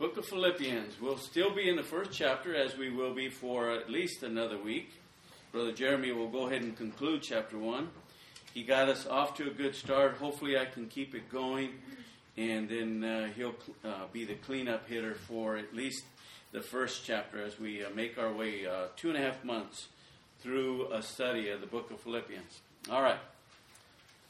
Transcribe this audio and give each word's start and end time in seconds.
Book 0.00 0.16
of 0.16 0.24
Philippians. 0.24 0.98
We'll 0.98 1.18
still 1.18 1.54
be 1.54 1.68
in 1.68 1.76
the 1.76 1.82
first 1.82 2.10
chapter, 2.10 2.56
as 2.56 2.74
we 2.74 2.88
will 2.88 3.12
be 3.12 3.28
for 3.28 3.70
at 3.70 3.90
least 3.90 4.22
another 4.22 4.56
week. 4.56 4.94
Brother 5.52 5.72
Jeremy 5.72 6.10
will 6.12 6.30
go 6.30 6.46
ahead 6.46 6.62
and 6.62 6.74
conclude 6.74 7.20
chapter 7.20 7.58
1. 7.58 7.86
He 8.54 8.62
got 8.62 8.88
us 8.88 9.06
off 9.06 9.36
to 9.36 9.48
a 9.48 9.52
good 9.52 9.74
start. 9.74 10.14
Hopefully, 10.14 10.56
I 10.56 10.64
can 10.64 10.86
keep 10.86 11.14
it 11.14 11.30
going, 11.30 11.72
and 12.38 12.66
then 12.66 13.04
uh, 13.04 13.28
he'll 13.36 13.54
uh, 13.84 14.06
be 14.10 14.24
the 14.24 14.36
cleanup 14.36 14.88
hitter 14.88 15.16
for 15.16 15.58
at 15.58 15.74
least 15.74 16.02
the 16.52 16.62
first 16.62 17.04
chapter 17.04 17.44
as 17.44 17.60
we 17.60 17.84
uh, 17.84 17.90
make 17.94 18.16
our 18.16 18.32
way 18.32 18.66
uh, 18.66 18.86
two 18.96 19.10
and 19.10 19.18
a 19.18 19.20
half 19.20 19.44
months 19.44 19.88
through 20.40 20.90
a 20.94 21.02
study 21.02 21.50
of 21.50 21.60
the 21.60 21.66
book 21.66 21.90
of 21.90 22.00
Philippians. 22.00 22.62
All 22.90 23.02
right. 23.02 23.20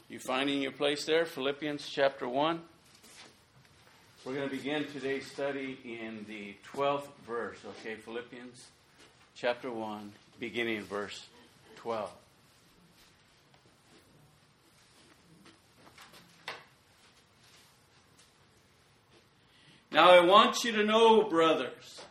You 0.09 0.19
finding 0.19 0.63
your 0.63 0.73
place 0.73 1.05
there? 1.05 1.25
Philippians 1.25 1.89
chapter 1.89 2.29
1. 2.29 2.61
We're 4.23 4.35
going 4.35 4.51
to 4.51 4.55
begin 4.55 4.85
today's 4.85 5.25
study 5.25 5.79
in 5.83 6.27
the 6.29 6.55
12th 6.75 7.09
verse, 7.27 7.57
okay? 7.71 7.95
Philippians 7.95 8.67
chapter 9.35 9.71
1, 9.71 10.13
beginning 10.39 10.77
in 10.77 10.85
verse 10.85 11.27
12. 11.77 12.11
Now, 19.91 20.11
I 20.11 20.21
want 20.21 20.65
you 20.65 20.73
to 20.73 20.85
know, 20.85 21.23
brothers, 21.23 22.03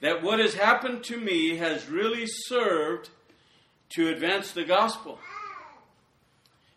that 0.00 0.22
what 0.22 0.38
has 0.38 0.54
happened 0.54 1.04
to 1.04 1.20
me 1.20 1.56
has 1.56 1.90
really 1.90 2.24
served 2.26 3.10
to 3.90 4.08
advance 4.08 4.52
the 4.52 4.64
gospel. 4.64 5.18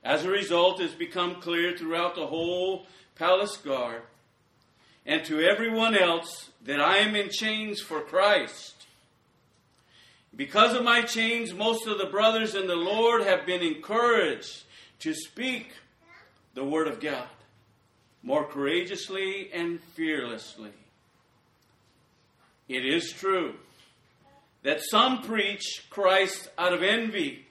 As 0.04 0.26
a 0.26 0.29
result, 0.29 0.81
it's 0.81 0.93
become 0.93 1.35
clear 1.35 1.77
throughout 1.77 2.15
the 2.15 2.27
whole 2.27 2.85
palace 3.15 3.57
guard 3.57 4.01
and 5.05 5.23
to 5.26 5.41
everyone 5.41 5.95
else 5.95 6.49
that 6.66 6.80
I 6.80 6.98
am 6.98 7.16
in 7.16 7.30
chains 7.30 7.81
for 7.81 8.02
Christ. 8.02 8.76
Because 10.35 10.76
of 10.76 10.84
my 10.84 11.01
chains, 11.01 11.54
most 11.54 11.87
of 11.87 11.98
the 11.98 12.05
brothers 12.05 12.55
in 12.55 12.68
the 12.68 12.76
Lord 12.76 13.23
have 13.23 13.46
been 13.46 13.62
encouraged 13.62 14.63
to 14.99 15.13
speak 15.13 15.71
the 16.54 16.63
Word 16.63 16.88
of 16.88 16.99
God 16.99 17.27
more 18.23 18.46
courageously 18.46 19.49
and 19.54 19.82
fearlessly. 19.96 20.71
It 22.68 22.85
is 22.85 23.12
true 23.12 23.55
that 24.63 24.82
some 24.82 25.23
preach 25.23 25.85
Christ 25.90 26.49
out 26.57 26.73
of 26.73 26.84
envy, 26.84 27.45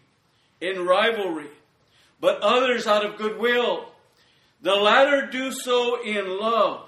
in 0.60 0.84
rivalry, 0.84 1.50
but 2.20 2.40
others 2.40 2.86
out 2.86 3.04
of 3.04 3.16
goodwill. 3.16 3.92
The 4.60 4.74
latter 4.74 5.26
do 5.26 5.52
so 5.52 6.02
in 6.02 6.38
love, 6.38 6.87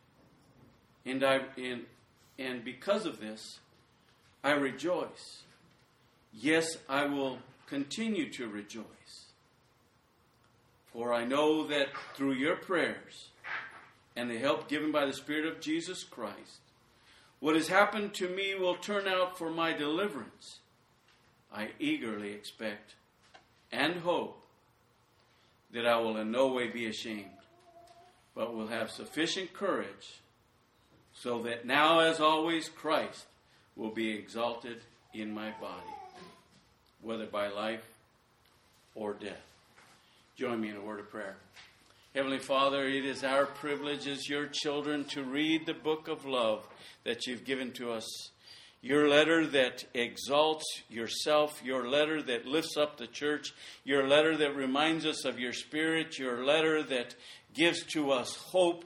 And, 1.05 1.23
I, 1.23 1.41
and, 1.57 1.85
and 2.37 2.63
because 2.63 3.05
of 3.05 3.19
this, 3.19 3.59
I 4.43 4.51
rejoice. 4.51 5.43
Yes, 6.33 6.77
I 6.87 7.05
will 7.05 7.39
continue 7.67 8.31
to 8.33 8.47
rejoice. 8.47 8.85
For 10.93 11.13
I 11.13 11.25
know 11.25 11.65
that 11.67 11.87
through 12.15 12.33
your 12.33 12.55
prayers 12.57 13.29
and 14.15 14.29
the 14.29 14.37
help 14.37 14.67
given 14.67 14.91
by 14.91 15.05
the 15.05 15.13
Spirit 15.13 15.45
of 15.45 15.61
Jesus 15.61 16.03
Christ, 16.03 16.59
what 17.39 17.55
has 17.55 17.69
happened 17.69 18.13
to 18.15 18.29
me 18.29 18.55
will 18.55 18.75
turn 18.75 19.07
out 19.07 19.37
for 19.37 19.49
my 19.49 19.73
deliverance. 19.73 20.59
I 21.53 21.69
eagerly 21.79 22.31
expect 22.33 22.95
and 23.71 23.95
hope 23.95 24.41
that 25.73 25.85
I 25.85 25.97
will 25.97 26.17
in 26.17 26.31
no 26.31 26.47
way 26.47 26.67
be 26.67 26.87
ashamed, 26.87 27.25
but 28.35 28.53
will 28.53 28.67
have 28.67 28.91
sufficient 28.91 29.53
courage 29.53 30.20
so 31.21 31.43
that 31.43 31.65
now, 31.65 31.99
as 31.99 32.19
always, 32.19 32.67
Christ 32.69 33.25
will 33.75 33.91
be 33.91 34.11
exalted 34.11 34.81
in 35.13 35.31
my 35.31 35.51
body, 35.61 35.93
whether 37.01 37.25
by 37.25 37.49
life 37.49 37.85
or 38.95 39.13
death. 39.13 39.41
Join 40.35 40.59
me 40.59 40.69
in 40.69 40.77
a 40.77 40.81
word 40.81 40.99
of 40.99 41.11
prayer. 41.11 41.35
Heavenly 42.15 42.39
Father, 42.39 42.85
it 42.85 43.05
is 43.05 43.23
our 43.23 43.45
privilege 43.45 44.07
as 44.07 44.27
your 44.27 44.47
children 44.47 45.05
to 45.05 45.23
read 45.23 45.65
the 45.65 45.73
book 45.73 46.07
of 46.07 46.25
love 46.25 46.67
that 47.03 47.27
you've 47.27 47.45
given 47.45 47.71
to 47.73 47.91
us 47.91 48.31
your 48.81 49.07
letter 49.07 49.45
that 49.45 49.85
exalts 49.93 50.65
yourself, 50.89 51.61
your 51.63 51.87
letter 51.87 52.21
that 52.23 52.47
lifts 52.47 52.77
up 52.77 52.97
the 52.97 53.05
church, 53.05 53.53
your 53.83 54.07
letter 54.07 54.35
that 54.37 54.55
reminds 54.55 55.05
us 55.05 55.23
of 55.23 55.39
your 55.39 55.53
spirit, 55.53 56.17
your 56.17 56.43
letter 56.43 56.81
that 56.81 57.13
gives 57.53 57.83
to 57.93 58.11
us 58.11 58.35
hope, 58.35 58.85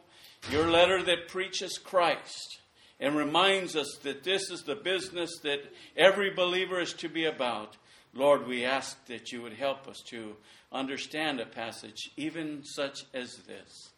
your 0.52 0.70
letter 0.70 1.02
that 1.04 1.28
preaches 1.28 1.78
Christ 1.78 2.60
and 3.00 3.16
reminds 3.16 3.76
us 3.76 3.98
that 4.04 4.24
this 4.24 4.52
is 4.52 4.64
the 4.64 4.76
business 4.76 5.40
that 5.44 5.62
every 5.98 6.34
believer 6.34 6.80
is 6.80 6.94
to 6.94 7.10
be 7.10 7.26
about. 7.26 7.78
Lord, 8.14 8.48
we 8.48 8.64
ask 8.64 9.06
that 9.08 9.32
you 9.32 9.42
would 9.42 9.54
help 9.54 9.88
us 9.88 10.02
to 10.08 10.36
understand 10.72 11.40
a 11.40 11.46
passage 11.46 12.12
even 12.16 12.64
such 12.64 13.06
as 13.14 13.38
this, 13.48 13.90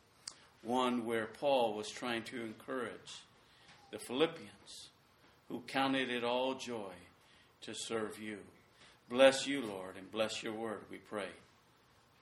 one 0.63 1.05
where 1.05 1.27
Paul 1.27 1.75
was 1.75 1.89
trying 1.89 2.23
to 2.23 2.41
encourage 2.41 3.21
the 3.91 3.99
Philippians 3.99 4.89
who 5.49 5.61
counted 5.67 6.09
it 6.09 6.23
all 6.23 6.55
joy 6.55 6.93
to 7.61 7.73
serve 7.73 8.19
you. 8.19 8.37
Bless 9.09 9.47
you, 9.47 9.61
Lord, 9.61 9.95
and 9.97 10.11
bless 10.11 10.43
your 10.43 10.53
word, 10.53 10.81
we 10.89 10.97
pray, 10.97 11.29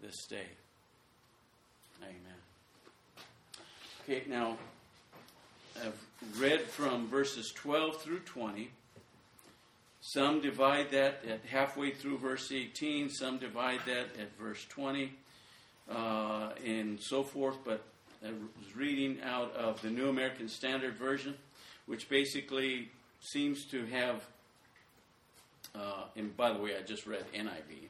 this 0.01 0.25
day. 0.27 0.47
Okay, 4.07 4.21
now, 4.29 4.55
I've 5.83 5.99
read 6.39 6.61
from 6.61 7.07
verses 7.07 7.51
12 7.55 8.03
through 8.03 8.19
20. 8.19 8.69
Some 9.99 10.41
divide 10.41 10.91
that 10.91 11.23
at 11.27 11.43
halfway 11.49 11.89
through 11.89 12.19
verse 12.19 12.51
18, 12.51 13.09
some 13.09 13.39
divide 13.39 13.79
that 13.87 14.09
at 14.21 14.37
verse 14.39 14.63
20, 14.69 15.11
uh, 15.89 16.49
and 16.63 17.01
so 17.01 17.23
forth. 17.23 17.57
But 17.65 17.81
I 18.23 18.29
was 18.29 18.75
reading 18.75 19.17
out 19.23 19.55
of 19.55 19.81
the 19.81 19.89
New 19.89 20.09
American 20.09 20.49
Standard 20.49 20.93
Version, 20.93 21.33
which 21.87 22.07
basically 22.07 22.89
seems 23.21 23.65
to 23.71 23.87
have, 23.87 24.23
uh, 25.73 26.03
and 26.15 26.37
by 26.37 26.53
the 26.53 26.59
way, 26.59 26.77
I 26.77 26.83
just 26.83 27.07
read 27.07 27.25
NIV. 27.33 27.89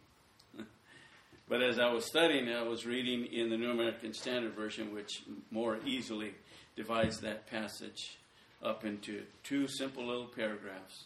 But 1.47 1.61
as 1.61 1.77
I 1.79 1.91
was 1.91 2.05
studying, 2.05 2.49
I 2.49 2.63
was 2.63 2.85
reading 2.85 3.25
in 3.25 3.49
the 3.49 3.57
New 3.57 3.71
American 3.71 4.13
Standard 4.13 4.53
Version, 4.53 4.93
which 4.93 5.23
more 5.51 5.77
easily 5.85 6.33
divides 6.75 7.19
that 7.19 7.47
passage 7.47 8.17
up 8.63 8.83
into 8.83 9.21
two 9.43 9.67
simple 9.67 10.05
little 10.05 10.25
paragraphs 10.25 11.03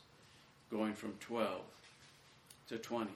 going 0.71 0.93
from 0.93 1.13
12 1.19 1.61
to 2.69 2.77
20. 2.77 3.11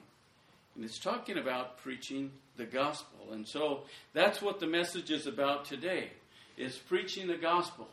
And 0.74 0.84
it's 0.84 0.98
talking 0.98 1.38
about 1.38 1.78
preaching 1.78 2.30
the 2.56 2.64
gospel. 2.64 3.32
And 3.32 3.46
so 3.46 3.84
that's 4.12 4.42
what 4.42 4.60
the 4.60 4.66
message 4.66 5.10
is 5.10 5.26
about 5.26 5.64
today, 5.64 6.10
is 6.56 6.76
preaching 6.76 7.26
the 7.26 7.36
gospel. 7.36 7.88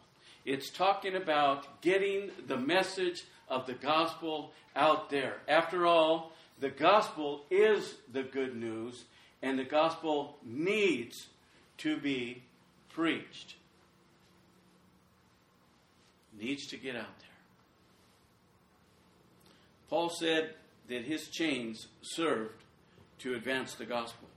It's 0.46 0.70
talking 0.70 1.16
about 1.16 1.82
getting 1.82 2.32
the 2.48 2.58
message 2.58 3.24
of 3.48 3.68
the 3.68 3.74
gospel 3.74 4.52
out 4.76 5.10
there. 5.10 5.38
After 5.48 5.86
all, 5.86 6.32
the 6.60 6.70
gospel 6.70 7.46
is 7.52 7.96
the 8.12 8.24
good 8.24 8.56
news, 8.56 9.04
and 9.42 9.58
the 9.58 9.64
gospel 9.64 10.38
needs 10.44 11.28
to 11.80 11.98
be 11.98 12.44
preached. 12.90 13.56
Needs 16.40 16.68
to 16.68 16.78
get 16.78 16.96
out 16.96 17.20
there. 17.20 17.28
Paul 19.90 20.10
said 20.10 20.54
that 20.88 21.04
his 21.04 21.28
chains 21.28 21.88
served 22.02 22.64
to 23.20 23.36
advance 23.36 23.76
the 23.76 23.86
gospel. 23.86 24.28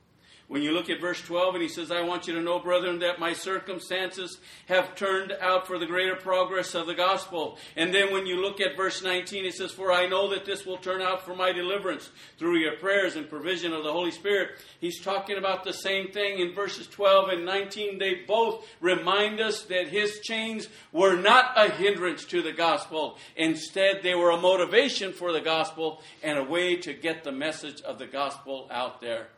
When 0.46 0.60
you 0.60 0.72
look 0.72 0.90
at 0.90 1.00
verse 1.00 1.22
12, 1.22 1.54
and 1.54 1.62
he 1.62 1.70
says, 1.70 1.90
I 1.90 2.02
want 2.02 2.26
you 2.26 2.34
to 2.34 2.42
know, 2.42 2.58
brethren, 2.58 2.98
that 2.98 3.18
my 3.18 3.32
circumstances 3.32 4.38
have 4.66 4.94
turned 4.94 5.32
out 5.40 5.66
for 5.66 5.78
the 5.78 5.86
greater 5.86 6.16
progress 6.16 6.74
of 6.74 6.86
the 6.86 6.94
gospel. 6.94 7.56
And 7.76 7.94
then 7.94 8.12
when 8.12 8.26
you 8.26 8.42
look 8.42 8.60
at 8.60 8.76
verse 8.76 9.02
19, 9.02 9.46
it 9.46 9.54
says, 9.54 9.72
For 9.72 9.90
I 9.90 10.06
know 10.06 10.30
that 10.30 10.44
this 10.44 10.66
will 10.66 10.76
turn 10.76 11.00
out 11.00 11.24
for 11.24 11.34
my 11.34 11.52
deliverance 11.52 12.10
through 12.38 12.58
your 12.58 12.76
prayers 12.76 13.16
and 13.16 13.26
provision 13.28 13.72
of 13.72 13.84
the 13.84 13.92
Holy 13.92 14.10
Spirit. 14.10 14.50
He's 14.80 15.00
talking 15.00 15.38
about 15.38 15.64
the 15.64 15.72
same 15.72 16.12
thing 16.12 16.38
in 16.38 16.54
verses 16.54 16.88
12 16.88 17.30
and 17.30 17.46
19. 17.46 17.98
They 17.98 18.22
both 18.26 18.66
remind 18.82 19.40
us 19.40 19.62
that 19.64 19.88
his 19.88 20.20
chains 20.20 20.68
were 20.92 21.16
not 21.16 21.52
a 21.56 21.70
hindrance 21.70 22.26
to 22.26 22.42
the 22.42 22.52
gospel. 22.52 23.16
Instead, 23.34 24.02
they 24.02 24.14
were 24.14 24.30
a 24.30 24.40
motivation 24.40 25.14
for 25.14 25.32
the 25.32 25.40
gospel 25.40 26.02
and 26.22 26.38
a 26.38 26.44
way 26.44 26.76
to 26.76 26.92
get 26.92 27.24
the 27.24 27.32
message 27.32 27.80
of 27.80 27.98
the 27.98 28.06
gospel 28.06 28.68
out 28.70 29.00
there. 29.00 29.28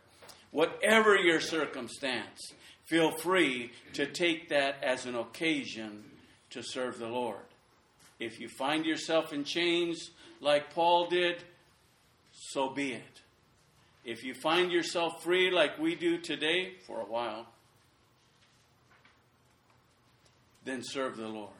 Whatever 0.56 1.16
your 1.16 1.38
circumstance, 1.38 2.54
feel 2.86 3.10
free 3.10 3.72
to 3.92 4.06
take 4.06 4.48
that 4.48 4.82
as 4.82 5.04
an 5.04 5.14
occasion 5.14 6.02
to 6.48 6.62
serve 6.62 6.98
the 6.98 7.08
Lord. 7.08 7.44
If 8.18 8.40
you 8.40 8.48
find 8.48 8.86
yourself 8.86 9.34
in 9.34 9.44
chains 9.44 10.12
like 10.40 10.72
Paul 10.72 11.08
did, 11.10 11.44
so 12.32 12.70
be 12.70 12.94
it. 12.94 13.20
If 14.02 14.24
you 14.24 14.32
find 14.32 14.72
yourself 14.72 15.22
free 15.22 15.50
like 15.50 15.78
we 15.78 15.94
do 15.94 16.16
today 16.16 16.72
for 16.86 17.02
a 17.02 17.04
while, 17.04 17.48
then 20.64 20.80
serve 20.82 21.18
the 21.18 21.28
Lord. 21.28 21.50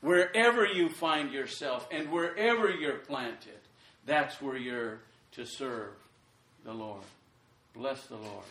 Wherever 0.00 0.64
you 0.64 0.88
find 0.88 1.32
yourself 1.32 1.86
and 1.90 2.10
wherever 2.10 2.70
you're 2.70 2.96
planted, 2.96 3.60
that's 4.06 4.40
where 4.40 4.56
you're 4.56 5.00
to 5.32 5.44
serve 5.44 5.92
the 6.64 6.72
Lord. 6.72 7.02
Bless 7.74 8.06
the 8.06 8.16
Lord. 8.16 8.44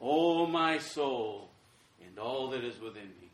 O 0.00 0.46
my 0.46 0.78
soul, 0.78 1.48
and 2.06 2.18
all 2.18 2.48
that 2.50 2.64
is 2.64 2.80
within 2.80 3.08
me. 3.20 3.30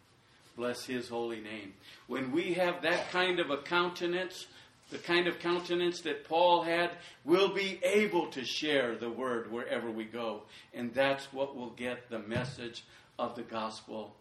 Bless 0.57 0.85
his 0.85 1.09
holy 1.09 1.41
name. 1.41 1.73
When 2.07 2.31
we 2.33 2.55
have 2.55 2.83
that 2.83 3.11
kind 3.11 3.41
of 3.41 3.51
a 3.51 3.57
countenance, 3.57 4.47
the 4.91 4.99
kind 4.99 5.27
of 5.27 5.39
countenance 5.39 6.03
that 6.03 6.29
Paul 6.29 6.63
had, 6.63 6.91
we'll 7.25 7.55
be 7.55 7.81
able 7.83 8.27
to 8.29 8.45
share 8.45 8.95
the 8.95 9.11
word 9.11 9.51
wherever 9.51 9.91
we 9.91 10.05
go. 10.05 10.43
And 10.75 10.93
that's 10.93 11.33
what 11.33 11.57
will 11.57 11.71
get 11.71 12.11
the 12.11 12.19
message 12.19 12.85
of 13.19 13.35
the 13.35 13.43
gospel 13.43 14.15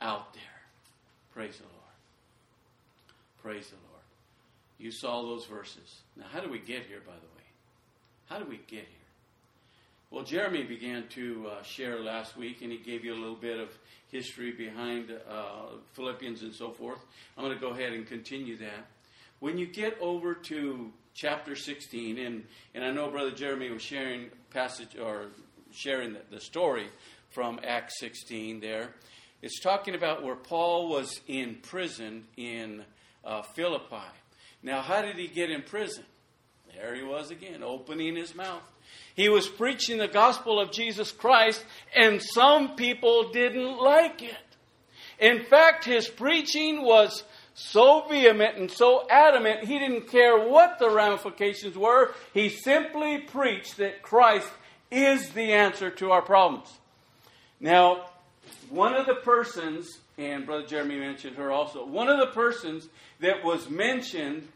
out 0.00 0.32
there. 0.34 0.42
Praise 1.34 1.56
the 1.56 1.64
Lord. 1.64 1.74
Praise 3.42 3.68
the 3.68 3.76
Lord. 3.76 4.02
You 4.78 4.92
saw 4.92 5.22
those 5.22 5.46
verses. 5.46 6.00
Now, 6.16 6.26
how 6.32 6.40
do 6.40 6.48
we 6.48 6.58
get 6.58 6.86
here, 6.86 7.00
by 7.04 7.14
the 7.14 7.26
way? 7.36 7.44
How 8.28 8.38
do 8.38 8.44
we 8.48 8.58
get 8.68 8.86
here? 8.86 9.01
Well, 10.12 10.24
Jeremy 10.24 10.64
began 10.64 11.08
to 11.14 11.46
uh, 11.50 11.62
share 11.62 11.98
last 11.98 12.36
week, 12.36 12.60
and 12.60 12.70
he 12.70 12.76
gave 12.76 13.02
you 13.02 13.14
a 13.14 13.16
little 13.16 13.34
bit 13.34 13.58
of 13.58 13.70
history 14.08 14.52
behind 14.52 15.10
uh, 15.10 15.78
Philippians 15.94 16.42
and 16.42 16.54
so 16.54 16.70
forth. 16.70 16.98
I'm 17.34 17.42
going 17.42 17.54
to 17.54 17.60
go 17.60 17.70
ahead 17.70 17.94
and 17.94 18.06
continue 18.06 18.58
that. 18.58 18.88
When 19.40 19.56
you 19.56 19.66
get 19.66 19.96
over 20.02 20.34
to 20.34 20.92
chapter 21.14 21.56
16, 21.56 22.18
and, 22.18 22.44
and 22.74 22.84
I 22.84 22.90
know 22.90 23.10
Brother 23.10 23.30
Jeremy 23.30 23.70
was 23.70 23.80
sharing 23.80 24.26
passage 24.50 24.98
or 24.98 25.28
sharing 25.70 26.12
the, 26.12 26.20
the 26.30 26.40
story 26.40 26.88
from 27.30 27.58
Acts 27.66 27.98
16 28.00 28.60
there. 28.60 28.90
It's 29.40 29.60
talking 29.60 29.94
about 29.94 30.22
where 30.22 30.36
Paul 30.36 30.90
was 30.90 31.22
in 31.26 31.56
prison 31.62 32.26
in 32.36 32.84
uh, 33.24 33.40
Philippi. 33.40 34.12
Now, 34.62 34.82
how 34.82 35.00
did 35.00 35.16
he 35.16 35.26
get 35.26 35.48
in 35.48 35.62
prison? 35.62 36.04
There 36.74 36.94
he 36.94 37.02
was 37.02 37.30
again, 37.30 37.62
opening 37.62 38.16
his 38.16 38.34
mouth. 38.34 38.62
He 39.14 39.28
was 39.28 39.46
preaching 39.46 39.98
the 39.98 40.08
gospel 40.08 40.58
of 40.58 40.72
Jesus 40.72 41.12
Christ, 41.12 41.64
and 41.94 42.22
some 42.22 42.76
people 42.76 43.30
didn't 43.30 43.78
like 43.78 44.22
it. 44.22 44.36
In 45.18 45.44
fact, 45.44 45.84
his 45.84 46.08
preaching 46.08 46.82
was 46.82 47.22
so 47.54 48.06
vehement 48.08 48.56
and 48.56 48.70
so 48.70 49.06
adamant, 49.10 49.64
he 49.64 49.78
didn't 49.78 50.08
care 50.08 50.48
what 50.48 50.78
the 50.78 50.90
ramifications 50.90 51.76
were. 51.76 52.14
He 52.32 52.48
simply 52.48 53.18
preached 53.18 53.76
that 53.76 54.02
Christ 54.02 54.48
is 54.90 55.30
the 55.30 55.52
answer 55.52 55.90
to 55.90 56.10
our 56.10 56.22
problems. 56.22 56.68
Now, 57.60 58.06
one 58.70 58.94
of 58.94 59.06
the 59.06 59.16
persons, 59.16 59.98
and 60.16 60.46
Brother 60.46 60.66
Jeremy 60.66 60.98
mentioned 60.98 61.36
her 61.36 61.52
also, 61.52 61.84
one 61.84 62.08
of 62.08 62.18
the 62.18 62.32
persons 62.32 62.88
that 63.20 63.44
was 63.44 63.68
mentioned 63.68 64.48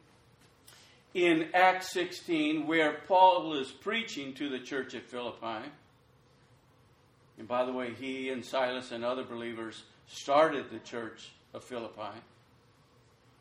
in 1.16 1.48
Acts 1.54 1.92
16 1.92 2.66
where 2.66 2.92
Paul 3.08 3.54
is 3.54 3.70
preaching 3.70 4.34
to 4.34 4.50
the 4.50 4.58
church 4.58 4.94
at 4.94 5.08
Philippi. 5.08 5.66
And 7.38 7.48
by 7.48 7.64
the 7.64 7.72
way, 7.72 7.94
he 7.94 8.28
and 8.28 8.44
Silas 8.44 8.92
and 8.92 9.02
other 9.02 9.24
believers 9.24 9.84
started 10.06 10.66
the 10.70 10.78
church 10.78 11.30
of 11.54 11.64
Philippi. 11.64 12.20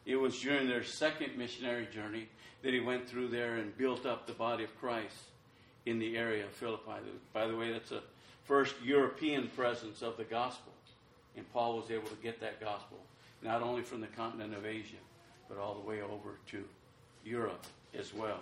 It 0.05 0.15
was 0.15 0.39
during 0.39 0.69
their 0.69 0.85
second 0.85 1.37
missionary 1.37 1.85
journey 1.87 2.29
that 2.63 2.73
he 2.73 2.79
went 2.79 3.09
through 3.09 3.27
there 3.27 3.55
and 3.57 3.77
built 3.77 4.05
up 4.05 4.25
the 4.25 4.31
body 4.31 4.63
of 4.63 4.79
Christ 4.79 5.17
in 5.85 5.99
the 5.99 6.15
area 6.15 6.45
of 6.45 6.51
Philippi. 6.51 7.01
By 7.33 7.45
the 7.45 7.57
way, 7.57 7.73
that's 7.73 7.89
the 7.89 8.03
first 8.45 8.75
European 8.85 9.49
presence 9.49 10.01
of 10.01 10.15
the 10.15 10.23
gospel. 10.23 10.71
And 11.35 11.51
Paul 11.51 11.75
was 11.75 11.91
able 11.91 12.07
to 12.07 12.23
get 12.23 12.39
that 12.39 12.61
gospel 12.61 12.99
not 13.41 13.61
only 13.61 13.81
from 13.81 13.99
the 13.99 14.07
continent 14.07 14.55
of 14.55 14.65
Asia, 14.65 14.95
but 15.49 15.57
all 15.57 15.73
the 15.73 15.85
way 15.85 16.01
over 16.01 16.39
to 16.51 16.63
Europe 17.25 17.65
as 17.97 18.13
well. 18.13 18.39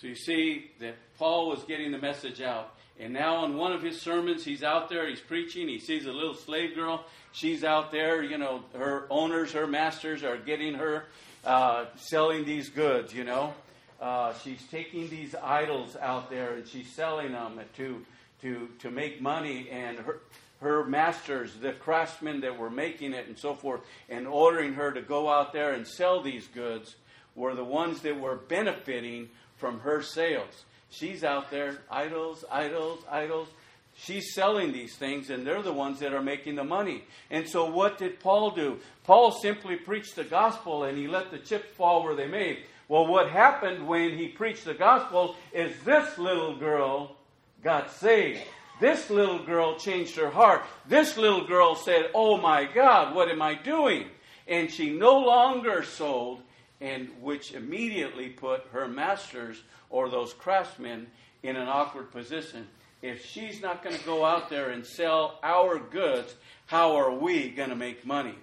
So 0.00 0.06
you 0.06 0.14
see 0.14 0.70
that 0.80 0.96
Paul 1.18 1.48
was 1.48 1.62
getting 1.64 1.90
the 1.92 1.98
message 1.98 2.40
out. 2.40 2.74
And 3.00 3.12
now 3.12 3.36
on 3.36 3.56
one 3.56 3.72
of 3.72 3.82
his 3.82 4.00
sermons, 4.00 4.44
he's 4.44 4.62
out 4.62 4.88
there, 4.88 5.08
he's 5.08 5.20
preaching, 5.20 5.68
he 5.68 5.78
sees 5.78 6.06
a 6.06 6.12
little 6.12 6.34
slave 6.34 6.74
girl. 6.74 7.04
She's 7.32 7.62
out 7.62 7.92
there, 7.92 8.22
you 8.22 8.38
know, 8.38 8.62
her 8.76 9.06
owners, 9.08 9.52
her 9.52 9.66
masters 9.66 10.24
are 10.24 10.36
getting 10.36 10.74
her 10.74 11.04
uh, 11.44 11.86
selling 11.96 12.44
these 12.44 12.68
goods, 12.68 13.14
you 13.14 13.24
know. 13.24 13.54
Uh, 14.00 14.34
she's 14.44 14.62
taking 14.70 15.08
these 15.08 15.34
idols 15.34 15.96
out 15.96 16.30
there 16.30 16.54
and 16.54 16.66
she's 16.66 16.88
selling 16.92 17.32
them 17.32 17.60
to, 17.76 18.04
to, 18.42 18.68
to 18.80 18.90
make 18.90 19.20
money. 19.20 19.68
And 19.70 19.98
her, 19.98 20.20
her 20.60 20.84
masters, 20.84 21.54
the 21.60 21.72
craftsmen 21.72 22.40
that 22.40 22.58
were 22.58 22.70
making 22.70 23.14
it 23.14 23.28
and 23.28 23.38
so 23.38 23.54
forth, 23.54 23.80
and 24.08 24.26
ordering 24.26 24.74
her 24.74 24.90
to 24.92 25.02
go 25.02 25.28
out 25.28 25.52
there 25.52 25.72
and 25.72 25.86
sell 25.86 26.20
these 26.20 26.46
goods 26.48 26.96
were 27.38 27.54
the 27.54 27.64
ones 27.64 28.02
that 28.02 28.20
were 28.20 28.36
benefiting 28.36 29.30
from 29.56 29.80
her 29.80 30.02
sales. 30.02 30.64
She's 30.90 31.22
out 31.22 31.50
there, 31.50 31.78
idols, 31.90 32.44
idols, 32.50 33.04
idols. 33.10 33.48
She's 33.96 34.34
selling 34.34 34.72
these 34.72 34.94
things, 34.96 35.30
and 35.30 35.46
they're 35.46 35.62
the 35.62 35.72
ones 35.72 36.00
that 36.00 36.12
are 36.12 36.22
making 36.22 36.54
the 36.54 36.64
money. 36.64 37.04
And 37.30 37.48
so, 37.48 37.70
what 37.70 37.98
did 37.98 38.20
Paul 38.20 38.52
do? 38.52 38.78
Paul 39.04 39.32
simply 39.32 39.76
preached 39.76 40.16
the 40.16 40.24
gospel 40.24 40.84
and 40.84 40.96
he 40.96 41.08
let 41.08 41.30
the 41.30 41.38
chips 41.38 41.68
fall 41.76 42.04
where 42.04 42.14
they 42.14 42.28
may. 42.28 42.60
Well, 42.88 43.06
what 43.06 43.28
happened 43.28 43.86
when 43.86 44.16
he 44.16 44.28
preached 44.28 44.64
the 44.64 44.74
gospel 44.74 45.36
is 45.52 45.72
this 45.84 46.16
little 46.16 46.56
girl 46.56 47.16
got 47.62 47.90
saved. 47.90 48.40
This 48.80 49.10
little 49.10 49.44
girl 49.44 49.76
changed 49.76 50.16
her 50.16 50.30
heart. 50.30 50.62
This 50.86 51.16
little 51.16 51.46
girl 51.46 51.74
said, 51.74 52.10
Oh 52.14 52.38
my 52.38 52.64
God, 52.64 53.14
what 53.14 53.28
am 53.28 53.42
I 53.42 53.54
doing? 53.54 54.06
And 54.46 54.70
she 54.70 54.90
no 54.90 55.18
longer 55.18 55.82
sold 55.82 56.42
and 56.80 57.08
which 57.20 57.52
immediately 57.52 58.28
put 58.28 58.66
her 58.72 58.86
masters 58.86 59.62
or 59.90 60.08
those 60.08 60.32
craftsmen 60.32 61.06
in 61.42 61.56
an 61.56 61.68
awkward 61.68 62.10
position. 62.10 62.66
If 63.02 63.24
she's 63.24 63.60
not 63.60 63.82
going 63.82 63.96
to 63.96 64.04
go 64.04 64.24
out 64.24 64.50
there 64.50 64.70
and 64.70 64.84
sell 64.84 65.38
our 65.42 65.78
goods, 65.78 66.34
how 66.66 66.96
are 66.96 67.12
we 67.12 67.50
going 67.50 67.70
to 67.70 67.76
make 67.76 68.04
money? 68.04 68.34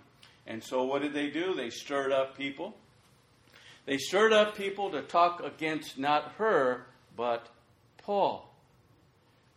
And 0.47 0.63
so, 0.63 0.83
what 0.83 1.01
did 1.01 1.13
they 1.13 1.29
do? 1.29 1.53
They 1.53 1.69
stirred 1.69 2.11
up 2.11 2.37
people. 2.37 2.75
They 3.85 3.97
stirred 3.97 4.33
up 4.33 4.55
people 4.55 4.91
to 4.91 5.01
talk 5.01 5.43
against 5.43 5.97
not 5.97 6.33
her, 6.37 6.85
but 7.15 7.47
Paul. 7.97 8.49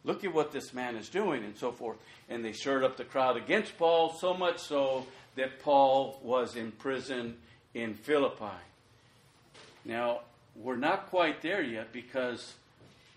Look 0.04 0.25
at 0.25 0.32
what 0.32 0.52
this 0.52 0.73
man 0.73 0.97
is 0.97 1.08
doing, 1.08 1.44
and 1.44 1.56
so 1.56 1.73
forth. 1.73 1.99
And 2.28 2.44
they 2.44 2.52
stirred 2.52 2.85
up 2.85 2.97
the 2.97 3.04
crowd 3.04 3.37
against 3.37 3.76
Paul, 3.78 4.14
so 4.18 4.35
much 4.35 4.58
so 4.58 5.06
that 5.37 5.61
Paul 5.61 6.18
was 6.23 6.56
in 6.56 6.73
prison 6.73 7.37
in 7.75 7.94
Philippi. 7.94 8.56
Now, 9.88 10.21
we're 10.54 10.76
not 10.76 11.09
quite 11.09 11.40
there 11.40 11.62
yet 11.62 11.95
because 11.95 12.52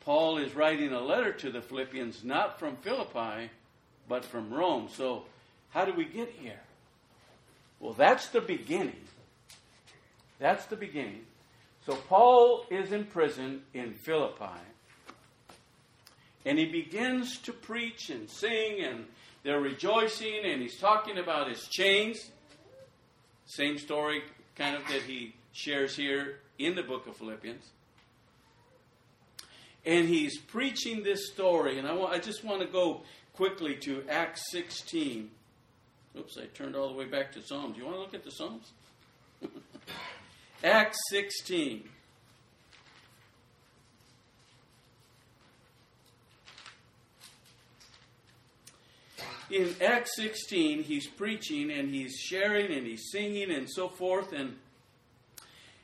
Paul 0.06 0.38
is 0.38 0.56
writing 0.56 0.94
a 0.94 1.02
letter 1.02 1.34
to 1.34 1.52
the 1.52 1.62
Philippians 1.62 2.24
not 2.24 2.60
from 2.60 2.78
Philippi, 2.78 3.52
but 4.08 4.24
from 4.24 4.52
Rome. 4.52 4.88
So, 4.92 5.26
how 5.72 5.84
do 5.84 5.94
we 5.94 6.06
get 6.06 6.30
here? 6.30 6.62
Well, 7.82 7.94
that's 7.94 8.30
the 8.30 8.40
beginning. 8.40 9.02
That's 10.40 10.66
the 10.66 10.78
beginning. 10.78 11.26
So, 11.86 11.96
Paul 11.96 12.66
is 12.70 12.94
in 12.94 13.04
prison 13.04 13.64
in 13.74 13.94
Philippi. 13.94 14.62
And 16.46 16.58
he 16.58 16.66
begins 16.66 17.38
to 17.40 17.52
preach 17.52 18.10
and 18.10 18.30
sing, 18.30 18.80
and 18.82 19.06
they're 19.44 19.60
rejoicing, 19.60 20.46
and 20.46 20.62
he's 20.62 20.78
talking 20.78 21.18
about 21.18 21.50
his 21.50 21.68
chains. 21.68 22.32
Same 23.46 23.78
story, 23.78 24.24
kind 24.56 24.78
of, 24.78 24.88
that 24.88 25.02
he 25.02 25.36
shares 25.52 25.98
here 25.98 26.38
in 26.66 26.76
the 26.76 26.84
book 26.84 27.08
of 27.08 27.18
Philippians. 27.18 27.64
and 29.86 30.08
he's 30.08 30.38
preaching 30.38 31.04
this 31.04 31.28
story. 31.32 31.80
And 31.80 31.88
I, 31.88 31.94
want, 31.94 32.14
I 32.14 32.20
just 32.20 32.44
want 32.44 32.62
to 32.62 32.68
go 32.68 33.02
quickly 33.34 33.76
to 33.78 34.04
Acts 34.10 34.42
16. 34.52 35.30
Oops, 36.18 36.38
I 36.38 36.46
turned 36.48 36.76
all 36.76 36.90
the 36.90 36.94
way 36.94 37.06
back 37.06 37.32
to 37.34 37.42
Psalms. 37.42 37.78
You 37.78 37.86
want 37.86 37.96
to 37.96 38.02
look 38.02 38.14
at 38.14 38.24
the 38.24 38.32
Psalms? 38.32 38.72
Acts 40.64 41.00
16. 41.10 41.90
In 49.50 49.76
Acts 49.82 50.16
16, 50.16 50.84
he's 50.84 51.08
preaching 51.08 51.72
and 51.72 51.94
he's 51.94 52.16
sharing 52.16 52.72
and 52.72 52.88
he's 52.88 53.10
singing 53.12 53.52
and 53.52 53.70
so 53.70 53.90
forth. 53.90 54.32
And 54.32 54.56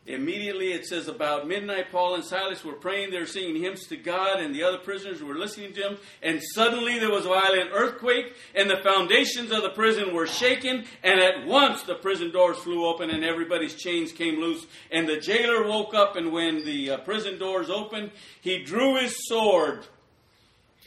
Immediately 0.07 0.71
it 0.71 0.85
says 0.85 1.09
about 1.09 1.49
midnight, 1.49 1.91
Paul 1.91 2.15
and 2.15 2.23
Silas 2.23 2.63
were 2.63 2.73
praying, 2.73 3.11
they 3.11 3.19
were 3.19 3.25
singing 3.25 3.61
hymns 3.61 3.87
to 3.87 3.97
God, 3.97 4.39
and 4.39 4.55
the 4.55 4.63
other 4.63 4.77
prisoners 4.77 5.21
were 5.21 5.35
listening 5.35 5.73
to 5.73 5.81
them. 5.81 5.97
And 6.23 6.41
suddenly 6.55 6.97
there 6.97 7.11
was 7.11 7.25
a 7.25 7.29
violent 7.29 7.71
earthquake, 7.73 8.33
and 8.55 8.69
the 8.69 8.77
foundations 8.77 9.51
of 9.51 9.63
the 9.63 9.71
prison 9.71 10.13
were 10.13 10.25
shaken, 10.25 10.85
and 11.03 11.19
at 11.19 11.45
once 11.45 11.83
the 11.83 11.95
prison 11.95 12.31
doors 12.31 12.57
flew 12.57 12.85
open, 12.85 13.09
and 13.09 13.25
everybody's 13.25 13.75
chains 13.75 14.13
came 14.13 14.39
loose. 14.39 14.65
And 14.91 15.09
the 15.09 15.17
jailer 15.17 15.67
woke 15.67 15.93
up, 15.93 16.15
and 16.15 16.31
when 16.31 16.63
the 16.63 16.91
uh, 16.91 16.97
prison 16.99 17.37
doors 17.37 17.69
opened, 17.69 18.11
he 18.39 18.63
drew 18.63 18.95
his 18.95 19.27
sword 19.27 19.85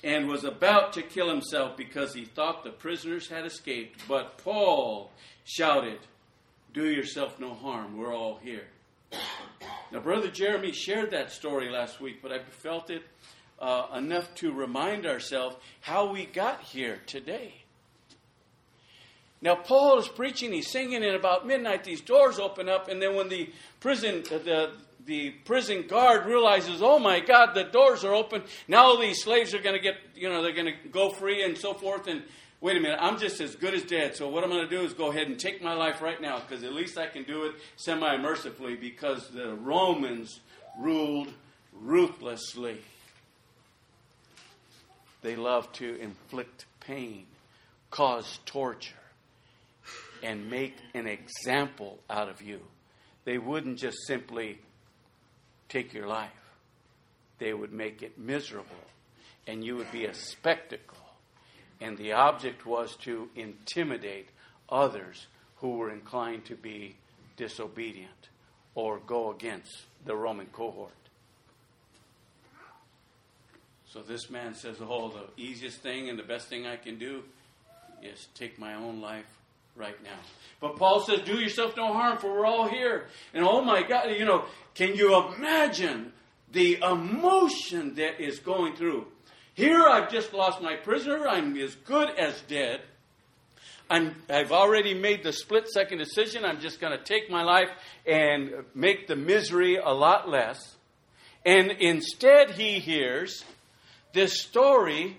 and 0.03 0.29
was 0.29 0.45
about 0.45 0.95
to 0.95 1.03
kill 1.03 1.29
himself 1.29 1.77
because 1.77 2.15
he 2.15 2.25
thought 2.25 2.65
the 2.65 2.71
prisoners 2.71 3.29
had 3.29 3.45
escaped. 3.45 4.01
But 4.09 4.39
Paul 4.39 5.11
shouted, 5.45 5.99
Do 6.73 6.89
yourself 6.89 7.39
no 7.39 7.53
harm, 7.53 7.99
we're 7.99 8.17
all 8.17 8.39
here. 8.43 8.69
Now, 9.93 10.01
Brother 10.01 10.29
Jeremy 10.29 10.73
shared 10.73 11.11
that 11.11 11.33
story 11.33 11.69
last 11.69 12.01
week, 12.01 12.23
but 12.23 12.31
I 12.31 12.39
felt 12.39 12.91
it 12.91 13.03
uh, 13.59 13.87
enough 13.97 14.35
to 14.37 14.53
remind 14.53 15.05
ourselves 15.05 15.57
how 15.81 16.13
we 16.13 16.27
got 16.27 16.61
here 16.61 17.01
today. 17.07 17.55
Now, 19.43 19.55
Paul 19.55 19.99
is 19.99 20.07
preaching, 20.07 20.53
he's 20.53 20.71
singing, 20.71 21.03
and 21.03 21.17
about 21.17 21.47
midnight, 21.47 21.85
these 21.85 22.03
doors 22.03 22.39
open 22.39 22.69
up, 22.69 22.89
and 22.89 23.01
then 23.01 23.17
when 23.17 23.29
the 23.29 23.51
prison, 23.81 24.23
the, 24.23 24.73
the 25.07 25.31
prison 25.45 25.87
guard 25.89 26.27
realizes, 26.27 26.83
oh 26.83 26.99
my 26.99 27.21
God, 27.21 27.55
the 27.55 27.65
doors 27.65 28.05
are 28.05 28.15
open. 28.15 28.43
Now 28.69 28.97
these 28.97 29.23
slaves 29.23 29.55
are 29.55 29.63
going 29.63 29.77
to 29.77 29.83
get, 29.83 29.97
you 30.15 30.29
know, 30.29 30.43
they're 30.43 30.53
going 30.53 30.67
to 30.67 30.89
go 30.91 31.11
free 31.11 31.43
and 31.43 31.57
so 31.57 31.73
forth. 31.75 32.07
And 32.07 32.23
wait 32.61 32.77
a 32.77 32.81
minute, 32.81 32.99
I'm 33.01 33.19
just 33.19 33.41
as 33.41 33.57
good 33.57 33.75
as 33.75 33.83
dead. 33.83 34.17
So 34.17 34.29
what 34.29 34.45
I'm 34.45 34.51
going 34.51 34.69
to 34.69 34.77
do 34.77 34.83
is 34.83 34.93
go 34.93 35.11
ahead 35.11 35.29
and 35.29 35.39
take 35.39 35.63
my 35.63 35.75
life 35.75 36.03
right 36.03 36.21
now 36.21 36.41
because 36.41 36.63
at 36.65 36.73
least 36.73 36.99
I 36.99 37.07
can 37.07 37.25
do 37.25 37.45
it 37.45 37.55
semi 37.77 38.17
mercifully 38.19 38.77
because 38.77 39.29
the 39.29 39.55
Romans 39.55 40.41
ruled 40.79 41.33
ruthlessly. 41.73 42.79
They 45.23 45.37
love 45.37 45.71
to 45.73 46.01
inflict 46.01 46.67
pain, 46.81 47.27
cause 47.91 48.41
torture, 48.47 48.95
and 50.23 50.51
make 50.51 50.77
an 50.95 51.07
example 51.07 51.99
out 52.09 52.29
of 52.29 52.41
you. 52.41 52.61
They 53.25 53.39
wouldn't 53.39 53.79
just 53.79 53.99
simply 54.07 54.59
take 55.69 55.93
your 55.93 56.09
life, 56.09 56.31
they 57.39 57.53
would 57.53 57.73
make 57.73 58.03
it 58.03 58.19
miserable, 58.19 58.71
and 59.47 59.63
you 59.63 59.77
would 59.77 59.93
be 59.93 60.07
a 60.07 60.15
spectacle 60.15 61.00
and 61.81 61.97
the 61.97 62.13
object 62.13 62.67
was 62.67 62.97
to 62.97 63.29
intimidate 63.35 64.29
others 64.69 65.27
who 65.57 65.77
were 65.77 65.91
inclined 65.91 66.45
to 66.47 66.55
be 66.55 66.97
disobedient 67.37 68.29
or 68.75 68.99
go 68.99 69.31
against 69.31 69.85
the 70.05 70.15
Roman 70.15 70.47
cohort. 70.47 70.93
So 73.93 74.01
this 74.01 74.31
man 74.31 74.55
says, 74.55 74.77
Oh, 74.81 75.09
the 75.09 75.43
easiest 75.43 75.79
thing 75.79 76.09
and 76.09 76.19
the 76.19 76.23
best 76.23 76.49
thing 76.49 76.67
I 76.67 76.77
can 76.77 76.99
do 76.99 77.23
is 78.03 78.29
take 78.35 78.59
my 78.59 78.75
own 78.75 79.01
life 79.01 79.27
right 79.77 80.01
now. 80.03 80.19
But 80.61 80.77
Paul 80.77 81.01
says, 81.01 81.21
Do 81.23 81.41
yourself 81.41 81.77
no 81.77 81.93
harm, 81.93 82.19
for 82.19 82.31
we're 82.33 82.47
all 82.47 82.69
here. 82.69 83.07
And 83.35 83.45
oh 83.45 83.63
my 83.63 83.83
God, 83.83 84.11
you 84.11 84.25
know, 84.25 84.45
can 84.75 84.95
you 84.95 85.17
imagine 85.35 86.13
the 86.53 86.79
emotion 86.83 87.95
that 87.95 88.21
is 88.21 88.39
going 88.39 88.77
through? 88.77 89.07
Here 89.61 89.87
I've 89.87 90.11
just 90.11 90.33
lost 90.33 90.63
my 90.63 90.75
prisoner. 90.75 91.29
I'm 91.29 91.55
as 91.59 91.75
good 91.75 92.09
as 92.19 92.41
dead. 92.49 92.81
I'm, 93.91 94.17
I've 94.31 94.53
already 94.53 94.95
made 94.95 95.23
the 95.23 95.35
split 95.35 95.69
second 95.69 95.99
decision. 95.99 96.47
I'm 96.47 96.61
just 96.61 96.81
going 96.81 96.97
to 96.97 97.05
take 97.05 97.31
my 97.31 97.43
life 97.43 97.69
and 98.07 98.65
make 98.75 99.07
the 99.07 99.17
misery 99.17 99.77
a 99.77 99.91
lot 99.91 100.31
less. 100.31 100.77
And 101.45 101.73
instead, 101.73 102.53
he 102.53 102.79
hears 102.79 103.45
this 104.15 104.41
story 104.41 105.19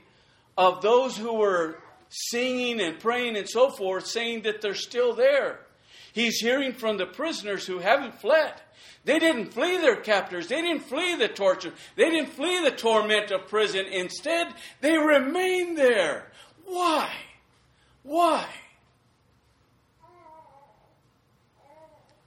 of 0.57 0.81
those 0.81 1.15
who 1.15 1.35
were 1.35 1.77
singing 2.09 2.81
and 2.81 2.99
praying 2.99 3.37
and 3.37 3.47
so 3.47 3.69
forth, 3.69 4.07
saying 4.07 4.41
that 4.41 4.59
they're 4.59 4.73
still 4.73 5.13
there. 5.13 5.59
He's 6.13 6.39
hearing 6.39 6.73
from 6.73 6.97
the 6.97 7.05
prisoners 7.05 7.65
who 7.65 7.79
haven't 7.79 8.19
fled. 8.19 8.53
They 9.03 9.17
didn't 9.17 9.53
flee 9.53 9.77
their 9.77 9.95
captors. 9.95 10.47
They 10.47 10.61
didn't 10.61 10.83
flee 10.83 11.15
the 11.15 11.27
torture. 11.27 11.73
They 11.95 12.09
didn't 12.09 12.31
flee 12.31 12.63
the 12.63 12.71
torment 12.71 13.31
of 13.31 13.47
prison. 13.47 13.85
Instead, 13.85 14.53
they 14.81 14.97
remained 14.97 15.77
there. 15.77 16.31
Why? 16.65 17.09
Why? 18.03 18.47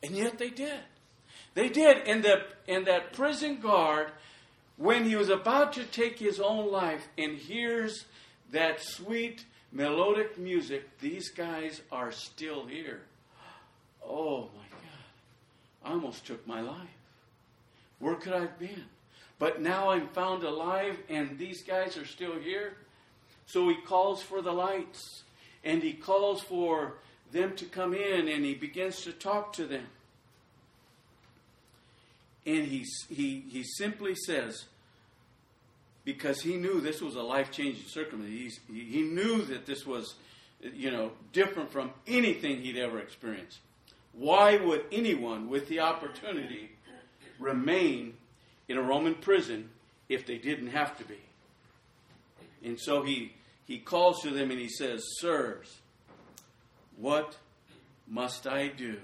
And 0.03 0.17
yet 0.17 0.39
they 0.39 0.51
did. 0.51 0.81
They 1.55 1.69
did. 1.69 2.09
And, 2.09 2.23
the, 2.23 2.43
and 2.69 2.87
that 2.87 3.13
prison 3.13 3.61
guard, 3.61 4.11
when 4.77 5.05
he 5.05 5.17
was 5.17 5.29
about 5.29 5.73
to 5.75 5.85
take 5.85 6.19
his 6.19 6.41
own 6.41 6.71
life 6.71 7.09
and 7.17 7.37
hears 7.37 8.05
that 8.51 8.83
sweet 8.83 9.45
melodic 9.73 10.39
music, 10.39 10.99
these 10.99 11.31
guys 11.31 11.81
are 11.93 12.13
still 12.13 12.67
here. 12.67 13.03
Oh 14.07 14.49
my 14.55 14.69
God, 14.71 15.85
I 15.85 15.91
almost 15.91 16.27
took 16.27 16.47
my 16.47 16.61
life. 16.61 16.89
Where 17.99 18.17
could 18.17 18.33
I 18.33 18.41
have 18.41 18.59
been? 18.59 18.85
But 19.39 19.61
now 19.61 19.91
I'm 19.91 20.09
found 20.09 20.43
alive 20.43 20.99
and 21.09 21.39
these 21.39 21.63
guys 21.63 21.97
are 21.97 22.07
still 22.07 22.39
here. 22.39 22.77
So 23.47 23.69
he 23.69 23.77
calls 23.87 24.23
for 24.23 24.41
the 24.43 24.53
lights 24.53 25.23
and 25.65 25.83
he 25.83 25.93
calls 25.93 26.43
for 26.43 26.95
them 27.33 27.57
to 27.57 27.65
come 27.65 27.95
in 27.95 28.29
and 28.29 28.45
he 28.45 28.55
begins 28.55 29.03
to 29.03 29.13
talk 29.13 29.53
to 29.55 29.67
them. 29.67 29.87
And 32.47 32.67
he, 32.67 32.85
he, 33.09 33.45
he 33.51 33.65
simply 33.65 34.15
says, 34.15 34.65
because 36.05 36.43
he 36.43 36.57
knew 36.57 36.81
this 36.81 37.01
was 37.01 37.15
a 37.15 37.23
life 37.23 37.51
changing 37.51 37.87
circumstance, 37.87 38.61
he, 38.71 38.85
he 38.85 39.03
knew 39.03 39.43
that 39.43 39.65
this 39.65 39.87
was, 39.87 40.15
you 40.61 40.91
know, 40.91 41.13
different 41.33 41.73
from 41.73 41.91
anything 42.07 42.61
he'd 42.61 42.77
ever 42.77 42.99
experienced. 42.99 43.59
Why 44.17 44.57
would 44.57 44.85
anyone 44.93 45.49
with 45.49 45.69
the 45.69 45.81
opportunity 45.81 46.71
remain 47.39 48.15
in 48.69 48.77
a 48.77 48.83
Roman 48.83 49.15
prison 49.15 49.71
if 50.09 50.27
they 50.27 50.39
didn't 50.39 50.69
have 50.69 50.97
to 50.99 51.05
be? 51.05 51.19
And 52.65 52.79
so 52.81 53.03
he, 53.03 53.35
he 53.67 53.79
calls 53.79 54.23
to 54.23 54.31
them 54.31 54.51
and 54.51 54.61
he 54.61 54.69
says, 54.69 55.05
Sirs, 55.19 55.79
what 56.97 57.37
must 58.07 58.47
I 58.47 58.69
do 58.69 58.99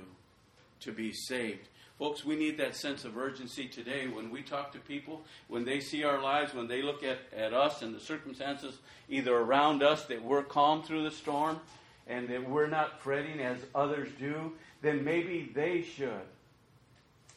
to 0.81 0.93
be 0.93 1.13
saved? 1.13 1.69
Folks, 1.99 2.25
we 2.25 2.35
need 2.35 2.57
that 2.57 2.77
sense 2.77 3.05
of 3.05 3.19
urgency 3.19 3.67
today 3.69 4.09
when 4.09 4.31
we 4.31 4.41
talk 4.41 4.73
to 4.73 4.79
people, 4.79 5.21
when 5.49 5.67
they 5.67 5.81
see 5.81 6.03
our 6.03 6.23
lives, 6.23 6.55
when 6.55 6.67
they 6.67 6.81
look 6.81 7.03
at, 7.03 7.19
at 7.37 7.53
us 7.53 7.83
and 7.83 7.95
the 7.95 8.01
circumstances 8.01 8.79
either 9.11 9.37
around 9.37 9.83
us 9.83 10.07
that 10.07 10.25
we're 10.25 10.43
calm 10.43 10.83
through 10.83 11.03
the 11.03 11.11
storm 11.11 11.61
and 12.11 12.29
that 12.29 12.47
we're 12.51 12.67
not 12.67 13.01
fretting 13.01 13.41
as 13.41 13.59
others 13.75 14.09
do 14.19 14.53
then 14.83 15.05
maybe 15.05 15.51
they 15.55 15.83
should 15.83 16.11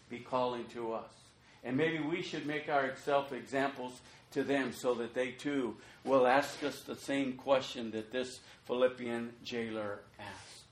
be 0.10 0.20
calling 0.20 0.65
to 0.74 0.94
us. 0.94 1.12
And 1.63 1.77
maybe 1.77 2.00
we 2.00 2.22
should 2.22 2.46
make 2.46 2.70
ourselves 2.70 3.32
examples 3.32 4.01
to 4.32 4.44
them 4.44 4.74
so 4.74 4.94
that 4.96 5.13
they 5.13 5.32
too 5.32 5.75
will 6.03 6.25
ask 6.27 6.63
us 6.63 6.82
the 6.82 6.96
same 6.96 7.34
question 7.34 7.92
that 7.92 8.12
this 8.12 8.39
Philippian 8.65 9.32
jailer 9.44 10.00
asked 10.20 10.63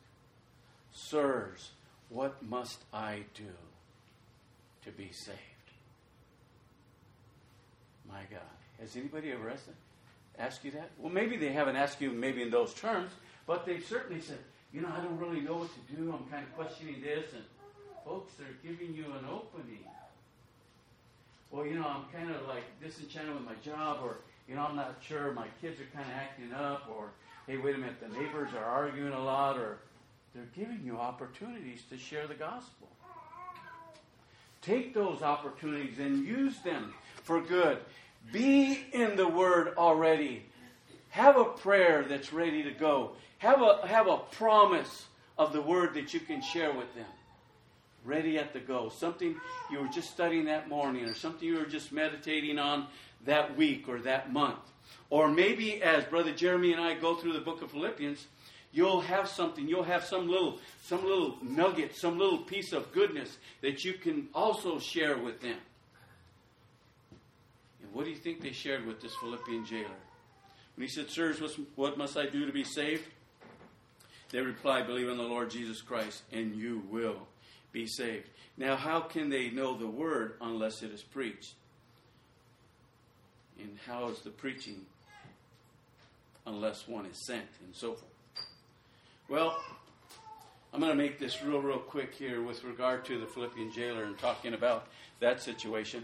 Sirs, 0.94 1.72
what 2.10 2.42
must 2.44 2.80
I 2.94 3.24
do 3.36 3.54
to 4.84 4.92
be 4.92 5.12
saved? 5.14 5.38
My 8.10 8.22
God. 8.30 8.42
Has 8.80 8.96
anybody 8.96 9.32
ever 9.32 9.50
asked, 9.50 9.70
asked 10.40 10.66
you 10.66 10.72
that? 10.72 10.90
Well, 10.98 11.14
maybe 11.14 11.38
they 11.38 11.52
haven't 11.52 11.76
asked 11.76 12.02
you 12.02 12.12
maybe 12.12 12.42
in 12.42 12.50
those 12.50 12.74
terms, 12.74 13.12
but 13.52 13.66
they've 13.66 13.86
certainly 13.86 14.22
said, 14.22 14.38
you 14.72 14.80
know, 14.80 14.88
I 14.98 15.02
don't 15.02 15.18
really 15.18 15.42
know 15.42 15.58
what 15.58 15.70
to 15.74 15.94
do. 15.94 16.14
I'm 16.18 16.24
kind 16.32 16.42
of 16.42 16.56
questioning 16.56 17.02
this. 17.02 17.26
And 17.34 17.44
folks, 18.06 18.32
they're 18.40 18.48
giving 18.64 18.96
you 18.96 19.04
an 19.04 19.26
opening. 19.30 19.84
Well, 21.52 21.66
you 21.66 21.76
know, 21.76 21.86
I'm 21.86 22.06
kind 22.18 22.34
of 22.34 22.48
like 22.48 22.64
disenchanted 22.82 23.34
with 23.34 23.44
my 23.44 23.56
job, 23.62 24.00
or, 24.06 24.20
you 24.48 24.56
know, 24.56 24.62
I'm 24.62 24.78
not 24.78 24.96
sure. 25.06 25.34
My 25.34 25.48
kids 25.60 25.82
are 25.82 25.90
kind 25.94 26.10
of 26.10 26.16
acting 26.16 26.54
up, 26.54 26.90
or, 26.98 27.10
hey, 27.46 27.58
wait 27.58 27.76
a 27.76 27.78
minute, 27.78 28.00
the 28.00 28.08
neighbors 28.18 28.52
are 28.58 28.64
arguing 28.64 29.12
a 29.12 29.22
lot, 29.22 29.58
or 29.58 29.80
they're 30.34 30.48
giving 30.56 30.80
you 30.86 30.98
opportunities 30.98 31.82
to 31.90 31.98
share 31.98 32.28
the 32.28 32.36
gospel. 32.36 32.88
Take 34.62 34.94
those 34.94 35.22
opportunities 35.22 36.00
and 36.00 36.26
use 36.26 36.58
them 36.60 36.94
for 37.24 37.42
good. 37.42 37.80
Be 38.32 38.80
in 38.94 39.18
the 39.18 39.28
Word 39.28 39.74
already. 39.78 40.46
Have 41.10 41.36
a 41.36 41.44
prayer 41.44 42.06
that's 42.08 42.32
ready 42.32 42.64
to 42.64 42.72
go. 42.72 43.12
Have 43.42 43.64
a, 43.64 43.88
have 43.88 44.06
a 44.06 44.18
promise 44.18 45.08
of 45.36 45.52
the 45.52 45.64
Word 45.64 45.96
that 45.96 46.14
you 46.14 46.20
can 46.20 46.44
share 46.44 46.72
with 46.72 46.94
them. 46.94 47.08
Ready 48.06 48.38
at 48.38 48.54
the 48.54 48.60
go. 48.60 48.90
Something 48.90 49.36
you 49.72 49.80
were 49.80 49.88
just 49.88 50.12
studying 50.12 50.46
that 50.46 50.70
morning, 50.70 51.06
or 51.06 51.16
something 51.16 51.48
you 51.48 51.58
were 51.58 51.66
just 51.66 51.92
meditating 51.92 52.60
on 52.60 52.86
that 53.26 53.58
week 53.58 53.90
or 53.90 53.98
that 54.02 54.32
month. 54.32 54.60
Or 55.10 55.28
maybe 55.28 55.82
as 55.82 56.04
Brother 56.04 56.32
Jeremy 56.32 56.72
and 56.72 56.80
I 56.80 56.94
go 56.94 57.16
through 57.16 57.34
the 57.34 57.40
book 57.40 57.64
of 57.64 57.72
Philippians, 57.72 58.28
you'll 58.72 59.02
have 59.02 59.28
something, 59.28 59.68
you'll 59.68 59.82
have 59.82 60.04
some 60.04 60.30
little 60.30 60.60
some 60.84 61.04
little 61.04 61.38
nugget, 61.42 61.96
some 61.96 62.20
little 62.20 62.44
piece 62.44 62.74
of 62.74 62.92
goodness 62.92 63.38
that 63.62 63.84
you 63.84 63.94
can 63.94 64.28
also 64.36 64.78
share 64.78 65.18
with 65.18 65.42
them. 65.42 65.58
And 67.82 67.92
what 67.92 68.06
do 68.06 68.12
you 68.12 68.18
think 68.18 68.42
they 68.42 68.52
shared 68.52 68.86
with 68.86 69.02
this 69.02 69.16
Philippian 69.20 69.66
jailer? 69.66 69.90
When 70.76 70.88
he 70.88 70.94
said, 70.94 71.10
Sirs, 71.10 71.42
what 71.76 71.98
must 71.98 72.18
I 72.18 72.28
do 72.28 72.46
to 72.46 72.52
be 72.52 72.64
saved? 72.64 73.04
They 74.32 74.40
replied, 74.40 74.88
Believe 74.88 75.10
in 75.10 75.18
the 75.18 75.24
Lord 75.24 75.50
Jesus 75.50 75.82
Christ, 75.82 76.24
and 76.32 76.56
you 76.56 76.84
will 76.90 77.28
be 77.72 77.86
saved. 77.86 78.28
Now, 78.58 78.76
how 78.76 79.02
can 79.02 79.30
they 79.30 79.50
know 79.50 79.78
the 79.78 79.88
word 79.88 80.36
unless 80.42 80.84
it 80.84 80.92
is 80.92 81.02
preached? 81.02 81.54
And 83.60 83.78
how 83.86 84.10
is 84.10 84.20
the 84.20 84.30
preaching 84.30 84.86
unless 86.46 86.88
one 86.88 87.06
is 87.06 87.26
sent, 87.26 87.46
and 87.64 87.76
so 87.76 87.94
forth? 87.94 88.06
Well, 89.30 89.58
I'm 90.74 90.80
going 90.80 90.92
to 90.92 90.98
make 90.98 91.20
this 91.20 91.44
real, 91.44 91.60
real 91.60 91.78
quick 91.78 92.14
here 92.14 92.42
with 92.42 92.64
regard 92.64 93.06
to 93.06 93.20
the 93.20 93.28
Philippian 93.28 93.72
jailer 93.72 94.04
and 94.04 94.18
talking 94.18 94.54
about 94.54 94.88
that 95.20 95.42
situation. 95.42 96.04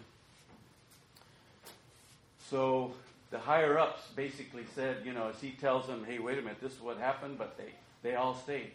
So 2.49 2.91
the 3.31 3.39
higher 3.39 3.77
ups 3.77 4.01
basically 4.15 4.65
said, 4.75 4.97
you 5.05 5.13
know, 5.13 5.29
as 5.29 5.41
he 5.41 5.51
tells 5.51 5.87
them, 5.87 6.05
hey, 6.07 6.19
wait 6.19 6.37
a 6.37 6.41
minute, 6.41 6.61
this 6.61 6.73
is 6.73 6.81
what 6.81 6.97
happened, 6.97 7.37
but 7.37 7.57
they, 7.57 7.73
they 8.07 8.15
all 8.15 8.35
stayed. 8.35 8.71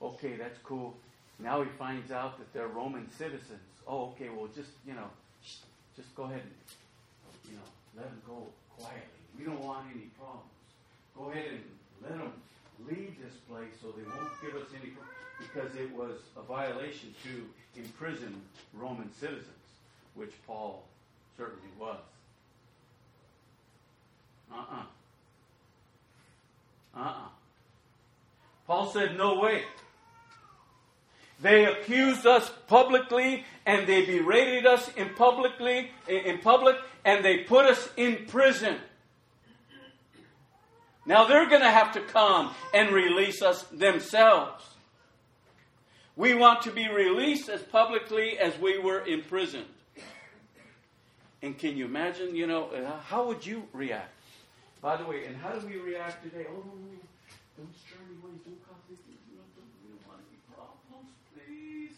Okay, 0.00 0.36
that's 0.36 0.58
cool. 0.62 0.94
Now 1.40 1.60
he 1.60 1.68
finds 1.70 2.12
out 2.12 2.38
that 2.38 2.52
they're 2.52 2.68
Roman 2.68 3.10
citizens. 3.10 3.66
Oh, 3.86 4.10
okay, 4.10 4.28
well, 4.28 4.48
just, 4.54 4.70
you 4.86 4.94
know, 4.94 5.10
just 5.96 6.14
go 6.14 6.24
ahead 6.24 6.42
and, 6.42 7.50
you 7.50 7.56
know, 7.56 7.68
let 7.96 8.06
them 8.06 8.22
go 8.28 8.46
quietly. 8.78 9.00
We 9.36 9.44
don't 9.44 9.60
want 9.60 9.86
any 9.92 10.04
problems. 10.18 10.46
Go 11.16 11.30
ahead 11.30 11.46
and 11.50 11.64
let 12.02 12.18
them 12.18 12.32
leave 12.88 13.16
this 13.20 13.34
place 13.50 13.74
so 13.82 13.88
they 13.88 14.04
won't 14.04 14.40
give 14.40 14.54
us 14.54 14.68
any 14.80 14.92
because 15.40 15.74
it 15.74 15.90
was 15.92 16.20
a 16.36 16.42
violation 16.42 17.12
to 17.24 17.80
imprison 17.80 18.40
Roman 18.72 19.12
citizens, 19.12 19.66
which 20.14 20.32
Paul 20.46 20.84
certainly 21.36 21.70
was. 21.78 21.98
Uh-uh. 24.52 24.84
Uh-uh. 26.96 27.28
Paul 28.66 28.90
said, 28.90 29.16
no 29.16 29.38
way. 29.38 29.62
They 31.40 31.66
accused 31.66 32.26
us 32.26 32.50
publicly 32.66 33.44
and 33.66 33.86
they 33.86 34.06
berated 34.06 34.66
us 34.66 34.90
in 34.94 35.10
publicly 35.10 35.90
in 36.08 36.38
public 36.38 36.76
and 37.04 37.24
they 37.24 37.38
put 37.38 37.66
us 37.66 37.88
in 37.96 38.24
prison. 38.26 38.76
Now 41.04 41.26
they're 41.26 41.48
going 41.48 41.62
to 41.62 41.70
have 41.70 41.92
to 41.92 42.00
come 42.00 42.52
and 42.74 42.90
release 42.90 43.42
us 43.42 43.62
themselves. 43.64 44.64
We 46.16 46.34
want 46.34 46.62
to 46.62 46.70
be 46.70 46.88
released 46.88 47.48
as 47.48 47.62
publicly 47.62 48.38
as 48.38 48.58
we 48.58 48.78
were 48.78 49.04
imprisoned. 49.04 49.66
And 51.42 51.56
can 51.56 51.76
you 51.76 51.84
imagine, 51.84 52.34
you 52.34 52.46
know, 52.46 52.70
uh, 52.70 52.98
how 53.00 53.26
would 53.26 53.44
you 53.44 53.64
react? 53.74 54.10
By 54.80 54.96
the 54.96 55.04
way, 55.04 55.26
and 55.26 55.36
how 55.36 55.50
do 55.50 55.66
we 55.66 55.76
react 55.76 56.22
today? 56.24 56.46
Oh, 56.50 56.64
don't 57.56 57.72
stir 57.72 58.00
me 58.04 58.20
away, 58.20 58.36
don't 58.44 58.60
cause 58.68 58.84
me, 58.92 59.16
you 59.32 59.40
know, 59.40 59.46
don't, 59.56 59.72
we 59.80 59.96
don't 59.96 60.04
want 60.04 60.20
any 60.28 60.40
problems, 60.52 61.10
please. 61.32 61.96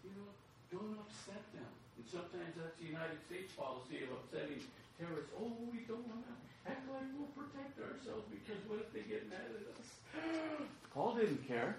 You 0.00 0.12
know, 0.16 0.28
don't 0.72 0.96
upset 1.04 1.44
them. 1.52 1.68
And 2.00 2.04
sometimes 2.08 2.56
that's 2.56 2.76
the 2.80 2.88
United 2.88 3.20
States 3.28 3.52
policy 3.52 4.08
of 4.08 4.16
upsetting 4.16 4.64
terrorists. 4.96 5.32
Oh, 5.36 5.52
we 5.68 5.84
don't 5.84 6.04
want 6.08 6.24
to 6.24 6.34
act 6.64 6.88
like 6.88 7.04
we'll 7.12 7.28
protect 7.36 7.76
ourselves 7.76 8.24
because 8.32 8.60
what 8.64 8.80
if 8.80 8.88
they 8.96 9.04
get 9.04 9.28
mad 9.28 9.44
at 9.52 9.68
us? 9.76 9.88
Paul 10.96 11.14
didn't 11.20 11.44
care. 11.46 11.76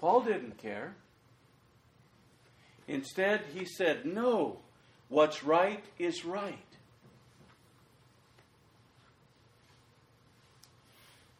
Paul 0.00 0.22
didn't 0.22 0.58
care. 0.58 0.94
Instead, 2.86 3.42
he 3.54 3.64
said, 3.64 4.06
No, 4.06 4.58
what's 5.08 5.44
right 5.44 5.84
is 5.98 6.24
right. 6.24 6.58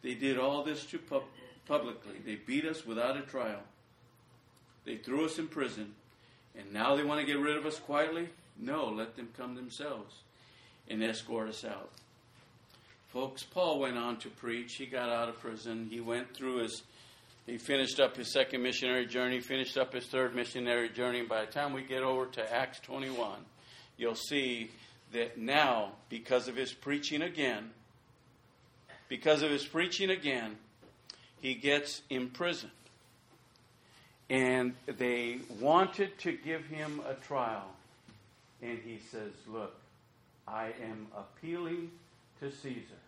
They 0.09 0.15
did 0.15 0.39
all 0.39 0.63
this 0.63 0.87
to 0.87 0.97
pub- 0.97 1.21
publicly. 1.67 2.15
They 2.25 2.33
beat 2.33 2.65
us 2.65 2.83
without 2.83 3.15
a 3.15 3.21
trial. 3.21 3.61
They 4.83 4.95
threw 4.95 5.25
us 5.25 5.37
in 5.37 5.47
prison. 5.47 5.93
And 6.57 6.73
now 6.73 6.95
they 6.95 7.03
want 7.03 7.19
to 7.21 7.27
get 7.27 7.37
rid 7.37 7.55
of 7.55 7.67
us 7.67 7.77
quietly? 7.77 8.29
No, 8.57 8.87
let 8.87 9.15
them 9.15 9.29
come 9.37 9.53
themselves 9.53 10.15
and 10.89 11.03
escort 11.03 11.47
us 11.47 11.63
out. 11.63 11.91
Folks, 13.09 13.43
Paul 13.43 13.77
went 13.79 13.99
on 13.99 14.17
to 14.21 14.29
preach. 14.29 14.77
He 14.77 14.87
got 14.87 15.09
out 15.09 15.29
of 15.29 15.39
prison. 15.41 15.87
He 15.91 15.99
went 16.01 16.35
through 16.35 16.63
his 16.63 16.81
he 17.45 17.59
finished 17.59 17.99
up 17.99 18.17
his 18.17 18.33
second 18.33 18.63
missionary 18.63 19.05
journey, 19.05 19.41
finished 19.41 19.77
up 19.77 19.93
his 19.93 20.07
third 20.07 20.33
missionary 20.35 20.89
journey. 20.89 21.21
By 21.21 21.45
the 21.45 21.51
time 21.51 21.73
we 21.73 21.83
get 21.83 22.01
over 22.01 22.25
to 22.25 22.51
Acts 22.53 22.79
21, 22.79 23.37
you'll 23.97 24.15
see 24.15 24.71
that 25.13 25.37
now, 25.37 25.91
because 26.09 26.47
of 26.47 26.55
his 26.55 26.73
preaching 26.73 27.21
again, 27.21 27.71
because 29.09 29.41
of 29.41 29.51
his 29.51 29.65
preaching 29.65 30.09
again, 30.09 30.55
he 31.41 31.55
gets 31.55 32.01
imprisoned. 32.09 32.71
And 34.29 34.75
they 34.85 35.39
wanted 35.59 36.17
to 36.19 36.31
give 36.31 36.65
him 36.65 37.01
a 37.05 37.15
trial. 37.15 37.67
And 38.61 38.79
he 38.85 38.99
says, 39.11 39.31
Look, 39.47 39.75
I 40.47 40.67
am 40.81 41.07
appealing 41.17 41.91
to 42.39 42.51
Caesar 42.51 42.99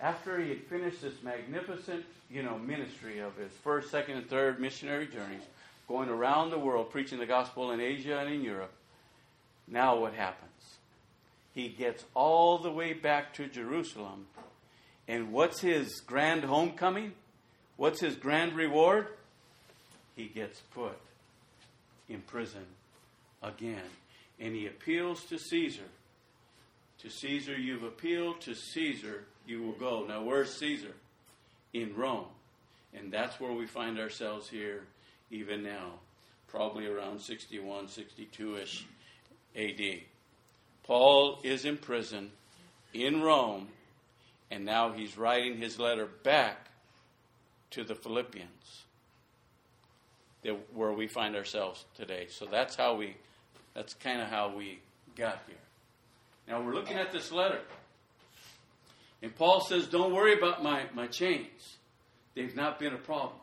after 0.00 0.40
he 0.40 0.50
had 0.50 0.62
finished 0.64 1.02
this 1.02 1.14
magnificent, 1.22 2.04
you 2.30 2.42
know, 2.42 2.58
ministry 2.58 3.20
of 3.20 3.36
his 3.36 3.50
first, 3.62 3.90
second, 3.90 4.16
and 4.16 4.28
third 4.28 4.60
missionary 4.60 5.06
journeys, 5.06 5.42
going 5.88 6.08
around 6.08 6.50
the 6.50 6.58
world 6.58 6.90
preaching 6.90 7.18
the 7.18 7.26
gospel 7.26 7.70
in 7.72 7.80
Asia 7.80 8.18
and 8.18 8.32
in 8.32 8.42
Europe, 8.42 8.72
now 9.68 9.96
what 9.96 10.12
happens? 10.12 10.50
He 11.54 11.68
gets 11.68 12.04
all 12.14 12.58
the 12.58 12.70
way 12.70 12.92
back 12.92 13.32
to 13.34 13.46
Jerusalem, 13.46 14.26
and 15.06 15.32
what's 15.32 15.60
his 15.60 16.00
grand 16.00 16.44
homecoming? 16.44 17.12
What's 17.76 18.00
his 18.00 18.16
grand 18.16 18.54
reward? 18.54 19.06
He 20.16 20.26
gets 20.26 20.60
put 20.72 20.98
in 22.08 22.20
prison 22.22 22.66
again, 23.42 23.82
and 24.40 24.54
he 24.54 24.66
appeals 24.66 25.24
to 25.24 25.38
Caesar. 25.38 25.88
To 27.00 27.10
Caesar 27.10 27.56
you've 27.56 27.82
appealed, 27.82 28.40
to 28.42 28.54
Caesar 28.54 29.24
you 29.46 29.62
will 29.62 29.72
go. 29.72 30.04
Now, 30.08 30.22
where's 30.22 30.54
Caesar? 30.58 30.94
In 31.72 31.94
Rome. 31.94 32.26
And 32.94 33.12
that's 33.12 33.40
where 33.40 33.52
we 33.52 33.66
find 33.66 33.98
ourselves 33.98 34.48
here 34.48 34.84
even 35.30 35.62
now, 35.62 35.94
probably 36.46 36.86
around 36.86 37.20
61, 37.20 37.88
62 37.88 38.56
ish 38.56 38.86
AD. 39.56 40.00
Paul 40.84 41.40
is 41.42 41.64
in 41.64 41.78
prison 41.78 42.30
in 42.92 43.22
Rome, 43.22 43.68
and 44.50 44.64
now 44.64 44.92
he's 44.92 45.18
writing 45.18 45.56
his 45.56 45.78
letter 45.78 46.06
back 46.06 46.68
to 47.70 47.84
the 47.84 47.94
Philippians, 47.94 48.84
where 50.72 50.92
we 50.92 51.08
find 51.08 51.34
ourselves 51.34 51.84
today. 51.96 52.26
So 52.28 52.46
that's 52.46 52.76
how 52.76 52.96
we, 52.96 53.16
that's 53.72 53.94
kind 53.94 54.20
of 54.20 54.28
how 54.28 54.54
we 54.54 54.78
got 55.16 55.42
here. 55.46 55.56
Now 56.46 56.60
we're 56.60 56.74
looking 56.74 56.98
at 56.98 57.12
this 57.12 57.32
letter. 57.32 57.60
And 59.22 59.34
Paul 59.34 59.60
says, 59.62 59.86
Don't 59.86 60.12
worry 60.12 60.36
about 60.36 60.62
my, 60.62 60.84
my 60.94 61.06
chains, 61.06 61.78
they've 62.34 62.54
not 62.54 62.78
been 62.78 62.92
a 62.92 62.98
problem. 62.98 63.40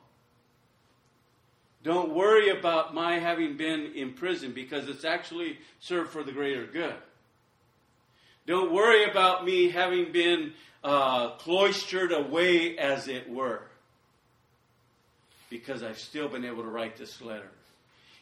Don't 1.83 2.13
worry 2.13 2.49
about 2.49 2.93
my 2.93 3.17
having 3.17 3.57
been 3.57 3.93
in 3.95 4.13
prison 4.13 4.51
because 4.53 4.87
it's 4.87 5.03
actually 5.03 5.57
served 5.79 6.11
for 6.11 6.23
the 6.23 6.31
greater 6.31 6.67
good. 6.67 6.93
Don't 8.47 8.71
worry 8.71 9.05
about 9.05 9.45
me 9.45 9.69
having 9.69 10.11
been 10.11 10.53
uh, 10.83 11.31
cloistered 11.31 12.11
away, 12.11 12.77
as 12.77 13.07
it 13.07 13.29
were, 13.29 13.61
because 15.49 15.83
I've 15.83 15.99
still 15.99 16.27
been 16.27 16.45
able 16.45 16.63
to 16.63 16.69
write 16.69 16.97
this 16.97 17.21
letter. 17.21 17.51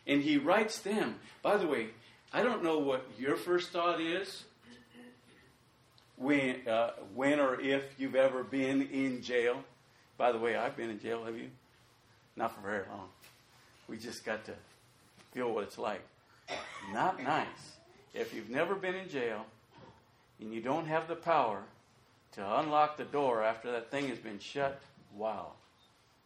And 0.05 0.21
he 0.21 0.37
writes 0.37 0.79
them. 0.79 1.15
By 1.41 1.57
the 1.57 1.67
way, 1.67 1.87
I 2.33 2.43
don't 2.43 2.63
know 2.63 2.79
what 2.79 3.07
your 3.17 3.35
first 3.35 3.71
thought 3.71 4.01
is 4.01 4.43
when, 6.17 6.67
uh, 6.67 6.91
when 7.15 7.39
or 7.39 7.59
if 7.61 7.83
you've 7.97 8.15
ever 8.15 8.43
been 8.43 8.81
in 8.81 9.21
jail. 9.21 9.63
By 10.17 10.31
the 10.33 10.37
way, 10.37 10.55
I've 10.55 10.75
been 10.75 10.89
in 10.89 10.99
jail. 10.99 11.23
Have 11.23 11.37
you? 11.37 11.49
Not 12.35 12.53
for 12.55 12.61
very 12.61 12.83
long. 12.89 13.07
We 13.87 13.97
just 13.97 14.25
got 14.25 14.43
to 14.45 14.53
feel 15.31 15.53
what 15.53 15.63
it's 15.63 15.77
like. 15.77 16.01
Not 16.91 17.21
nice. 17.21 17.47
if 18.13 18.33
you've 18.33 18.49
never 18.49 18.75
been 18.75 18.95
in 18.95 19.07
jail 19.07 19.45
and 20.39 20.53
you 20.53 20.61
don't 20.61 20.85
have 20.85 21.07
the 21.07 21.15
power 21.15 21.61
to 22.33 22.59
unlock 22.59 22.97
the 22.97 23.05
door 23.05 23.43
after 23.43 23.71
that 23.71 23.91
thing 23.91 24.07
has 24.07 24.19
been 24.19 24.39
shut, 24.39 24.79
wow. 25.15 25.51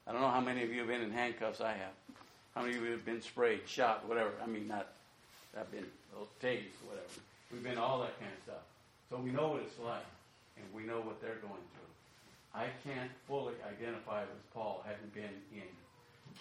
I 0.05 0.11
don't 0.11 0.21
know 0.21 0.29
how 0.29 0.41
many 0.41 0.63
of 0.63 0.71
you 0.71 0.79
have 0.79 0.87
been 0.87 1.01
in 1.01 1.11
handcuffs. 1.11 1.61
I 1.61 1.71
have. 1.71 1.93
How 2.55 2.61
many 2.61 2.77
of 2.77 2.83
you 2.83 2.91
have 2.91 3.05
been 3.05 3.21
sprayed, 3.21 3.61
shot, 3.65 4.07
whatever? 4.07 4.31
I 4.43 4.47
mean, 4.47 4.67
not, 4.67 4.87
I've 5.57 5.71
been 5.71 5.85
tased, 6.41 6.77
whatever. 6.85 7.07
We've 7.51 7.63
been 7.63 7.77
all 7.77 7.99
that 8.01 8.19
kind 8.19 8.31
of 8.37 8.43
stuff. 8.43 8.63
So 9.09 9.17
we 9.17 9.31
know 9.31 9.49
what 9.49 9.61
it's 9.61 9.79
like, 9.79 10.05
and 10.57 10.65
we 10.73 10.83
know 10.83 10.99
what 11.01 11.21
they're 11.21 11.41
going 11.41 11.63
through. 11.73 11.83
I 12.53 12.67
can't 12.83 13.09
fully 13.27 13.53
identify 13.65 14.21
with 14.21 14.53
Paul 14.53 14.83
having 14.85 15.09
been 15.13 15.33
in 15.53 15.65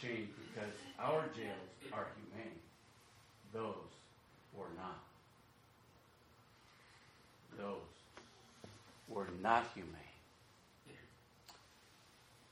chains 0.01 0.29
because 0.49 0.73
our 0.99 1.25
jails 1.35 1.73
are 1.93 2.07
humane. 2.17 2.57
Those 3.53 3.89
were 4.55 4.73
not. 4.77 5.01
Those 7.59 7.77
were 9.09 9.29
not 9.41 9.67
humane. 9.75 9.91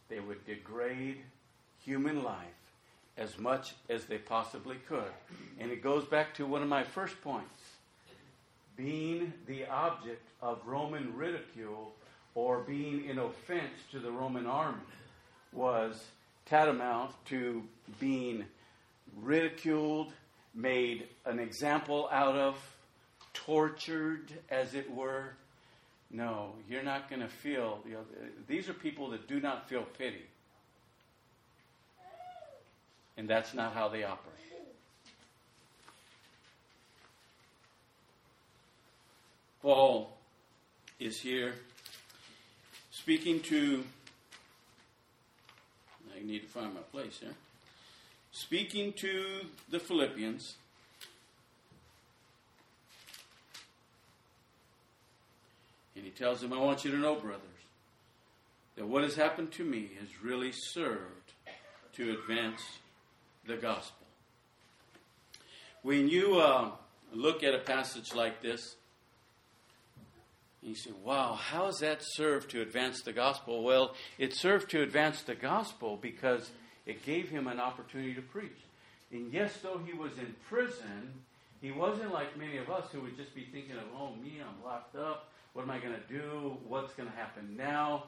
They 0.08 0.20
would 0.20 0.44
degrade 0.44 1.18
human 1.84 2.22
life 2.22 2.46
as 3.16 3.38
much 3.38 3.74
as 3.88 4.06
they 4.06 4.18
possibly 4.18 4.76
could. 4.88 5.12
And 5.58 5.70
it 5.70 5.82
goes 5.82 6.04
back 6.04 6.34
to 6.34 6.46
one 6.46 6.62
of 6.62 6.68
my 6.68 6.82
first 6.82 7.20
points 7.22 7.54
being 8.76 9.32
the 9.46 9.66
object 9.66 10.26
of 10.40 10.58
Roman 10.64 11.14
ridicule 11.14 11.92
or 12.34 12.60
being 12.60 13.10
an 13.10 13.18
offense 13.18 13.74
to 13.90 13.98
the 13.98 14.10
Roman 14.10 14.46
army 14.46 14.78
was 15.52 16.02
tantamount 16.46 17.12
to 17.26 17.62
being 17.98 18.44
ridiculed, 19.20 20.12
made 20.54 21.08
an 21.26 21.38
example 21.38 22.08
out 22.10 22.36
of, 22.36 22.56
tortured, 23.34 24.32
as 24.50 24.74
it 24.74 24.90
were. 24.90 25.34
No, 26.10 26.54
you're 26.68 26.82
not 26.82 27.08
going 27.08 27.22
to 27.22 27.28
feel. 27.28 27.80
You 27.86 27.92
know, 27.92 28.04
these 28.48 28.68
are 28.68 28.74
people 28.74 29.10
that 29.10 29.28
do 29.28 29.40
not 29.40 29.68
feel 29.68 29.82
pity. 29.98 30.26
And 33.16 33.28
that's 33.28 33.54
not 33.54 33.74
how 33.74 33.88
they 33.88 34.02
operate. 34.02 34.36
Paul 39.62 40.16
is 40.98 41.20
here 41.20 41.54
speaking 42.90 43.40
to, 43.40 43.84
I 46.16 46.24
need 46.24 46.42
to 46.42 46.48
find 46.48 46.72
my 46.72 46.80
place 46.80 47.18
here, 47.20 47.34
speaking 48.32 48.94
to 48.94 49.40
the 49.68 49.78
Philippians. 49.78 50.54
And 55.96 56.04
he 56.04 56.10
tells 56.10 56.40
them, 56.40 56.52
I 56.52 56.58
want 56.58 56.84
you 56.84 56.90
to 56.92 56.96
know, 56.96 57.16
brothers, 57.16 57.42
that 58.76 58.86
what 58.86 59.02
has 59.02 59.16
happened 59.16 59.52
to 59.52 59.64
me 59.64 59.90
has 59.98 60.08
really 60.22 60.52
served 60.52 61.32
to 61.94 62.12
advance 62.12 62.62
the 63.46 63.56
gospel. 63.56 64.06
When 65.82 66.08
you 66.08 66.38
uh, 66.38 66.70
look 67.12 67.42
at 67.42 67.54
a 67.54 67.58
passage 67.58 68.14
like 68.14 68.42
this, 68.42 68.76
you 70.62 70.74
say, 70.74 70.90
wow, 71.02 71.34
how 71.34 71.66
has 71.66 71.78
that 71.78 72.00
served 72.02 72.50
to 72.50 72.60
advance 72.60 73.02
the 73.02 73.12
gospel? 73.12 73.62
Well, 73.62 73.94
it 74.18 74.34
served 74.34 74.70
to 74.70 74.82
advance 74.82 75.22
the 75.22 75.34
gospel 75.34 75.96
because 75.96 76.50
it 76.84 77.04
gave 77.04 77.30
him 77.30 77.46
an 77.46 77.58
opportunity 77.58 78.14
to 78.14 78.22
preach. 78.22 78.58
And 79.10 79.32
yes, 79.32 79.56
though 79.62 79.80
he 79.84 79.94
was 79.94 80.18
in 80.18 80.34
prison, 80.48 81.12
he 81.60 81.70
wasn't 81.70 82.12
like 82.12 82.36
many 82.38 82.58
of 82.58 82.70
us 82.70 82.86
who 82.92 83.00
would 83.00 83.16
just 83.16 83.34
be 83.34 83.46
thinking 83.52 83.76
of, 83.76 83.84
oh, 83.98 84.14
me, 84.22 84.40
I'm 84.40 84.62
locked 84.64 84.96
up. 84.96 85.30
What 85.52 85.62
am 85.62 85.70
I 85.70 85.78
going 85.78 85.94
to 85.94 86.12
do? 86.12 86.56
What's 86.68 86.94
going 86.94 87.08
to 87.08 87.16
happen 87.16 87.56
now? 87.56 88.04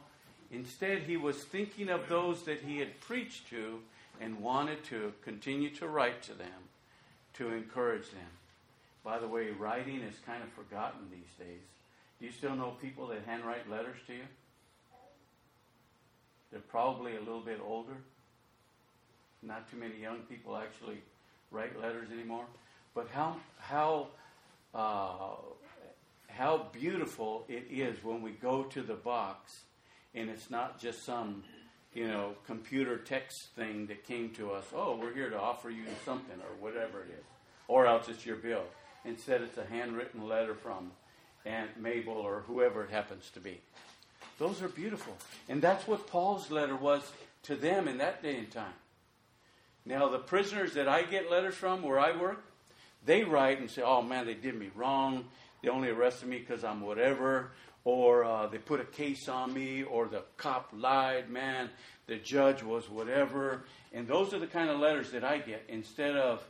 Instead, 0.50 1.02
he 1.02 1.16
was 1.16 1.36
thinking 1.36 1.88
of 1.88 2.08
those 2.08 2.42
that 2.44 2.60
he 2.60 2.78
had 2.78 3.00
preached 3.00 3.48
to 3.50 3.80
and 4.20 4.40
wanted 4.40 4.84
to 4.84 5.12
continue 5.24 5.70
to 5.70 5.88
write 5.88 6.22
to 6.24 6.34
them 6.34 6.48
to 7.34 7.50
encourage 7.52 8.10
them. 8.10 8.30
By 9.02 9.18
the 9.18 9.26
way, 9.26 9.50
writing 9.50 10.00
is 10.00 10.14
kind 10.24 10.42
of 10.42 10.48
forgotten 10.50 11.00
these 11.10 11.46
days. 11.46 11.60
Do 12.20 12.26
you 12.26 12.32
still 12.32 12.54
know 12.54 12.76
people 12.80 13.08
that 13.08 13.22
handwrite 13.26 13.68
letters 13.68 13.96
to 14.06 14.12
you? 14.12 14.24
They're 16.52 16.60
probably 16.60 17.16
a 17.16 17.20
little 17.20 17.40
bit 17.40 17.60
older. 17.66 17.96
Not 19.42 19.68
too 19.70 19.78
many 19.78 19.96
young 20.00 20.18
people 20.28 20.56
actually 20.56 20.98
write 21.50 21.80
letters 21.80 22.08
anymore. 22.12 22.44
But 22.94 23.08
how 23.12 23.36
how 23.58 24.08
uh, 24.74 25.34
how 26.32 26.66
beautiful 26.72 27.44
it 27.48 27.66
is 27.70 28.02
when 28.02 28.22
we 28.22 28.30
go 28.30 28.64
to 28.64 28.82
the 28.82 28.94
box 28.94 29.62
and 30.14 30.28
it's 30.28 30.50
not 30.50 30.80
just 30.80 31.04
some 31.04 31.42
you 31.94 32.08
know 32.08 32.34
computer 32.46 32.96
text 32.96 33.48
thing 33.54 33.86
that 33.86 34.04
came 34.04 34.30
to 34.30 34.52
us. 34.52 34.64
Oh, 34.74 34.96
we're 34.96 35.14
here 35.14 35.30
to 35.30 35.38
offer 35.38 35.70
you 35.70 35.84
something 36.04 36.36
or 36.40 36.54
whatever 36.60 37.00
it 37.00 37.10
is, 37.10 37.24
or 37.68 37.86
else 37.86 38.08
it's 38.08 38.26
your 38.26 38.36
bill. 38.36 38.64
Instead, 39.04 39.42
it's 39.42 39.58
a 39.58 39.64
handwritten 39.64 40.28
letter 40.28 40.54
from 40.54 40.92
Aunt 41.44 41.80
Mabel 41.80 42.14
or 42.14 42.44
whoever 42.46 42.84
it 42.84 42.90
happens 42.90 43.30
to 43.34 43.40
be. 43.40 43.60
Those 44.38 44.62
are 44.62 44.68
beautiful. 44.68 45.16
And 45.48 45.60
that's 45.60 45.86
what 45.86 46.06
Paul's 46.06 46.50
letter 46.50 46.76
was 46.76 47.02
to 47.44 47.56
them 47.56 47.88
in 47.88 47.98
that 47.98 48.22
day 48.22 48.36
and 48.36 48.50
time. 48.50 48.74
Now, 49.84 50.08
the 50.08 50.18
prisoners 50.18 50.74
that 50.74 50.88
I 50.88 51.02
get 51.02 51.30
letters 51.30 51.56
from 51.56 51.82
where 51.82 51.98
I 51.98 52.16
work, 52.16 52.44
they 53.04 53.24
write 53.24 53.58
and 53.58 53.68
say, 53.68 53.82
oh 53.82 54.02
man, 54.02 54.26
they 54.26 54.34
did 54.34 54.54
me 54.54 54.70
wrong. 54.76 55.24
They 55.62 55.68
only 55.68 55.88
arrested 55.88 56.28
me 56.28 56.38
because 56.38 56.64
I'm 56.64 56.80
whatever. 56.80 57.50
Or 57.84 58.24
uh, 58.24 58.46
they 58.46 58.58
put 58.58 58.80
a 58.80 58.84
case 58.84 59.28
on 59.28 59.52
me. 59.54 59.82
Or 59.82 60.06
the 60.06 60.22
cop 60.36 60.70
lied, 60.72 61.30
man. 61.30 61.70
The 62.06 62.16
judge 62.16 62.62
was 62.62 62.90
whatever. 62.90 63.64
And 63.92 64.06
those 64.06 64.34
are 64.34 64.38
the 64.38 64.46
kind 64.46 64.70
of 64.70 64.80
letters 64.80 65.12
that 65.12 65.24
I 65.24 65.38
get 65.38 65.64
instead 65.68 66.16
of 66.16 66.44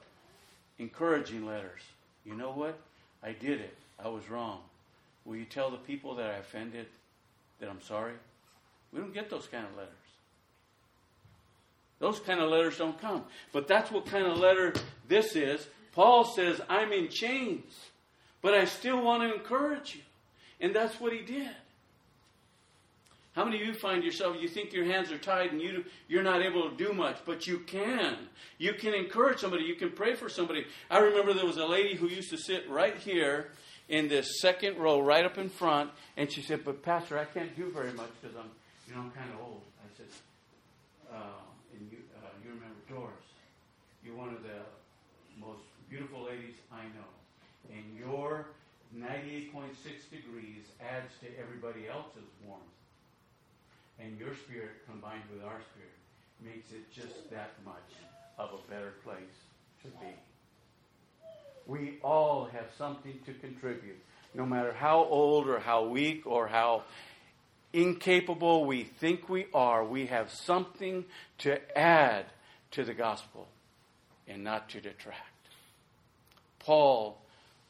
encouraging 0.78 1.46
letters. 1.46 1.82
You 2.24 2.34
know 2.34 2.52
what? 2.52 2.78
I 3.22 3.32
did 3.32 3.60
it. 3.60 3.76
I 4.02 4.08
was 4.08 4.28
wrong. 4.28 4.60
Will 5.24 5.36
you 5.36 5.44
tell 5.44 5.70
the 5.70 5.76
people 5.76 6.16
that 6.16 6.30
I 6.30 6.38
offended 6.38 6.86
that 7.60 7.68
I'm 7.68 7.80
sorry? 7.82 8.14
We 8.92 9.00
don't 9.00 9.14
get 9.14 9.30
those 9.30 9.46
kind 9.46 9.64
of 9.64 9.76
letters. 9.76 9.92
Those 11.98 12.18
kind 12.18 12.40
of 12.40 12.50
letters 12.50 12.78
don't 12.78 13.00
come. 13.00 13.24
But 13.52 13.68
that's 13.68 13.90
what 13.90 14.06
kind 14.06 14.26
of 14.26 14.38
letter 14.38 14.74
this 15.08 15.36
is. 15.36 15.66
Paul 15.92 16.24
says, 16.24 16.60
I'm 16.68 16.92
in 16.92 17.08
chains, 17.08 17.72
but 18.42 18.54
I 18.54 18.64
still 18.66 19.02
want 19.02 19.22
to 19.22 19.34
encourage 19.34 19.94
you. 19.94 20.02
And 20.60 20.74
that's 20.74 21.00
what 21.00 21.12
he 21.12 21.20
did. 21.20 21.50
How 23.34 23.46
many 23.46 23.60
of 23.62 23.66
you 23.66 23.72
find 23.72 24.04
yourself, 24.04 24.36
you 24.38 24.48
think 24.48 24.74
your 24.74 24.84
hands 24.84 25.10
are 25.10 25.16
tied 25.16 25.52
and 25.52 25.60
you, 25.60 25.84
you're 26.06 26.22
not 26.22 26.42
able 26.42 26.68
to 26.68 26.76
do 26.76 26.92
much, 26.92 27.16
but 27.24 27.46
you 27.46 27.60
can. 27.60 28.16
You 28.58 28.74
can 28.74 28.92
encourage 28.92 29.38
somebody, 29.38 29.64
you 29.64 29.74
can 29.74 29.90
pray 29.90 30.14
for 30.14 30.28
somebody. 30.28 30.66
I 30.90 30.98
remember 30.98 31.32
there 31.32 31.46
was 31.46 31.56
a 31.56 31.64
lady 31.64 31.94
who 31.94 32.08
used 32.08 32.28
to 32.30 32.36
sit 32.36 32.68
right 32.68 32.96
here 32.96 33.48
in 33.88 34.08
this 34.08 34.40
second 34.40 34.76
row, 34.76 35.00
right 35.00 35.24
up 35.24 35.38
in 35.38 35.48
front, 35.48 35.90
and 36.16 36.30
she 36.30 36.42
said, 36.42 36.64
"But 36.64 36.82
Pastor, 36.82 37.18
I 37.18 37.24
can't 37.24 37.56
do 37.56 37.70
very 37.70 37.92
much 37.92 38.10
because 38.20 38.36
I'm, 38.36 38.50
you 38.86 38.94
know, 38.94 39.00
I'm 39.00 39.10
kind 39.10 39.30
of 39.34 39.40
old." 39.40 39.62
I 39.84 39.88
said, 39.96 40.06
uh, 41.12 41.16
"And 41.74 41.90
you, 41.90 41.98
uh, 42.22 42.28
you 42.44 42.50
remember 42.50 42.80
Doris? 42.88 43.26
You're 44.04 44.16
one 44.16 44.28
of 44.28 44.42
the 44.42 44.60
most 45.40 45.62
beautiful 45.90 46.24
ladies 46.24 46.54
I 46.72 46.84
know, 46.96 47.08
and 47.72 47.98
your 47.98 48.46
98.6 48.94 50.10
degrees 50.10 50.64
adds 50.80 51.12
to 51.20 51.26
everybody 51.38 51.88
else's 51.88 52.28
warmth, 52.44 52.62
and 53.98 54.18
your 54.18 54.34
spirit 54.34 54.84
combined 54.86 55.22
with 55.32 55.42
our 55.42 55.60
spirit 55.72 55.96
makes 56.40 56.72
it 56.72 56.92
just 56.92 57.30
that 57.30 57.50
much 57.64 57.96
of 58.38 58.52
a 58.52 58.70
better 58.70 58.92
place 59.02 59.46
to 59.82 59.88
be." 59.88 60.14
We 61.66 62.00
all 62.02 62.46
have 62.46 62.70
something 62.76 63.22
to 63.24 63.34
contribute. 63.34 64.04
No 64.34 64.44
matter 64.44 64.72
how 64.72 65.04
old 65.04 65.48
or 65.48 65.60
how 65.60 65.84
weak 65.84 66.26
or 66.26 66.48
how 66.48 66.84
incapable 67.72 68.64
we 68.64 68.84
think 68.84 69.28
we 69.28 69.46
are, 69.54 69.84
we 69.84 70.06
have 70.06 70.30
something 70.30 71.06
to 71.38 71.78
add 71.78 72.26
to 72.72 72.84
the 72.84 72.94
gospel 72.94 73.48
and 74.26 74.42
not 74.42 74.68
to 74.70 74.80
detract. 74.80 75.48
Paul 76.58 77.21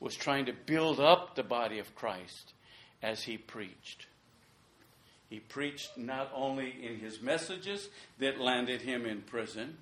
was 0.03 0.17
trying 0.17 0.47
to 0.47 0.53
build 0.53 1.01
up 1.01 1.35
the 1.35 1.43
body 1.43 1.79
of 1.79 1.95
Christ 1.95 2.53
as 3.03 3.23
he 3.23 3.39
preached. 3.39 4.07
He 5.31 5.41
preached 5.41 5.97
not 5.97 6.31
only 6.35 6.75
in 6.83 6.99
his 6.99 7.23
messages 7.23 7.89
that 8.19 8.41
landed 8.41 8.83
him 8.83 9.07
in 9.07 9.23
prison 9.23 9.79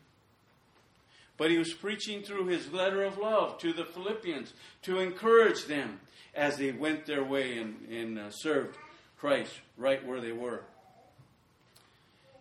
but 1.40 1.50
he 1.50 1.56
was 1.56 1.72
preaching 1.72 2.20
through 2.22 2.48
his 2.48 2.70
letter 2.70 3.02
of 3.02 3.16
love 3.16 3.56
to 3.56 3.72
the 3.72 3.87
Philippians 3.87 4.52
to 4.83 4.98
encourage 4.98 5.64
them 5.64 5.98
as 6.35 6.59
they 6.59 6.70
went 6.70 7.06
their 7.06 7.24
way 7.24 7.56
and, 7.56 7.88
and 7.90 8.18
uh, 8.18 8.30
served 8.30 8.76
Christ 9.16 9.54
right 9.78 10.06
where 10.06 10.20
they 10.20 10.33
were. 10.33 10.64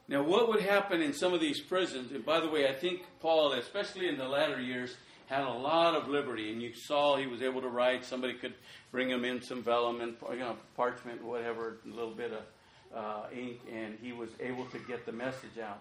Now, 0.09 0.21
what 0.21 0.49
would 0.49 0.59
happen 0.59 1.01
in 1.01 1.13
some 1.13 1.33
of 1.33 1.39
these 1.39 1.61
prisons, 1.61 2.11
and 2.11 2.25
by 2.25 2.41
the 2.41 2.49
way, 2.49 2.67
I 2.67 2.73
think 2.73 3.03
Paul, 3.21 3.53
especially 3.53 4.09
in 4.09 4.17
the 4.17 4.27
latter 4.27 4.59
years, 4.59 4.97
had 5.29 5.43
a 5.43 5.53
lot 5.53 5.93
of 5.93 6.09
liberty, 6.09 6.51
and 6.51 6.59
you 6.59 6.73
saw 6.73 7.15
he 7.15 7.27
was 7.27 7.43
able 7.43 7.61
to 7.61 7.67
write. 7.67 8.03
Somebody 8.03 8.33
could 8.33 8.55
bring 8.91 9.09
him 9.09 9.23
in 9.23 9.41
some 9.43 9.61
vellum 9.61 10.01
and 10.01 10.15
you 10.31 10.39
know, 10.39 10.55
parchment, 10.75 11.23
whatever, 11.23 11.77
a 11.85 11.95
little 11.95 12.15
bit 12.15 12.33
of 12.33 12.97
uh, 12.97 13.27
ink, 13.31 13.59
and 13.71 13.97
he 14.01 14.11
was 14.11 14.29
able 14.39 14.65
to 14.65 14.79
get 14.79 15.05
the 15.05 15.11
message 15.11 15.59
out. 15.63 15.79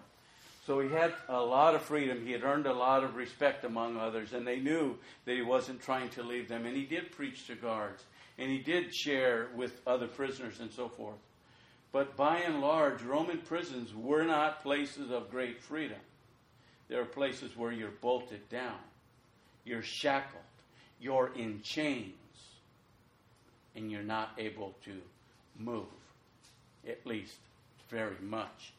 So 0.67 0.79
he 0.81 0.89
had 0.89 1.13
a 1.27 1.41
lot 1.41 1.73
of 1.73 1.81
freedom. 1.81 2.23
He 2.23 2.31
had 2.31 2.43
earned 2.43 2.67
a 2.67 2.73
lot 2.73 3.03
of 3.03 3.15
respect 3.15 3.65
among 3.65 3.97
others, 3.97 4.33
and 4.33 4.45
they 4.45 4.59
knew 4.59 4.95
that 5.25 5.33
he 5.33 5.41
wasn't 5.41 5.81
trying 5.81 6.09
to 6.09 6.21
leave 6.21 6.47
them. 6.47 6.67
And 6.67 6.77
he 6.77 6.85
did 6.85 7.11
preach 7.11 7.47
to 7.47 7.55
guards, 7.55 8.03
and 8.37 8.51
he 8.51 8.59
did 8.59 8.93
share 8.93 9.47
with 9.55 9.81
other 9.87 10.07
prisoners 10.07 10.59
and 10.59 10.71
so 10.71 10.87
forth. 10.89 11.17
But 11.91 12.15
by 12.15 12.37
and 12.37 12.61
large, 12.61 13.01
Roman 13.01 13.39
prisons 13.39 13.95
were 13.95 14.23
not 14.23 14.61
places 14.61 15.09
of 15.09 15.31
great 15.31 15.59
freedom. 15.59 15.97
They 16.87 16.97
are 16.97 17.05
places 17.05 17.57
where 17.57 17.71
you're 17.71 17.89
bolted 17.89 18.47
down, 18.49 18.77
you're 19.69 19.83
shackled, 19.83 20.41
you're 20.99 21.31
in 21.35 21.61
chains, 21.61 22.13
and 23.75 23.91
you're 23.91 24.01
not 24.01 24.31
able 24.39 24.73
to 24.83 24.93
move, 25.57 25.85
at 26.87 27.05
least 27.05 27.35
very 27.89 28.17
much. 28.21 28.73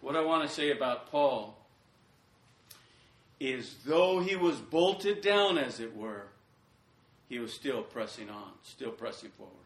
What 0.00 0.14
I 0.14 0.24
want 0.24 0.48
to 0.48 0.54
say 0.54 0.70
about 0.70 1.10
Paul 1.10 1.58
is 3.40 3.74
though 3.84 4.20
he 4.20 4.36
was 4.36 4.56
bolted 4.56 5.20
down, 5.20 5.58
as 5.58 5.80
it 5.80 5.96
were, 5.96 6.28
he 7.28 7.40
was 7.40 7.52
still 7.52 7.82
pressing 7.82 8.30
on, 8.30 8.52
still 8.62 8.92
pressing 8.92 9.30
forward. 9.30 9.65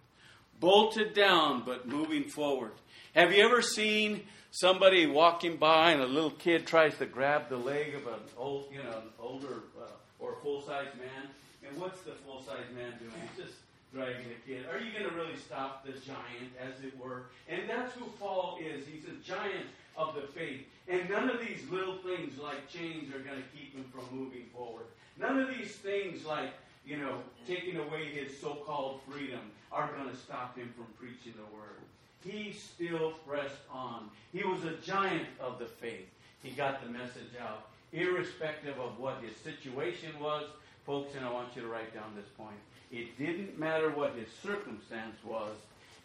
Bolted 0.61 1.14
down, 1.14 1.62
but 1.64 1.88
moving 1.88 2.25
forward. 2.25 2.73
Have 3.14 3.33
you 3.33 3.42
ever 3.42 3.62
seen 3.62 4.23
somebody 4.51 5.07
walking 5.07 5.57
by 5.57 5.92
and 5.92 6.03
a 6.03 6.07
little 6.07 6.31
kid 6.31 6.66
tries 6.66 6.96
to 6.99 7.07
grab 7.07 7.49
the 7.49 7.57
leg 7.57 7.94
of 7.94 8.07
an 8.07 8.20
old, 8.37 8.66
you 8.70 8.83
know, 8.83 8.99
an 8.99 9.09
older 9.18 9.62
uh, 9.81 9.87
or 10.18 10.37
full 10.42 10.61
size 10.62 10.88
man? 10.99 11.31
And 11.66 11.81
what's 11.81 12.01
the 12.03 12.12
full 12.27 12.42
size 12.42 12.66
man 12.75 12.92
doing? 12.99 13.12
He's 13.35 13.46
just 13.46 13.59
dragging 13.92 14.27
a 14.27 14.46
kid. 14.46 14.66
Are 14.70 14.79
you 14.79 14.92
going 14.92 15.09
to 15.09 15.16
really 15.16 15.37
stop 15.37 15.85
the 15.85 15.92
giant, 15.92 16.53
as 16.61 16.85
it 16.85 16.92
were? 16.99 17.25
And 17.49 17.62
that's 17.68 17.94
who 17.94 18.05
Paul 18.20 18.59
is. 18.61 18.87
He's 18.87 19.05
a 19.05 19.16
giant 19.25 19.66
of 19.96 20.14
the 20.14 20.23
faith. 20.23 20.61
And 20.88 21.09
none 21.09 21.31
of 21.31 21.40
these 21.40 21.68
little 21.70 21.96
things 21.99 22.38
like 22.38 22.68
chains 22.68 23.14
are 23.14 23.20
going 23.20 23.38
to 23.38 23.49
keep 23.57 23.75
him 23.75 23.85
from 23.92 24.05
moving 24.16 24.44
forward. 24.55 24.87
None 25.18 25.38
of 25.38 25.49
these 25.49 25.73
things 25.77 26.25
like, 26.25 26.51
you 26.87 26.97
know, 26.97 27.19
taking 27.47 27.77
away 27.77 28.07
his 28.07 28.38
so 28.40 28.55
called 28.66 29.01
freedom 29.09 29.40
are 29.73 29.90
going 29.93 30.11
to 30.11 30.16
stop 30.16 30.57
him 30.57 30.73
from 30.77 30.87
preaching 30.99 31.35
the 31.37 31.57
word. 31.57 31.81
He 32.25 32.53
still 32.53 33.12
pressed 33.27 33.62
on. 33.73 34.11
He 34.33 34.45
was 34.45 34.64
a 34.64 34.75
giant 34.85 35.27
of 35.40 35.59
the 35.59 35.66
faith. 35.66 36.09
He 36.43 36.51
got 36.51 36.83
the 36.83 36.90
message 36.90 37.37
out, 37.40 37.69
irrespective 37.93 38.79
of 38.79 38.99
what 38.99 39.23
his 39.23 39.37
situation 39.37 40.11
was. 40.21 40.45
Folks, 40.87 41.14
and 41.14 41.25
I 41.25 41.33
want 41.33 41.49
you 41.55 41.62
to 41.62 41.69
write 41.69 41.95
down 41.95 42.12
this 42.16 42.29
point. 42.37 42.57
It 42.90 43.16
didn't 43.19 43.59
matter 43.59 43.90
what 43.90 44.14
his 44.14 44.29
circumstance 44.43 45.16
was, 45.25 45.55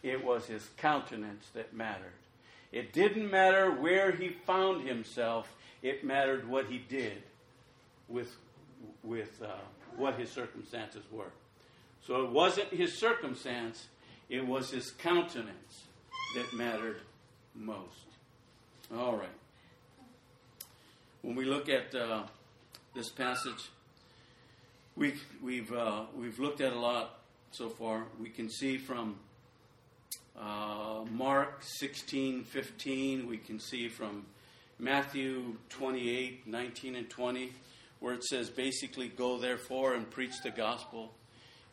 it 0.04 0.24
was 0.24 0.46
his 0.46 0.70
countenance 0.78 1.48
that 1.54 1.74
mattered. 1.74 2.14
It 2.72 2.94
didn't 2.94 3.32
matter 3.32 3.72
where 3.72 4.12
he 4.12 4.30
found 4.30 4.88
himself, 4.88 5.52
it 5.82 6.04
mattered 6.04 6.48
what 6.48 6.68
he 6.68 6.78
did 6.78 7.24
with, 8.08 8.36
with 9.04 9.42
uh, 9.42 9.56
what 9.98 10.20
his 10.20 10.32
circumstances 10.32 11.04
were. 11.12 11.32
So 12.06 12.24
it 12.24 12.32
wasn't 12.32 12.70
his 12.70 13.00
circumstance, 13.00 13.88
it 14.30 14.46
was 14.46 14.72
his 14.72 14.92
countenance 14.92 15.84
that 16.36 16.54
mattered 16.54 16.98
most. 17.56 18.06
All 18.96 19.16
right. 19.16 19.28
When 21.22 21.36
we 21.36 21.46
look 21.46 21.70
at 21.70 21.96
uh, 21.96 22.24
this 22.94 23.10
passage, 23.10 23.70
we, 24.96 25.16
we've, 25.44 25.74
uh, 25.74 26.04
we've 26.16 26.40
looked 26.40 26.62
at 26.62 26.74
a 26.74 26.80
lot 26.80 27.20
so 27.52 27.70
far. 27.70 28.04
We 28.22 28.30
can 28.30 28.50
see 28.50 28.78
from 28.78 29.16
uh, 30.40 31.04
Mark 31.10 31.62
16, 31.62 32.44
15. 32.44 33.28
We 33.28 33.38
can 33.38 33.60
see 33.60 33.88
from 33.88 34.26
Matthew 34.78 35.56
28, 35.70 36.48
19 36.48 36.96
and 36.96 37.10
20, 37.10 37.54
where 38.06 38.14
it 38.14 38.24
says 38.24 38.52
basically, 38.52 39.08
go 39.08 39.40
therefore 39.40 39.96
and 39.96 40.08
preach 40.08 40.40
the 40.44 40.52
gospel. 40.52 41.12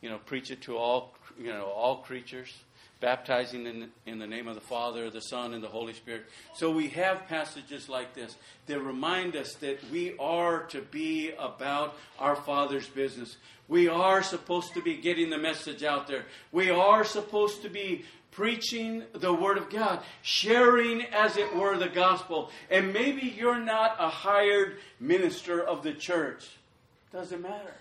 You 0.01 0.09
know, 0.09 0.17
preach 0.17 0.49
it 0.49 0.63
to 0.63 0.75
all, 0.75 1.13
you 1.39 1.53
know, 1.53 1.65
all 1.65 1.97
creatures, 1.97 2.51
baptizing 2.99 3.67
in, 3.67 3.91
in 4.07 4.17
the 4.17 4.25
name 4.25 4.47
of 4.47 4.55
the 4.55 4.61
Father, 4.61 5.11
the 5.11 5.21
Son, 5.21 5.53
and 5.53 5.63
the 5.63 5.67
Holy 5.67 5.93
Spirit. 5.93 6.25
So 6.55 6.71
we 6.71 6.87
have 6.87 7.27
passages 7.27 7.87
like 7.87 8.15
this 8.15 8.35
that 8.65 8.79
remind 8.79 9.35
us 9.35 9.53
that 9.57 9.77
we 9.91 10.17
are 10.17 10.63
to 10.69 10.81
be 10.81 11.33
about 11.37 11.95
our 12.17 12.35
Father's 12.35 12.87
business. 12.87 13.37
We 13.67 13.87
are 13.87 14.23
supposed 14.23 14.73
to 14.73 14.81
be 14.81 14.95
getting 14.97 15.29
the 15.29 15.37
message 15.37 15.83
out 15.83 16.07
there. 16.07 16.25
We 16.51 16.71
are 16.71 17.03
supposed 17.03 17.61
to 17.61 17.69
be 17.69 18.05
preaching 18.33 19.03
the 19.13 19.33
Word 19.33 19.57
of 19.57 19.69
God, 19.69 20.01
sharing, 20.21 21.01
as 21.03 21.37
it 21.37 21.55
were, 21.55 21.77
the 21.77 21.89
gospel. 21.89 22.49
And 22.69 22.93
maybe 22.93 23.21
you're 23.21 23.59
not 23.59 23.95
a 23.99 24.09
hired 24.09 24.77
minister 24.99 25.61
of 25.61 25.83
the 25.83 25.93
church. 25.93 26.45
Doesn't 27.11 27.41
matter. 27.41 27.75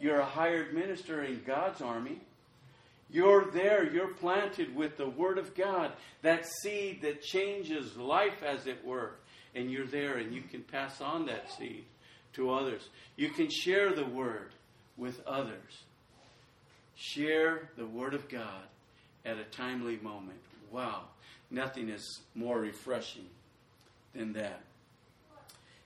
You're 0.00 0.20
a 0.20 0.26
hired 0.26 0.74
minister 0.74 1.22
in 1.22 1.42
God's 1.46 1.80
army. 1.80 2.20
You're 3.10 3.50
there, 3.50 3.92
you're 3.92 4.14
planted 4.14 4.74
with 4.74 4.96
the 4.96 5.08
Word 5.08 5.38
of 5.38 5.54
God, 5.54 5.92
that 6.22 6.46
seed 6.46 7.02
that 7.02 7.22
changes 7.22 7.96
life, 7.96 8.42
as 8.42 8.66
it 8.66 8.84
were. 8.84 9.12
And 9.54 9.70
you're 9.70 9.86
there, 9.86 10.16
and 10.16 10.34
you 10.34 10.42
can 10.42 10.62
pass 10.62 11.00
on 11.00 11.26
that 11.26 11.52
seed 11.52 11.84
to 12.32 12.50
others. 12.50 12.88
You 13.16 13.28
can 13.28 13.50
share 13.50 13.94
the 13.94 14.06
Word 14.06 14.52
with 14.96 15.24
others. 15.26 15.84
Share 16.96 17.68
the 17.76 17.86
Word 17.86 18.14
of 18.14 18.28
God 18.28 18.62
at 19.24 19.38
a 19.38 19.44
timely 19.44 19.96
moment. 19.98 20.38
Wow, 20.70 21.02
nothing 21.50 21.88
is 21.88 22.20
more 22.34 22.58
refreshing 22.58 23.26
than 24.14 24.32
that. 24.34 24.60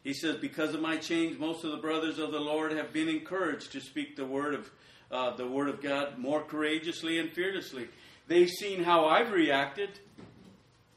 He 0.04 0.14
says, 0.14 0.36
Because 0.36 0.74
of 0.74 0.80
my 0.80 0.96
change, 0.96 1.38
most 1.38 1.64
of 1.64 1.72
the 1.72 1.78
brothers 1.78 2.18
of 2.18 2.30
the 2.30 2.40
Lord 2.40 2.72
have 2.72 2.92
been 2.92 3.08
encouraged 3.08 3.72
to 3.72 3.80
speak 3.80 4.16
the 4.16 4.26
word 4.26 4.54
of 4.54 4.70
uh, 5.10 5.36
the 5.36 5.46
word 5.46 5.68
of 5.68 5.80
God 5.80 6.18
more 6.18 6.42
courageously 6.42 7.18
and 7.18 7.30
fearlessly. 7.30 7.88
They've 8.28 8.50
seen 8.50 8.82
how 8.82 9.06
I've 9.06 9.30
reacted, 9.30 9.90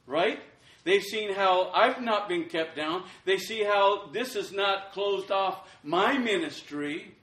right? 0.07 0.39
They've 0.83 1.03
seen 1.03 1.33
how 1.33 1.69
I've 1.69 2.01
not 2.01 2.27
been 2.27 2.45
kept 2.45 2.75
down. 2.75 3.03
They 3.25 3.37
see 3.37 3.63
how 3.63 4.07
this 4.07 4.33
has 4.33 4.51
not 4.51 4.93
closed 4.93 5.29
off 5.29 5.67
my 5.83 6.17
ministry. 6.17 7.13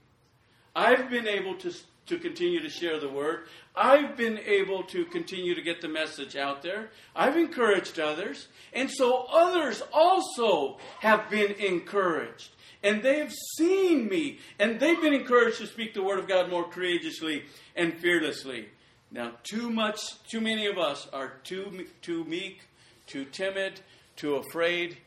I've 0.74 1.10
been 1.10 1.26
able 1.26 1.56
to 1.56 1.72
to 2.06 2.18
continue 2.18 2.60
to 2.62 2.68
share 2.68 2.98
the 3.00 3.08
word. 3.08 3.46
I've 3.74 4.16
been 4.16 4.38
able 4.38 4.84
to 4.84 5.04
continue 5.06 5.54
to 5.54 5.62
get 5.62 5.80
the 5.80 5.88
message 5.88 6.36
out 6.36 6.62
there. 6.62 6.90
I've 7.14 7.36
encouraged 7.36 7.98
others. 7.98 8.48
And 8.72 8.90
so 8.90 9.26
others 9.32 9.82
also 9.92 10.78
have 11.00 11.28
been 11.28 11.52
encouraged. 11.52 12.50
And 12.82 13.02
they've 13.02 13.32
seen 13.56 14.08
me. 14.08 14.38
And 14.58 14.78
they've 14.78 15.00
been 15.00 15.14
encouraged 15.14 15.58
to 15.58 15.66
speak 15.66 15.94
the 15.94 16.02
word 16.02 16.18
of 16.18 16.28
God 16.28 16.48
more 16.48 16.64
courageously 16.64 17.44
and 17.74 17.94
fearlessly. 17.94 18.68
Now, 19.10 19.32
too 19.42 19.70
much, 19.70 20.00
too 20.28 20.40
many 20.40 20.66
of 20.66 20.78
us 20.78 21.08
are 21.12 21.34
too, 21.44 21.86
too 22.02 22.24
meek, 22.24 22.62
too 23.06 23.24
timid, 23.24 23.80
too 24.16 24.36
afraid. 24.36 24.98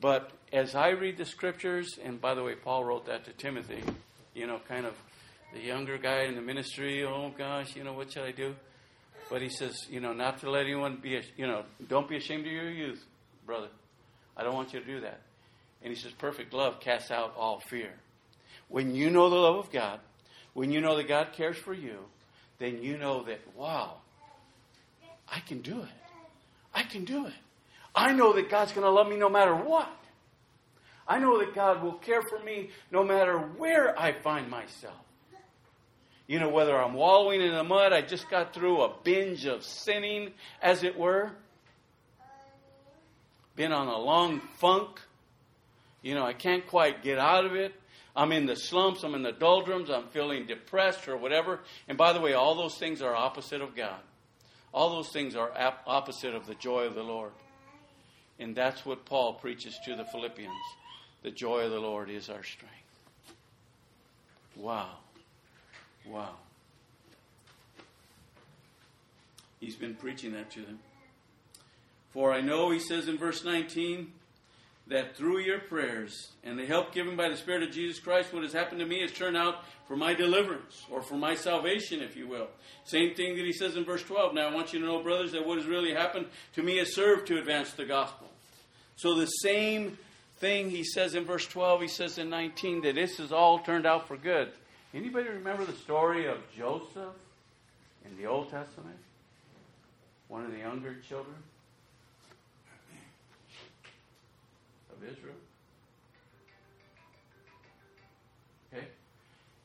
But 0.00 0.30
as 0.52 0.74
I 0.74 0.90
read 0.90 1.16
the 1.16 1.26
scriptures, 1.26 1.98
and 2.02 2.20
by 2.20 2.34
the 2.34 2.42
way, 2.42 2.54
Paul 2.54 2.84
wrote 2.84 3.06
that 3.06 3.24
to 3.24 3.32
Timothy, 3.32 3.82
you 4.34 4.46
know, 4.46 4.60
kind 4.68 4.86
of 4.86 4.94
the 5.52 5.60
younger 5.60 5.98
guy 5.98 6.22
in 6.22 6.34
the 6.34 6.40
ministry, 6.40 7.04
oh 7.04 7.32
gosh, 7.36 7.74
you 7.74 7.84
know, 7.84 7.92
what 7.92 8.12
should 8.12 8.24
I 8.24 8.32
do? 8.32 8.54
But 9.28 9.42
he 9.42 9.48
says, 9.48 9.86
you 9.88 10.00
know, 10.00 10.12
not 10.12 10.40
to 10.40 10.50
let 10.50 10.62
anyone 10.62 10.98
be, 11.02 11.20
you 11.36 11.46
know, 11.46 11.64
don't 11.88 12.08
be 12.08 12.16
ashamed 12.16 12.46
of 12.46 12.52
your 12.52 12.70
youth, 12.70 13.04
brother. 13.46 13.68
I 14.36 14.42
don't 14.42 14.54
want 14.54 14.72
you 14.72 14.80
to 14.80 14.86
do 14.86 15.00
that. 15.00 15.20
And 15.82 15.92
he 15.92 15.98
says, 16.00 16.12
perfect 16.12 16.52
love 16.52 16.80
casts 16.80 17.10
out 17.10 17.34
all 17.36 17.60
fear. 17.60 17.92
When 18.68 18.94
you 18.94 19.10
know 19.10 19.30
the 19.30 19.36
love 19.36 19.56
of 19.56 19.72
God, 19.72 20.00
when 20.52 20.70
you 20.70 20.80
know 20.80 20.96
that 20.96 21.08
God 21.08 21.28
cares 21.32 21.56
for 21.56 21.74
you, 21.74 21.98
then 22.58 22.82
you 22.82 22.98
know 22.98 23.22
that, 23.24 23.40
wow, 23.56 23.98
I 25.28 25.40
can 25.40 25.60
do 25.60 25.80
it. 25.80 25.88
I 26.74 26.82
can 26.82 27.04
do 27.04 27.26
it. 27.26 27.32
I 27.94 28.12
know 28.12 28.32
that 28.34 28.50
God's 28.50 28.72
going 28.72 28.84
to 28.84 28.90
love 28.90 29.08
me 29.08 29.16
no 29.16 29.28
matter 29.28 29.54
what. 29.54 29.90
I 31.08 31.18
know 31.18 31.38
that 31.38 31.54
God 31.54 31.82
will 31.82 31.94
care 31.94 32.22
for 32.22 32.38
me 32.38 32.70
no 32.92 33.02
matter 33.02 33.38
where 33.38 33.98
I 33.98 34.12
find 34.12 34.48
myself. 34.48 34.94
You 36.30 36.38
know, 36.38 36.48
whether 36.48 36.80
I'm 36.80 36.94
wallowing 36.94 37.40
in 37.40 37.50
the 37.50 37.64
mud, 37.64 37.92
I 37.92 38.02
just 38.02 38.30
got 38.30 38.54
through 38.54 38.82
a 38.82 38.94
binge 39.02 39.46
of 39.46 39.64
sinning, 39.64 40.30
as 40.62 40.84
it 40.84 40.96
were. 40.96 41.32
Been 43.56 43.72
on 43.72 43.88
a 43.88 43.98
long 43.98 44.38
funk. 44.58 45.00
You 46.02 46.14
know, 46.14 46.24
I 46.24 46.32
can't 46.32 46.64
quite 46.68 47.02
get 47.02 47.18
out 47.18 47.46
of 47.46 47.56
it. 47.56 47.74
I'm 48.14 48.30
in 48.30 48.46
the 48.46 48.54
slumps, 48.54 49.02
I'm 49.02 49.16
in 49.16 49.24
the 49.24 49.32
doldrums, 49.32 49.90
I'm 49.90 50.06
feeling 50.06 50.46
depressed 50.46 51.08
or 51.08 51.16
whatever. 51.16 51.58
And 51.88 51.98
by 51.98 52.12
the 52.12 52.20
way, 52.20 52.34
all 52.34 52.54
those 52.54 52.76
things 52.78 53.02
are 53.02 53.12
opposite 53.12 53.60
of 53.60 53.74
God. 53.74 53.98
All 54.72 54.90
those 54.90 55.08
things 55.08 55.34
are 55.34 55.50
opposite 55.84 56.36
of 56.36 56.46
the 56.46 56.54
joy 56.54 56.84
of 56.84 56.94
the 56.94 57.02
Lord. 57.02 57.32
And 58.38 58.54
that's 58.54 58.86
what 58.86 59.04
Paul 59.04 59.34
preaches 59.34 59.76
to 59.84 59.96
the 59.96 60.04
Philippians. 60.04 60.54
The 61.24 61.32
joy 61.32 61.62
of 61.64 61.72
the 61.72 61.80
Lord 61.80 62.08
is 62.08 62.30
our 62.30 62.44
strength. 62.44 62.76
Wow. 64.54 64.90
Wow. 66.06 66.34
He's 69.60 69.76
been 69.76 69.94
preaching 69.94 70.32
that 70.32 70.50
to 70.52 70.62
them. 70.62 70.78
For 72.12 72.32
I 72.32 72.40
know, 72.40 72.70
he 72.70 72.80
says 72.80 73.08
in 73.08 73.18
verse 73.18 73.44
19, 73.44 74.12
that 74.90 75.16
through 75.16 75.38
your 75.38 75.60
prayers 75.60 76.32
and 76.42 76.58
the 76.58 76.66
help 76.66 76.92
given 76.92 77.16
by 77.16 77.28
the 77.28 77.36
Spirit 77.36 77.62
of 77.62 77.70
Jesus 77.70 78.00
Christ, 78.00 78.32
what 78.32 78.42
has 78.42 78.52
happened 78.52 78.80
to 78.80 78.86
me 78.86 79.02
has 79.02 79.12
turned 79.12 79.36
out 79.36 79.64
for 79.86 79.96
my 79.96 80.14
deliverance 80.14 80.84
or 80.90 81.00
for 81.00 81.14
my 81.14 81.36
salvation, 81.36 82.02
if 82.02 82.16
you 82.16 82.26
will. 82.26 82.48
Same 82.84 83.14
thing 83.14 83.36
that 83.36 83.44
he 83.44 83.52
says 83.52 83.76
in 83.76 83.84
verse 83.84 84.02
12. 84.02 84.34
Now, 84.34 84.48
I 84.48 84.54
want 84.54 84.72
you 84.72 84.80
to 84.80 84.84
know, 84.84 85.02
brothers, 85.02 85.32
that 85.32 85.46
what 85.46 85.58
has 85.58 85.66
really 85.66 85.94
happened 85.94 86.26
to 86.54 86.62
me 86.62 86.78
has 86.78 86.94
served 86.94 87.28
to 87.28 87.38
advance 87.38 87.72
the 87.72 87.84
gospel. 87.84 88.28
So, 88.96 89.14
the 89.14 89.26
same 89.26 89.96
thing 90.38 90.70
he 90.70 90.82
says 90.82 91.14
in 91.14 91.24
verse 91.24 91.46
12, 91.46 91.82
he 91.82 91.88
says 91.88 92.18
in 92.18 92.28
19 92.28 92.82
that 92.82 92.96
this 92.96 93.18
has 93.18 93.30
all 93.30 93.60
turned 93.60 93.86
out 93.86 94.08
for 94.08 94.16
good. 94.16 94.50
Anybody 94.92 95.28
remember 95.28 95.64
the 95.64 95.72
story 95.72 96.26
of 96.26 96.38
Joseph 96.56 97.14
in 98.04 98.16
the 98.16 98.26
Old 98.26 98.50
Testament? 98.50 98.96
One 100.28 100.44
of 100.44 100.50
the 100.50 100.58
younger 100.58 100.96
children? 101.08 101.36
of 105.00 105.08
Israel. 105.08 105.34
Okay? 108.72 108.86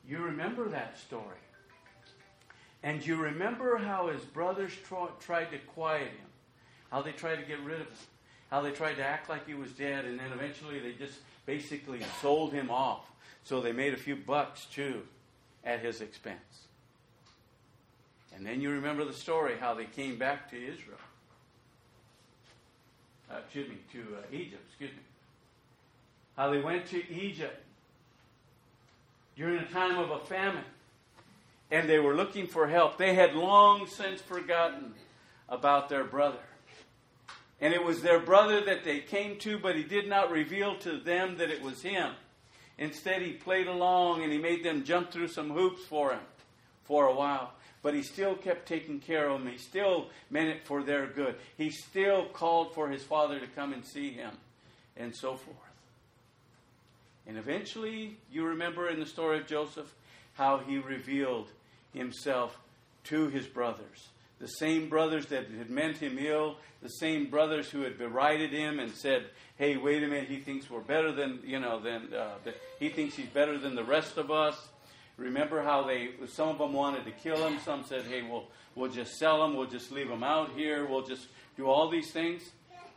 You 0.08 0.18
remember 0.18 0.68
that 0.68 0.98
story. 0.98 1.22
And 2.82 3.04
you 3.04 3.16
remember 3.16 3.76
how 3.76 4.08
his 4.08 4.22
brothers 4.22 4.72
tried 5.20 5.50
to 5.50 5.58
quiet 5.58 6.08
him, 6.08 6.30
how 6.90 7.02
they 7.02 7.12
tried 7.12 7.36
to 7.36 7.42
get 7.42 7.60
rid 7.64 7.80
of 7.80 7.86
him, 7.86 7.96
how 8.50 8.60
they 8.60 8.70
tried 8.70 8.94
to 8.94 9.04
act 9.04 9.28
like 9.28 9.46
he 9.46 9.54
was 9.54 9.72
dead, 9.72 10.04
and 10.04 10.18
then 10.18 10.32
eventually 10.32 10.78
they 10.78 10.92
just 10.92 11.18
basically 11.46 12.00
sold 12.20 12.52
him 12.52 12.70
off. 12.70 13.10
So 13.44 13.60
they 13.60 13.72
made 13.72 13.94
a 13.94 13.98
few 13.98 14.16
bucks 14.16 14.66
too 14.66 15.02
at 15.64 15.80
his 15.80 16.00
expense. 16.00 16.66
And 18.34 18.44
then 18.44 18.60
you 18.60 18.70
remember 18.70 19.04
the 19.04 19.12
story 19.12 19.56
how 19.58 19.74
they 19.74 19.84
came 19.84 20.18
back 20.18 20.50
to 20.50 20.56
Israel. 20.56 20.98
Uh, 23.30 23.38
excuse 23.44 23.68
me, 23.68 23.76
to 23.92 24.00
uh, 24.16 24.22
Egypt, 24.32 24.62
excuse 24.68 24.92
me 24.92 25.02
how 26.36 26.50
they 26.50 26.60
went 26.60 26.86
to 26.86 27.10
Egypt 27.10 27.62
during 29.36 29.58
a 29.58 29.66
time 29.66 29.98
of 29.98 30.10
a 30.10 30.18
famine 30.20 30.64
and 31.70 31.88
they 31.88 31.98
were 31.98 32.14
looking 32.14 32.46
for 32.46 32.68
help. 32.68 32.96
They 32.96 33.14
had 33.14 33.34
long 33.34 33.86
since 33.86 34.20
forgotten 34.20 34.94
about 35.48 35.88
their 35.88 36.04
brother. 36.04 36.38
And 37.60 37.72
it 37.72 37.82
was 37.82 38.02
their 38.02 38.20
brother 38.20 38.62
that 38.64 38.84
they 38.84 39.00
came 39.00 39.38
to, 39.38 39.58
but 39.58 39.76
he 39.76 39.82
did 39.82 40.08
not 40.08 40.30
reveal 40.30 40.76
to 40.78 40.98
them 40.98 41.38
that 41.38 41.50
it 41.50 41.62
was 41.62 41.82
him. 41.82 42.12
Instead, 42.78 43.22
he 43.22 43.32
played 43.32 43.66
along 43.66 44.22
and 44.22 44.30
he 44.30 44.38
made 44.38 44.62
them 44.62 44.84
jump 44.84 45.10
through 45.10 45.28
some 45.28 45.50
hoops 45.50 45.82
for 45.84 46.12
him 46.12 46.20
for 46.84 47.06
a 47.06 47.14
while. 47.14 47.52
But 47.82 47.94
he 47.94 48.02
still 48.02 48.34
kept 48.34 48.66
taking 48.66 49.00
care 49.00 49.28
of 49.28 49.40
them. 49.40 49.50
He 49.50 49.58
still 49.58 50.08
meant 50.28 50.48
it 50.48 50.66
for 50.66 50.82
their 50.82 51.06
good. 51.06 51.36
He 51.56 51.70
still 51.70 52.26
called 52.26 52.74
for 52.74 52.88
his 52.88 53.02
father 53.02 53.38
to 53.38 53.46
come 53.46 53.72
and 53.72 53.84
see 53.84 54.10
him, 54.10 54.32
and 54.96 55.14
so 55.14 55.36
forth. 55.36 55.56
And 57.26 57.38
eventually, 57.38 58.16
you 58.30 58.44
remember 58.44 58.88
in 58.88 59.00
the 59.00 59.06
story 59.06 59.38
of 59.38 59.46
Joseph 59.46 59.92
how 60.34 60.58
he 60.58 60.78
revealed 60.78 61.48
himself 61.92 62.58
to 63.04 63.28
his 63.28 63.46
brothers. 63.46 64.08
The 64.38 64.48
same 64.48 64.88
brothers 64.88 65.26
that 65.26 65.48
had 65.50 65.70
meant 65.70 65.96
him 65.96 66.18
ill, 66.18 66.58
the 66.82 66.88
same 66.88 67.30
brothers 67.30 67.70
who 67.70 67.82
had 67.82 67.98
derided 67.98 68.52
him 68.52 68.78
and 68.78 68.92
said, 68.92 69.30
"Hey, 69.56 69.76
wait 69.76 70.02
a 70.02 70.06
minute, 70.06 70.28
he 70.28 70.40
thinks 70.40 70.68
we're 70.68 70.80
better 70.80 71.10
than 71.12 71.40
you 71.44 71.58
know, 71.58 71.80
than 71.80 72.12
uh, 72.12 72.34
he 72.78 72.90
thinks 72.90 73.16
he's 73.16 73.28
better 73.28 73.58
than 73.58 73.74
the 73.74 73.84
rest 73.84 74.18
of 74.18 74.30
us." 74.30 74.68
Remember 75.16 75.62
how 75.62 75.84
they 75.84 76.10
some 76.28 76.48
of 76.48 76.58
them 76.58 76.74
wanted 76.74 77.04
to 77.06 77.12
kill 77.12 77.46
him, 77.46 77.58
some 77.64 77.84
said, 77.84 78.02
"Hey, 78.04 78.22
we'll 78.22 78.48
we'll 78.74 78.90
just 78.90 79.16
sell 79.16 79.44
him, 79.44 79.56
we'll 79.56 79.70
just 79.70 79.90
leave 79.90 80.10
him 80.10 80.22
out 80.22 80.50
here, 80.54 80.84
we'll 80.84 81.06
just 81.06 81.28
do 81.56 81.66
all 81.66 81.88
these 81.88 82.12
things." 82.12 82.42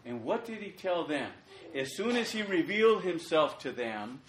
And 0.05 0.23
what 0.23 0.45
did 0.45 0.59
he 0.59 0.71
tell 0.71 1.05
them? 1.05 1.29
as 1.75 1.95
soon 1.95 2.15
as 2.15 2.31
he 2.31 2.41
revealed 2.41 3.03
himself 3.03 3.59
to 3.59 3.71
them, 3.71 4.21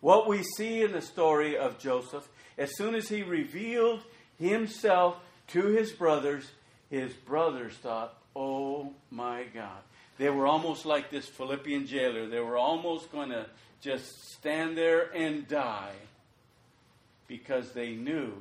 what 0.00 0.26
we 0.26 0.42
see 0.42 0.82
in 0.82 0.92
the 0.92 1.00
story 1.00 1.56
of 1.56 1.78
Joseph, 1.78 2.28
as 2.58 2.76
soon 2.76 2.94
as 2.94 3.08
he 3.08 3.22
revealed 3.22 4.02
himself 4.42 5.18
to 5.48 5.66
his 5.66 5.92
brothers, 5.92 6.50
his 6.90 7.12
brothers 7.12 7.74
thought, 7.74 8.14
oh 8.34 8.92
my 9.10 9.44
God. 9.54 9.80
They 10.18 10.30
were 10.30 10.46
almost 10.46 10.84
like 10.84 11.10
this 11.10 11.26
Philippian 11.26 11.86
jailer. 11.86 12.28
They 12.28 12.40
were 12.40 12.56
almost 12.56 13.10
going 13.10 13.30
to 13.30 13.46
just 13.80 14.32
stand 14.32 14.76
there 14.76 15.10
and 15.14 15.48
die 15.48 15.94
because 17.26 17.72
they 17.72 17.92
knew 17.92 18.32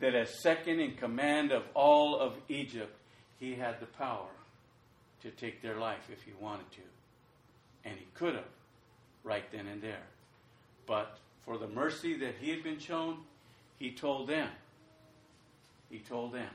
that 0.00 0.14
as 0.14 0.42
second 0.42 0.80
in 0.80 0.94
command 0.94 1.52
of 1.52 1.62
all 1.74 2.18
of 2.18 2.34
Egypt, 2.48 2.94
he 3.40 3.54
had 3.54 3.80
the 3.80 3.86
power 3.86 4.28
to 5.22 5.30
take 5.30 5.62
their 5.62 5.78
life 5.78 6.08
if 6.12 6.22
he 6.22 6.32
wanted 6.40 6.70
to. 6.72 6.82
And 7.84 7.98
he 7.98 8.06
could 8.14 8.34
have 8.34 8.44
right 9.24 9.44
then 9.52 9.66
and 9.66 9.82
there. 9.82 10.06
But 10.86 11.18
for 11.44 11.58
the 11.58 11.66
mercy 11.68 12.16
that 12.18 12.34
he 12.40 12.50
had 12.50 12.62
been 12.62 12.78
shown, 12.78 13.18
he 13.78 13.90
told 13.90 14.28
them, 14.28 14.48
he 15.90 15.98
told 15.98 16.32
them, 16.32 16.50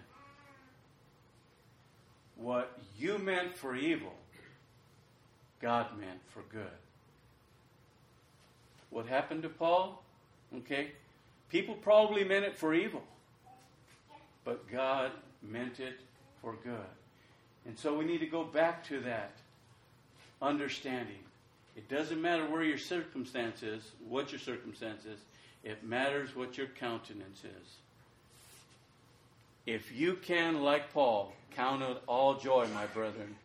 what 2.36 2.78
you 2.98 3.18
meant 3.18 3.56
for 3.56 3.76
evil, 3.76 4.14
God 5.62 5.88
meant 6.00 6.20
for 6.30 6.42
good. 6.52 6.66
What 8.90 9.06
happened 9.06 9.44
to 9.44 9.50
Paul? 9.50 10.04
Okay. 10.58 10.92
People 11.50 11.76
probably 11.76 12.24
meant 12.24 12.46
it 12.46 12.58
for 12.58 12.74
evil, 12.74 13.04
but 14.44 14.70
God 14.72 15.12
meant 15.42 15.80
it 15.80 16.00
for 16.42 16.56
good. 16.64 16.76
And 17.66 17.78
so 17.78 17.96
we 17.96 18.06
need 18.06 18.20
to 18.20 18.26
go 18.26 18.44
back 18.44 18.84
to 18.88 19.00
that 19.02 19.34
understanding. 20.42 21.20
It 21.76 21.88
doesn't 21.90 22.22
matter 22.22 22.46
where 22.48 22.64
your 22.64 22.78
circumstance 22.78 23.64
is, 23.64 23.92
what 24.08 24.32
your 24.32 24.40
circumstance 24.40 25.06
is, 25.06 25.20
it 25.64 25.84
matters 25.84 26.36
what 26.36 26.58
your 26.58 26.68
countenance 26.68 27.44
is. 27.44 27.76
If 29.72 29.90
you 29.96 30.16
can, 30.16 30.64
like 30.64 30.92
Paul, 30.92 31.32
count 31.56 31.82
it 31.82 32.04
all 32.06 32.34
joy, 32.34 32.68
my 32.74 32.88
brethren, 32.88 33.38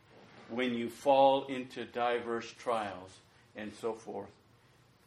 when 0.49 0.75
you 0.75 0.91
fall 0.91 1.45
into 1.45 1.85
diverse 1.85 2.53
trials 2.59 3.11
and 3.55 3.73
so 3.81 3.93
forth, 3.93 4.33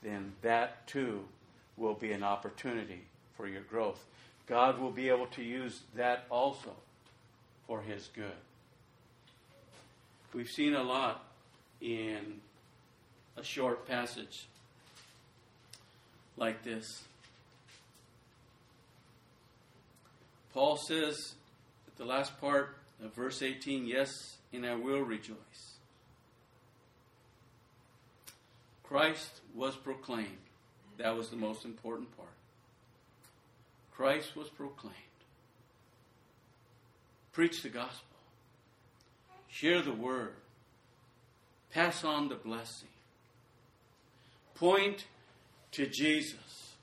then 0.01 0.31
that 0.43 0.87
too 0.87 1.25
will 1.75 1.93
be 1.93 2.13
an 2.13 2.23
opportunity 2.23 3.01
for 3.35 3.49
your 3.49 3.63
growth. 3.63 4.01
God 4.47 4.79
will 4.79 4.91
be 4.91 5.09
able 5.09 5.25
to 5.27 5.43
use 5.43 5.81
that 5.93 6.25
also 6.29 6.71
for 7.67 7.81
His 7.81 8.07
good. 8.15 8.39
We've 10.33 10.47
seen 10.47 10.73
a 10.73 10.83
lot 10.83 11.25
in 11.81 12.39
a 13.35 13.43
short 13.43 13.85
passage 13.85 14.47
like 16.37 16.63
this. 16.63 17.03
Paul 20.59 20.75
says 20.75 21.35
at 21.87 21.95
the 21.95 22.03
last 22.03 22.37
part 22.41 22.75
of 23.01 23.13
verse 23.13 23.41
18, 23.41 23.87
Yes, 23.87 24.11
and 24.51 24.65
I 24.65 24.75
will 24.75 24.99
rejoice. 24.99 25.77
Christ 28.83 29.39
was 29.55 29.77
proclaimed. 29.77 30.27
That 30.97 31.15
was 31.15 31.29
the 31.29 31.37
most 31.37 31.63
important 31.63 32.13
part. 32.17 32.33
Christ 33.93 34.35
was 34.35 34.49
proclaimed. 34.49 34.95
Preach 37.31 37.63
the 37.63 37.69
gospel. 37.69 38.17
Share 39.47 39.81
the 39.81 39.93
word. 39.93 40.33
Pass 41.71 42.03
on 42.03 42.27
the 42.27 42.35
blessing. 42.35 42.89
Point 44.55 45.05
to 45.71 45.87
Jesus. 45.87 46.75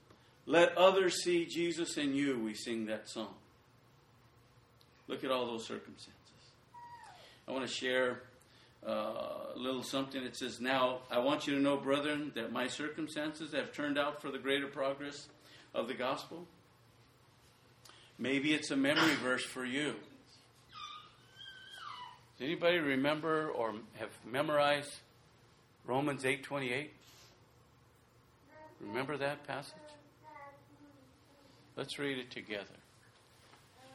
Let 0.47 0.75
others 0.79 1.23
see 1.23 1.45
Jesus 1.45 1.99
in 1.99 2.15
you, 2.15 2.39
we 2.43 2.55
sing 2.55 2.87
that 2.87 3.07
song. 3.11 3.35
Look 5.09 5.25
at 5.25 5.31
all 5.31 5.47
those 5.47 5.65
circumstances. 5.65 6.13
I 7.47 7.53
want 7.53 7.67
to 7.67 7.73
share 7.73 8.23
uh, 8.87 8.91
a 9.55 9.59
little 9.59 9.83
something. 9.83 10.23
It 10.23 10.37
says, 10.37 10.61
Now, 10.61 11.01
I 11.11 11.19
want 11.19 11.47
you 11.47 11.55
to 11.55 11.61
know, 11.61 11.77
brethren, 11.77 12.33
that 12.35 12.53
my 12.53 12.67
circumstances 12.69 13.53
have 13.53 13.73
turned 13.73 13.99
out 13.99 14.21
for 14.21 14.31
the 14.31 14.39
greater 14.39 14.67
progress 14.67 15.29
of 15.75 15.89
the 15.89 15.95
gospel. 15.95 16.47
Maybe 18.19 18.55
it's 18.55 18.71
a 18.71 18.77
memory 18.77 19.15
verse 19.23 19.45
for 19.45 19.65
you. 19.65 19.95
Does 22.39 22.45
anybody 22.45 22.79
remember 22.79 23.49
or 23.49 23.75
have 23.95 24.11
memorized 24.25 24.93
Romans 25.85 26.25
8:28? 26.25 26.89
Remember 28.81 29.17
that 29.17 29.47
passage? 29.47 29.73
Let's 31.77 31.99
read 31.99 32.19
it 32.19 32.31
together. 32.31 32.65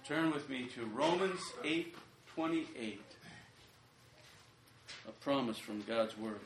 Turn 0.07 0.31
with 0.31 0.49
me 0.49 0.65
to 0.75 0.85
Romans 0.85 1.39
8 1.63 1.95
28. 2.33 3.01
A 5.07 5.11
promise 5.23 5.59
from 5.59 5.83
God's 5.83 6.17
Word. 6.17 6.39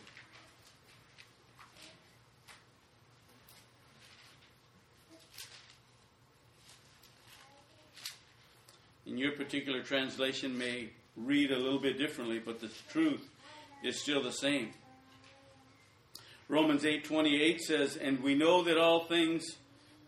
In 9.06 9.18
your 9.18 9.32
particular 9.32 9.82
translation, 9.82 10.58
may 10.58 10.90
read 11.16 11.52
a 11.52 11.58
little 11.58 11.80
bit 11.80 11.98
differently, 11.98 12.40
but 12.40 12.60
the 12.60 12.70
truth 12.92 13.26
is 13.84 14.02
still 14.02 14.22
the 14.22 14.34
same. 14.34 14.74
Romans 16.50 16.84
8:28 16.84 17.62
says, 17.62 17.96
"And 17.96 18.22
we 18.22 18.36
know 18.36 18.64
that 18.64 18.78
all 18.78 19.06
things 19.06 19.56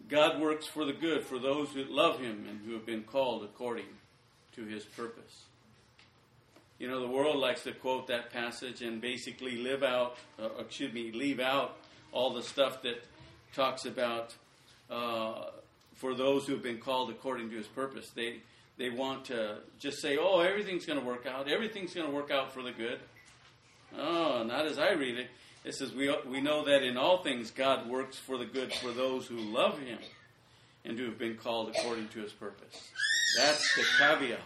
God 0.09 0.39
works 0.39 0.65
for 0.65 0.85
the 0.85 0.93
good 0.93 1.23
for 1.23 1.39
those 1.39 1.69
who 1.69 1.83
love 1.83 2.19
him 2.19 2.45
and 2.49 2.61
who 2.65 2.73
have 2.73 2.85
been 2.85 3.03
called 3.03 3.43
according 3.43 3.87
to 4.55 4.65
his 4.65 4.83
purpose." 4.83 5.43
You 6.79 6.87
know, 6.87 6.99
the 6.99 7.07
world 7.07 7.37
likes 7.37 7.63
to 7.63 7.71
quote 7.71 8.07
that 8.07 8.31
passage 8.31 8.81
and 8.83 9.01
basically 9.01 9.57
live 9.57 9.81
out, 9.81 10.17
uh, 10.39 10.49
excuse 10.59 10.93
me, 10.93 11.11
leave 11.11 11.39
out 11.39 11.77
all 12.11 12.33
the 12.33 12.43
stuff 12.43 12.83
that 12.83 13.03
talks 13.53 13.85
about 13.85 14.35
uh, 14.89 15.45
for 15.95 16.13
those 16.13 16.45
who 16.45 16.53
have 16.53 16.61
been 16.61 16.77
called 16.77 17.09
according 17.09 17.49
to 17.49 17.57
his 17.57 17.67
purpose. 17.67 18.11
They 18.11 18.41
they 18.77 18.91
want 18.91 19.25
to 19.25 19.57
just 19.79 19.99
say, 19.99 20.17
"Oh, 20.17 20.39
everything's 20.39 20.85
going 20.85 20.99
to 20.99 21.05
work 21.05 21.25
out. 21.25 21.49
Everything's 21.49 21.93
going 21.93 22.07
to 22.07 22.13
work 22.13 22.31
out 22.31 22.53
for 22.53 22.61
the 22.61 22.71
good." 22.71 22.99
Oh, 23.97 24.43
not 24.43 24.67
as 24.67 24.77
I 24.77 24.91
read 24.91 25.17
it. 25.17 25.29
It 25.67 25.75
says 25.75 25.93
we 25.93 26.09
we 26.25 26.39
know 26.39 26.63
that 26.63 26.81
in 26.81 26.95
all 26.95 27.17
things 27.17 27.51
God 27.51 27.89
works 27.89 28.17
for 28.17 28.37
the 28.37 28.45
good 28.45 28.71
for 28.71 28.91
those 28.91 29.27
who 29.27 29.35
love 29.35 29.77
Him 29.79 29.97
and 30.85 30.97
who 30.97 31.03
have 31.07 31.19
been 31.19 31.35
called 31.35 31.75
according 31.75 32.07
to 32.09 32.21
His 32.21 32.31
purpose. 32.31 32.89
That's 33.35 33.75
the 33.75 33.83
caveat. 33.99 34.39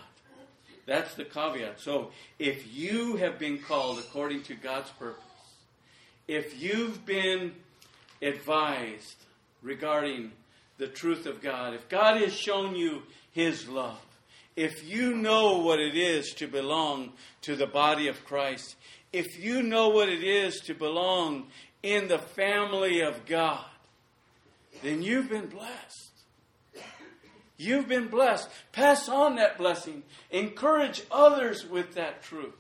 That's 0.87 1.13
the 1.13 1.25
caveat. 1.25 1.79
So 1.79 2.09
if 2.39 2.75
you 2.75 3.17
have 3.17 3.37
been 3.37 3.59
called 3.59 3.99
according 3.99 4.41
to 4.43 4.55
God's 4.55 4.89
purpose, 4.97 5.23
if 6.27 6.59
you've 6.59 7.05
been 7.05 7.51
advised 8.23 9.17
regarding 9.61 10.31
the 10.79 10.87
truth 10.87 11.27
of 11.27 11.39
God, 11.39 11.75
if 11.75 11.87
God 11.87 12.19
has 12.19 12.33
shown 12.33 12.75
you 12.75 13.03
His 13.31 13.69
love, 13.69 14.01
if 14.55 14.83
you 14.89 15.15
know 15.15 15.59
what 15.59 15.79
it 15.79 15.95
is 15.95 16.33
to 16.33 16.47
belong 16.47 17.13
to 17.43 17.55
the 17.55 17.67
body 17.67 18.07
of 18.07 18.25
Christ, 18.25 18.75
if 19.13 19.39
you 19.39 19.61
know 19.61 19.89
what 19.89 20.09
it 20.09 20.23
is 20.23 20.59
to 20.61 20.73
belong 20.73 21.47
in 21.83 22.07
the 22.07 22.19
family 22.19 23.01
of 23.01 23.25
God, 23.25 23.65
then 24.83 25.01
you've 25.01 25.29
been 25.29 25.47
blessed. 25.47 26.11
You've 27.57 27.87
been 27.87 28.07
blessed. 28.07 28.49
Pass 28.71 29.07
on 29.07 29.35
that 29.35 29.57
blessing. 29.57 30.03
Encourage 30.31 31.03
others 31.11 31.65
with 31.65 31.93
that 31.93 32.23
truth. 32.23 32.55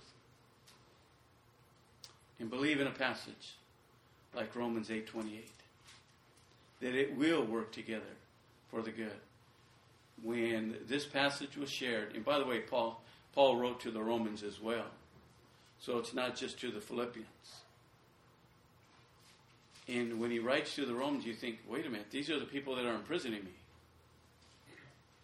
And 2.39 2.49
believe 2.49 2.79
in 2.79 2.87
a 2.87 2.91
passage 2.91 3.55
like 4.35 4.55
Romans 4.55 4.89
8:28 4.89 5.49
that 6.81 6.95
it 6.95 7.15
will 7.15 7.43
work 7.43 7.71
together 7.71 8.15
for 8.69 8.81
the 8.81 8.91
good. 8.91 9.19
When 10.21 10.77
this 10.87 11.05
passage 11.05 11.57
was 11.57 11.71
shared, 11.71 12.15
and 12.15 12.23
by 12.23 12.37
the 12.37 12.45
way, 12.45 12.59
Paul 12.59 13.01
Paul 13.33 13.57
wrote 13.57 13.79
to 13.81 13.91
the 13.91 14.03
Romans 14.03 14.43
as 14.43 14.59
well. 14.59 14.91
So 15.81 15.97
it's 15.97 16.13
not 16.13 16.35
just 16.35 16.59
to 16.61 16.71
the 16.71 16.79
Philippians. 16.79 17.27
And 19.87 20.19
when 20.19 20.31
he 20.31 20.39
writes 20.39 20.75
to 20.75 20.85
the 20.85 20.93
Romans, 20.93 21.25
you 21.25 21.33
think, 21.33 21.57
wait 21.67 21.85
a 21.85 21.89
minute, 21.89 22.07
these 22.11 22.29
are 22.29 22.39
the 22.39 22.45
people 22.45 22.75
that 22.75 22.85
are 22.85 22.93
imprisoning 22.93 23.43
me. 23.43 23.51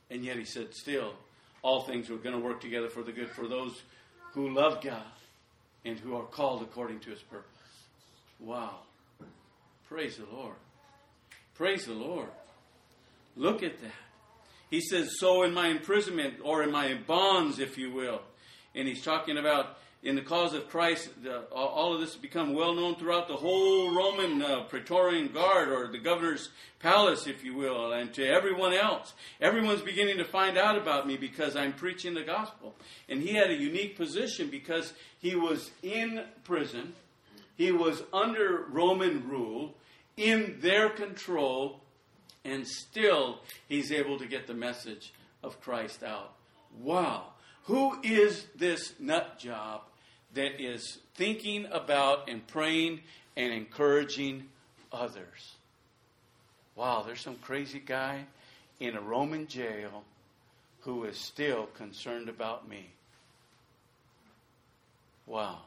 And 0.10 0.26
yet 0.26 0.38
he 0.38 0.45
said, 0.45 0.74
still, 0.74 1.14
all 1.62 1.82
things 1.82 2.10
are 2.10 2.18
going 2.18 2.36
to 2.36 2.41
work 2.41 2.60
together 2.60 2.89
for 2.89 3.03
the 3.03 3.12
good 3.12 3.30
for 3.30 3.47
those 3.47 3.82
who 4.34 4.49
love 4.49 4.82
God 4.82 5.03
and 5.86 5.97
who 5.99 6.16
are 6.16 6.24
called 6.24 6.64
according 6.64 6.99
to 7.01 7.12
his 7.12 7.22
purpose. 7.22 7.45
Wow. 8.39 8.80
Praise 9.88 10.18
the 10.18 10.26
Lord. 10.36 10.55
Praise 11.55 11.86
the 11.86 11.93
Lord. 11.93 12.30
Look 13.36 13.64
at 13.64 13.80
that. 13.82 13.91
He 14.70 14.82
says, 14.82 15.18
So 15.20 15.43
in 15.43 15.53
my 15.53 15.68
imprisonment, 15.68 16.36
or 16.43 16.64
in 16.64 16.72
my 16.72 16.95
bonds, 16.95 17.60
if 17.60 17.78
you 17.78 17.91
will. 17.91 18.22
And 18.78 18.88
he's 18.88 19.03
talking 19.03 19.38
about 19.38 19.78
in 20.03 20.15
the 20.15 20.21
cause 20.21 20.53
of 20.53 20.69
Christ, 20.69 21.09
the, 21.23 21.39
all 21.51 21.95
of 21.95 21.99
this 21.99 22.11
has 22.11 22.21
become 22.21 22.53
well 22.53 22.75
known 22.75 22.95
throughout 22.95 23.28
the 23.28 23.36
whole 23.36 23.93
Roman 23.93 24.41
uh, 24.43 24.63
Praetorian 24.63 25.30
Guard, 25.30 25.69
or 25.69 25.88
the 25.91 25.97
governor's 25.97 26.49
palace, 26.80 27.25
if 27.25 27.43
you 27.43 27.55
will, 27.55 27.91
and 27.91 28.13
to 28.13 28.25
everyone 28.25 28.73
else. 28.73 29.13
Everyone's 29.41 29.82
beginning 29.82 30.17
to 30.19 30.23
find 30.23 30.57
out 30.57 30.78
about 30.78 31.07
me 31.07 31.17
because 31.17 31.55
I'm 31.55 31.73
preaching 31.73 32.13
the 32.13 32.23
gospel. 32.23 32.75
And 33.09 33.21
he 33.21 33.34
had 33.34 33.49
a 33.49 33.55
unique 33.55 33.97
position 33.97 34.49
because 34.51 34.93
he 35.19 35.36
was 35.36 35.71
in 35.82 36.23
prison, 36.43 36.93
he 37.55 37.71
was 37.71 38.03
under 38.13 38.65
Roman 38.69 39.28
rule, 39.28 39.73
in 40.15 40.57
their 40.61 40.89
control, 40.89 41.82
and 42.45 42.67
still 42.67 43.39
he's 43.67 43.91
able 43.91 44.19
to 44.19 44.28
get 44.28 44.45
the 44.45 44.53
message 44.53 45.11
of 45.43 45.59
Christ 45.59 46.03
out. 46.03 46.34
Wow. 46.80 47.34
Who 47.68 47.99
is 48.01 48.45
this 48.55 48.93
nut 48.97 49.39
job 49.39 49.82
that 50.34 50.61
is 50.61 50.99
thinking 51.15 51.68
about 51.70 52.30
and 52.30 52.45
praying 52.47 53.01
and 53.36 53.51
encouraging 53.51 54.45
others? 54.91 55.55
Wow, 56.78 57.03
there's 57.05 57.20
some 57.20 57.36
crazy 57.36 57.80
guy 57.86 58.24
in 58.80 58.95
a 58.95 59.01
Roman 59.01 59.47
jail 59.47 60.03
who 60.82 61.03
is 61.03 61.18
still 61.18 61.65
concerned 61.65 62.30
about 62.30 62.70
me. 62.70 62.86
Wow. 65.26 65.59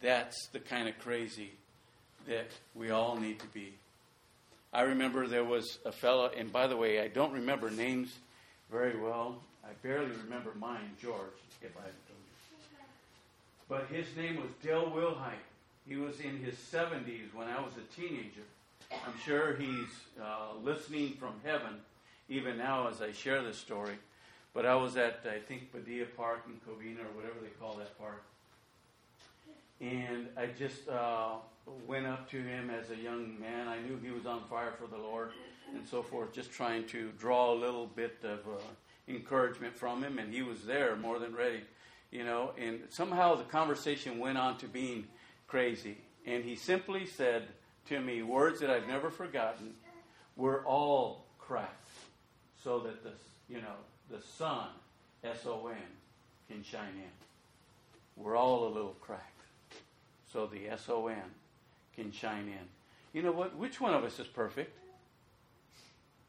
That's 0.00 0.46
the 0.52 0.60
kind 0.60 0.88
of 0.88 0.98
crazy 1.00 1.50
that 2.26 2.50
we 2.74 2.90
all 2.90 3.16
need 3.16 3.40
to 3.40 3.46
be. 3.48 3.74
I 4.72 4.82
remember 4.82 5.26
there 5.26 5.44
was 5.44 5.78
a 5.84 5.92
fellow, 5.92 6.30
and 6.34 6.50
by 6.50 6.66
the 6.66 6.78
way, 6.78 6.98
I 6.98 7.08
don't 7.08 7.32
remember 7.32 7.70
names 7.70 8.16
very 8.70 8.98
well. 8.98 9.42
I 9.64 9.70
barely 9.82 10.10
remember 10.24 10.52
mine, 10.58 10.90
George, 11.00 11.40
if 11.60 11.76
I 11.76 11.82
told 11.82 11.94
you. 12.08 12.32
But 13.68 13.86
his 13.86 14.06
name 14.16 14.36
was 14.36 14.50
Dale 14.62 14.90
Wilhite. 14.94 15.46
He 15.88 15.96
was 15.96 16.20
in 16.20 16.38
his 16.38 16.54
70s 16.54 17.34
when 17.34 17.48
I 17.48 17.60
was 17.60 17.72
a 17.76 18.00
teenager. 18.00 18.42
I'm 18.92 19.18
sure 19.24 19.56
he's 19.56 19.88
uh, 20.20 20.58
listening 20.62 21.14
from 21.14 21.34
heaven 21.44 21.80
even 22.28 22.58
now 22.58 22.88
as 22.88 23.02
I 23.02 23.12
share 23.12 23.42
this 23.42 23.56
story. 23.56 23.94
But 24.54 24.66
I 24.66 24.74
was 24.74 24.96
at, 24.96 25.24
I 25.24 25.38
think, 25.38 25.72
Padilla 25.72 26.06
Park 26.16 26.44
in 26.46 26.54
Covina 26.66 27.00
or 27.00 27.16
whatever 27.16 27.36
they 27.40 27.48
call 27.60 27.74
that 27.74 27.98
park. 27.98 28.22
And 29.80 30.28
I 30.36 30.46
just 30.58 30.88
uh, 30.88 31.36
went 31.86 32.06
up 32.06 32.30
to 32.30 32.36
him 32.40 32.70
as 32.70 32.90
a 32.90 32.96
young 32.96 33.40
man. 33.40 33.66
I 33.66 33.80
knew 33.80 33.98
he 34.02 34.10
was 34.10 34.26
on 34.26 34.42
fire 34.50 34.72
for 34.78 34.86
the 34.86 35.02
Lord 35.02 35.30
and 35.74 35.86
so 35.86 36.02
forth, 36.02 36.32
just 36.32 36.50
trying 36.50 36.86
to 36.88 37.10
draw 37.18 37.52
a 37.52 37.56
little 37.56 37.86
bit 37.86 38.18
of 38.22 38.40
uh, 38.40 38.60
encouragement 39.08 39.76
from 39.76 40.02
him, 40.02 40.18
and 40.18 40.32
he 40.32 40.42
was 40.42 40.64
there 40.64 40.96
more 40.96 41.18
than 41.18 41.34
ready, 41.34 41.60
you 42.10 42.24
know. 42.24 42.52
And 42.58 42.80
somehow 42.90 43.34
the 43.34 43.44
conversation 43.44 44.18
went 44.18 44.38
on 44.38 44.58
to 44.58 44.66
being 44.66 45.06
crazy. 45.46 45.98
And 46.26 46.44
he 46.44 46.56
simply 46.56 47.06
said 47.06 47.48
to 47.88 48.00
me 48.00 48.22
words 48.22 48.60
that 48.60 48.70
I've 48.70 48.86
never 48.86 49.10
forgotten 49.10 49.74
We're 50.36 50.64
all 50.64 51.26
cracked 51.38 51.88
so 52.62 52.78
that 52.80 53.02
the, 53.02 53.12
you 53.48 53.60
know, 53.60 53.76
the 54.10 54.22
sun, 54.22 54.68
S 55.24 55.44
O 55.46 55.68
N, 55.68 55.76
can 56.48 56.62
shine 56.62 56.94
in. 56.96 58.22
We're 58.22 58.36
all 58.36 58.68
a 58.68 58.70
little 58.72 58.96
cracked 59.00 59.32
so 60.32 60.46
the 60.46 60.68
S 60.68 60.88
O 60.88 61.08
N 61.08 61.16
can 61.94 62.10
shine 62.12 62.46
in. 62.46 62.66
You 63.12 63.22
know 63.22 63.32
what? 63.32 63.54
Which 63.56 63.80
one 63.80 63.92
of 63.94 64.04
us 64.04 64.18
is 64.18 64.26
perfect? 64.26 64.78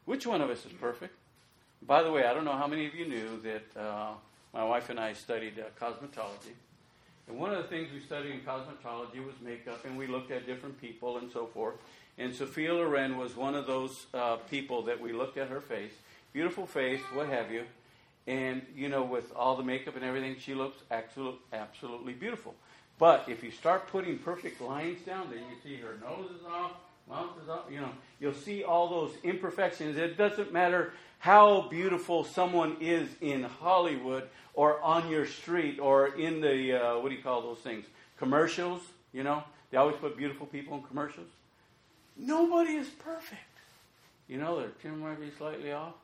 Which 0.04 0.26
one 0.26 0.42
of 0.42 0.50
us 0.50 0.66
is 0.66 0.72
perfect? 0.72 1.16
By 1.86 2.02
the 2.02 2.10
way, 2.10 2.24
I 2.24 2.32
don't 2.32 2.46
know 2.46 2.56
how 2.56 2.66
many 2.66 2.86
of 2.86 2.94
you 2.94 3.06
knew 3.06 3.40
that 3.42 3.80
uh, 3.80 4.12
my 4.54 4.64
wife 4.64 4.88
and 4.88 4.98
I 4.98 5.12
studied 5.12 5.58
uh, 5.58 5.64
cosmetology. 5.78 6.54
And 7.28 7.38
one 7.38 7.52
of 7.52 7.58
the 7.58 7.68
things 7.68 7.88
we 7.92 8.00
studied 8.00 8.32
in 8.32 8.40
cosmetology 8.40 9.24
was 9.24 9.34
makeup, 9.42 9.84
and 9.84 9.98
we 9.98 10.06
looked 10.06 10.30
at 10.30 10.46
different 10.46 10.80
people 10.80 11.18
and 11.18 11.30
so 11.30 11.44
forth. 11.46 11.74
And 12.16 12.34
Sophia 12.34 12.72
Loren 12.72 13.18
was 13.18 13.36
one 13.36 13.54
of 13.54 13.66
those 13.66 14.06
uh, 14.14 14.36
people 14.36 14.82
that 14.82 14.98
we 14.98 15.12
looked 15.12 15.36
at 15.36 15.48
her 15.48 15.60
face, 15.60 15.92
beautiful 16.32 16.66
face, 16.66 17.00
what 17.12 17.28
have 17.28 17.50
you. 17.50 17.64
And, 18.26 18.62
you 18.74 18.88
know, 18.88 19.02
with 19.02 19.34
all 19.36 19.54
the 19.54 19.62
makeup 19.62 19.94
and 19.94 20.04
everything, 20.04 20.36
she 20.38 20.54
looks 20.54 20.78
absolute, 20.90 21.38
absolutely 21.52 22.14
beautiful. 22.14 22.54
But 22.98 23.24
if 23.28 23.44
you 23.44 23.50
start 23.50 23.88
putting 23.88 24.18
perfect 24.18 24.62
lines 24.62 25.02
down, 25.04 25.28
then 25.30 25.40
you 25.40 25.56
see 25.62 25.76
her 25.82 25.98
nose 26.00 26.30
is 26.30 26.46
off, 26.46 26.72
you 27.70 27.80
know, 27.80 27.90
you'll 28.20 28.34
see 28.34 28.64
all 28.64 28.88
those 28.88 29.12
imperfections. 29.22 29.96
It 29.96 30.16
doesn't 30.16 30.52
matter 30.52 30.92
how 31.18 31.68
beautiful 31.68 32.24
someone 32.24 32.76
is 32.80 33.08
in 33.20 33.44
Hollywood 33.44 34.28
or 34.54 34.80
on 34.82 35.08
your 35.08 35.26
street 35.26 35.78
or 35.78 36.08
in 36.16 36.40
the, 36.40 36.72
uh, 36.72 36.98
what 36.98 37.08
do 37.10 37.14
you 37.14 37.22
call 37.22 37.42
those 37.42 37.58
things? 37.58 37.84
Commercials, 38.18 38.82
you 39.12 39.22
know? 39.22 39.42
They 39.70 39.78
always 39.78 39.96
put 39.96 40.16
beautiful 40.16 40.46
people 40.46 40.76
in 40.76 40.82
commercials. 40.82 41.28
Nobody 42.16 42.74
is 42.74 42.88
perfect. 42.88 43.40
You 44.28 44.38
know, 44.38 44.58
their 44.58 44.70
chin 44.80 45.00
might 45.00 45.20
be 45.20 45.30
slightly 45.36 45.72
off. 45.72 45.94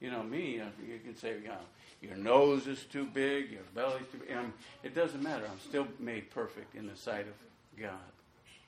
You 0.00 0.10
know, 0.10 0.22
me, 0.22 0.60
uh, 0.60 0.66
you 0.86 0.98
can 1.02 1.16
say, 1.16 1.34
you 1.42 1.48
know, 1.48 1.56
your 2.02 2.16
nose 2.16 2.66
is 2.66 2.84
too 2.92 3.06
big, 3.06 3.50
your 3.50 3.62
belly's 3.74 4.06
too 4.12 4.18
big. 4.18 4.36
I'm, 4.36 4.52
it 4.82 4.94
doesn't 4.94 5.22
matter. 5.22 5.44
I'm 5.50 5.60
still 5.60 5.86
made 5.98 6.30
perfect 6.30 6.74
in 6.74 6.86
the 6.86 6.96
sight 6.96 7.26
of 7.26 7.80
God. 7.80 7.92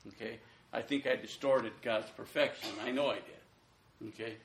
Okay? 0.09 0.39
I 0.73 0.83
think 0.83 1.07
I 1.07 1.17
distorted 1.17 1.73
God's 1.83 2.11
perfection. 2.11 2.71
I 2.85 2.91
know 2.91 3.09
I 3.09 3.17
did. 3.17 4.09
Okay? 4.09 4.37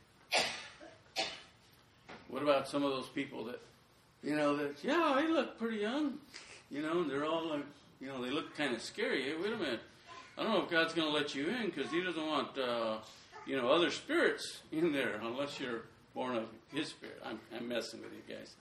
What 2.28 2.44
about 2.44 2.68
some 2.68 2.84
of 2.84 2.92
those 2.92 3.08
people 3.08 3.46
that, 3.46 3.60
you 4.24 4.36
know, 4.36 4.56
that, 4.56 4.84
yeah, 4.84 5.14
I 5.16 5.28
look 5.28 5.60
pretty 5.60 5.78
young, 5.78 6.14
you 6.70 6.82
know, 6.82 7.02
and 7.02 7.10
they're 7.10 7.26
all 7.26 7.50
like, 7.50 7.66
you 8.00 8.08
know, 8.08 8.24
they 8.24 8.32
look 8.32 8.56
kind 8.56 8.74
of 8.74 8.82
scary. 8.82 9.24
Hey, 9.24 9.34
wait 9.36 9.52
a 9.52 9.58
minute. 9.58 9.82
I 10.38 10.44
don't 10.44 10.54
know 10.54 10.64
if 10.64 10.70
God's 10.70 10.94
going 10.94 11.08
to 11.08 11.14
let 11.14 11.36
you 11.36 11.50
in 11.50 11.66
because 11.66 11.92
He 11.92 12.02
doesn't 12.02 12.26
want, 12.26 12.58
uh, 12.58 12.98
you 13.46 13.58
know, 13.58 13.70
other 13.70 13.92
spirits 13.92 14.62
in 14.72 14.94
there 14.94 15.20
unless 15.22 15.60
you're 15.60 15.82
born 16.16 16.38
of 16.38 16.46
His 16.74 16.88
Spirit. 16.88 17.22
I'm, 17.26 17.40
I'm 17.56 17.68
messing 17.68 18.02
with 18.02 18.12
you 18.14 18.36
guys. 18.36 18.56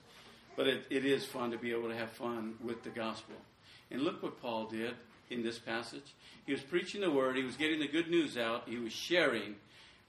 But 0.57 0.67
it, 0.67 0.85
it 0.91 1.05
is 1.05 1.25
fun 1.25 1.53
to 1.53 1.59
be 1.59 1.71
able 1.71 1.89
to 1.89 1.97
have 1.97 2.11
fun 2.11 2.55
with 2.63 2.83
the 2.83 2.91
gospel. 2.91 3.37
And 3.93 4.03
look 4.03 4.23
what 4.23 4.43
Paul 4.43 4.67
did 4.67 4.95
in 5.31 5.43
this 5.43 5.59
passage. 5.59 6.14
He 6.47 6.53
was 6.53 6.61
preaching 6.61 7.01
the 7.01 7.11
word, 7.11 7.37
he 7.37 7.43
was 7.43 7.57
getting 7.57 7.81
the 7.81 7.89
good 7.89 8.11
news 8.11 8.37
out, 8.37 8.64
he 8.66 8.76
was 8.76 8.93
sharing 8.93 9.57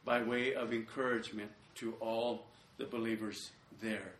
by 0.04 0.22
way 0.24 0.54
of 0.54 0.74
encouragement 0.74 1.52
to 1.76 1.94
all 2.00 2.46
the 2.78 2.86
believers 2.86 3.52
there. 3.82 4.14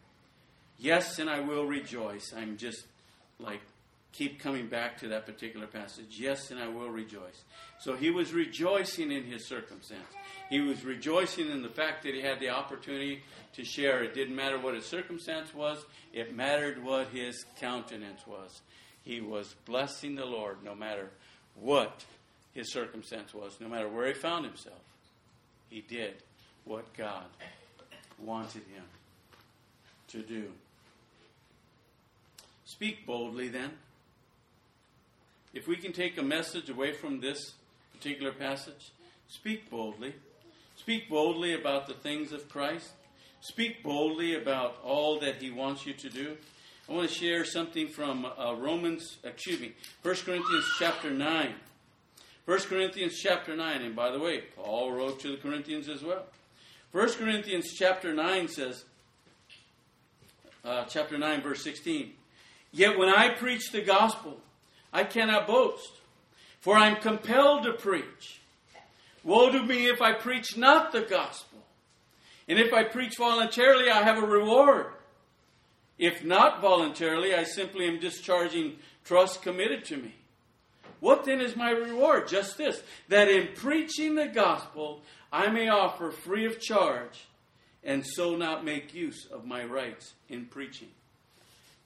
Yes, 0.78 1.20
and 1.20 1.30
I 1.30 1.40
will 1.40 1.66
rejoice. 1.66 2.34
I'm 2.36 2.58
just 2.58 2.86
like 3.40 3.62
keep 4.14 4.40
coming 4.40 4.68
back 4.68 4.98
to 5.00 5.08
that 5.10 5.26
particular 5.26 5.68
passage. 5.68 6.18
Yes, 6.20 6.52
and 6.52 6.60
I 6.60 6.68
will 6.68 6.90
rejoice. 6.90 7.44
So 7.80 7.96
he 7.96 8.10
was 8.10 8.34
rejoicing 8.34 9.12
in 9.12 9.24
his 9.24 9.48
circumstance. 9.48 10.02
He 10.50 10.60
was 10.60 10.84
rejoicing 10.84 11.50
in 11.50 11.62
the 11.62 11.70
fact 11.70 12.04
that 12.04 12.14
he 12.14 12.22
had 12.22 12.40
the 12.40 12.50
opportunity 12.50 13.24
to 13.54 13.64
share. 13.64 14.04
It 14.04 14.14
didn't 14.14 14.36
matter 14.36 14.60
what 14.60 14.76
his 14.76 14.86
circumstance 14.86 15.54
was, 15.54 15.84
it 16.14 16.36
mattered 16.36 16.84
what 16.84 17.08
his 17.08 17.46
countenance 17.60 18.28
was. 18.28 18.62
He 19.04 19.22
was 19.22 19.56
blessing 19.66 20.16
the 20.16 20.26
Lord 20.26 20.58
no 20.64 20.76
matter 20.76 21.10
what 21.56 22.04
his 22.54 22.72
circumstance 22.72 23.34
was, 23.34 23.58
no 23.60 23.68
matter 23.68 23.88
where 23.88 24.08
he 24.08 24.14
found 24.14 24.46
himself. 24.46 24.82
He 25.70 25.82
did 25.82 26.16
what 26.66 26.94
God 26.94 27.26
wanted 28.20 28.64
him 28.64 28.84
to 30.10 30.22
do. 30.22 30.52
Speak 32.66 33.06
boldly 33.06 33.48
then. 33.48 33.72
If 35.54 35.68
we 35.68 35.76
can 35.76 35.92
take 35.92 36.18
a 36.18 36.24
message 36.24 36.70
away 36.70 36.94
from 36.94 37.20
this 37.20 37.54
particular 37.94 38.32
passage, 38.32 38.92
speak 39.28 39.70
boldly. 39.70 40.14
Speak 40.78 41.10
boldly 41.10 41.54
about 41.54 41.88
the 41.88 41.94
things 41.94 42.32
of 42.32 42.48
Christ. 42.50 42.92
Speak 43.42 43.84
boldly 43.84 44.36
about 44.36 44.78
all 44.84 45.20
that 45.20 45.42
He 45.42 45.52
wants 45.52 45.86
you 45.86 45.94
to 45.94 46.10
do. 46.10 46.38
I 46.92 46.94
want 46.94 47.08
to 47.08 47.16
share 47.16 47.46
something 47.46 47.88
from 47.88 48.26
uh, 48.26 48.54
Romans, 48.56 49.16
excuse 49.24 49.62
me, 49.62 49.72
1 50.02 50.14
Corinthians 50.26 50.66
chapter 50.78 51.10
9. 51.10 51.54
1 52.44 52.60
Corinthians 52.64 53.18
chapter 53.18 53.56
9, 53.56 53.82
and 53.82 53.96
by 53.96 54.12
the 54.12 54.20
way, 54.20 54.42
Paul 54.58 54.92
wrote 54.92 55.22
to 55.22 55.32
the 55.32 55.38
Corinthians 55.38 55.88
as 55.88 56.04
well. 56.04 56.26
1 56.92 57.14
Corinthians 57.14 57.72
chapter 57.78 58.14
9 58.14 58.50
says, 58.50 58.84
uh, 60.66 60.84
chapter 60.84 61.18
9, 61.18 61.42
verse 61.42 61.64
16, 61.64 62.12
Yet 62.74 62.98
when 62.98 63.08
I 63.08 63.36
preach 63.36 63.72
the 63.72 63.84
gospel, 63.84 64.42
I 64.92 65.06
cannot 65.06 65.48
boast, 65.48 65.94
for 66.60 66.76
I'm 66.76 66.98
compelled 66.98 67.64
to 67.64 67.72
preach. 67.72 68.42
Woe 69.24 69.50
to 69.50 69.64
me 69.64 69.88
if 69.88 70.02
I 70.02 70.12
preach 70.12 70.58
not 70.58 70.92
the 70.92 71.04
gospel. 71.04 71.60
And 72.50 72.60
if 72.60 72.74
I 72.74 72.84
preach 72.84 73.14
voluntarily, 73.18 73.90
I 73.90 74.04
have 74.04 74.22
a 74.22 74.28
reward. 74.28 74.88
If 76.02 76.24
not 76.26 76.62
voluntarily, 76.62 77.36
I 77.36 77.44
simply 77.44 77.86
am 77.88 78.00
discharging 78.00 78.78
trust 79.06 79.44
committed 79.44 79.86
to 79.86 79.98
me. 79.98 80.16
What 81.00 81.26
then 81.26 81.40
is 81.42 81.56
my 81.56 81.70
reward? 81.70 82.28
Just 82.28 82.58
this 82.58 82.82
that 83.10 83.30
in 83.30 83.50
preaching 83.54 84.16
the 84.16 84.28
gospel, 84.28 85.04
I 85.32 85.50
may 85.50 85.70
offer 85.70 86.10
free 86.10 86.48
of 86.48 86.60
charge 86.60 87.28
and 87.84 88.04
so 88.04 88.36
not 88.36 88.66
make 88.66 88.96
use 88.96 89.28
of 89.32 89.46
my 89.46 89.64
rights 89.64 90.14
in 90.28 90.46
preaching. 90.46 90.90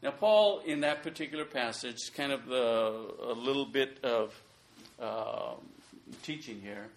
Now, 0.02 0.12
Paul, 0.12 0.62
in 0.66 0.80
that 0.80 1.04
particular 1.04 1.44
passage, 1.44 1.98
kind 2.16 2.32
of 2.32 2.46
the, 2.46 3.12
a 3.22 3.34
little 3.34 3.66
bit 3.66 3.98
of 4.02 4.34
uh, 4.98 5.56
teaching 6.24 6.62
here, 6.62 6.88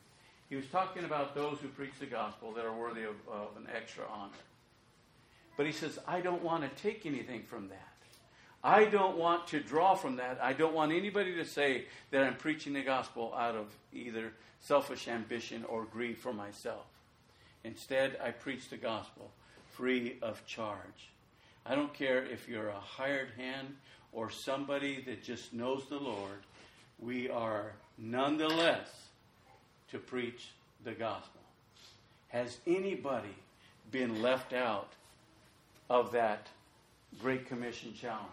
he 0.49 0.55
was 0.55 0.67
talking 0.67 1.03
about 1.03 1.35
those 1.35 1.59
who 1.61 1.69
preach 1.69 1.95
the 1.99 2.07
gospel 2.07 2.53
that 2.53 2.65
are 2.65 2.73
worthy 2.73 3.03
of, 3.03 3.17
of 3.29 3.57
an 3.57 3.67
extra 3.75 4.05
honor. 4.09 4.31
But 5.59 5.67
he 5.67 5.73
says, 5.73 5.99
I 6.07 6.21
don't 6.21 6.45
want 6.45 6.63
to 6.63 6.83
take 6.83 7.05
anything 7.05 7.43
from 7.43 7.69
that. 7.69 7.83
I 8.63 8.85
don't 8.85 9.17
want 9.17 9.49
to 9.49 9.59
draw 9.59 9.97
from 9.97 10.15
that. 10.17 10.39
I 10.41 10.53
don't 10.53 10.73
want 10.73 10.93
anybody 10.93 11.35
to 11.35 11.45
say 11.45 11.87
that 12.13 12.23
I'm 12.23 12.37
preaching 12.37 12.75
the 12.75 12.83
gospel 12.83 13.35
out 13.37 13.57
of 13.57 13.67
either 13.93 14.33
selfish 14.61 15.09
ambition 15.09 15.65
or 15.65 15.85
greed 15.85 16.17
for 16.17 16.33
myself. 16.33 16.87
Instead, 17.65 18.21
I 18.23 18.31
preach 18.31 18.69
the 18.69 18.77
gospel 18.77 19.33
free 19.73 20.17
of 20.23 20.47
charge. 20.47 21.11
I 21.67 21.75
don't 21.75 21.93
care 21.93 22.25
if 22.25 22.49
you're 22.49 22.69
a 22.69 22.81
hired 22.81 23.31
hand 23.37 23.75
or 24.13 24.31
somebody 24.31 25.03
that 25.07 25.25
just 25.25 25.53
knows 25.53 25.87
the 25.89 25.99
Lord, 25.99 26.39
we 27.01 27.29
are 27.29 27.73
nonetheless 27.99 29.09
to 29.91 29.99
preach 29.99 30.51
the 30.85 30.93
gospel. 30.93 31.41
Has 32.29 32.59
anybody 32.65 33.35
been 33.91 34.23
left 34.23 34.53
out 34.53 34.93
of 35.91 36.13
that 36.13 36.47
Great 37.21 37.47
Commission 37.47 37.95
challenge? 37.95 38.27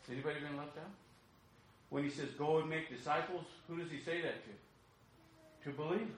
Has 0.00 0.12
anybody 0.12 0.40
been 0.40 0.56
left 0.56 0.76
out? 0.76 0.90
When 1.90 2.04
he 2.04 2.10
says, 2.10 2.28
go 2.38 2.58
and 2.58 2.68
make 2.68 2.90
disciples, 2.94 3.44
who 3.68 3.78
does 3.78 3.90
he 3.90 4.00
say 4.00 4.20
that 4.22 4.34
to? 4.44 5.70
To 5.70 5.76
believers. 5.76 6.08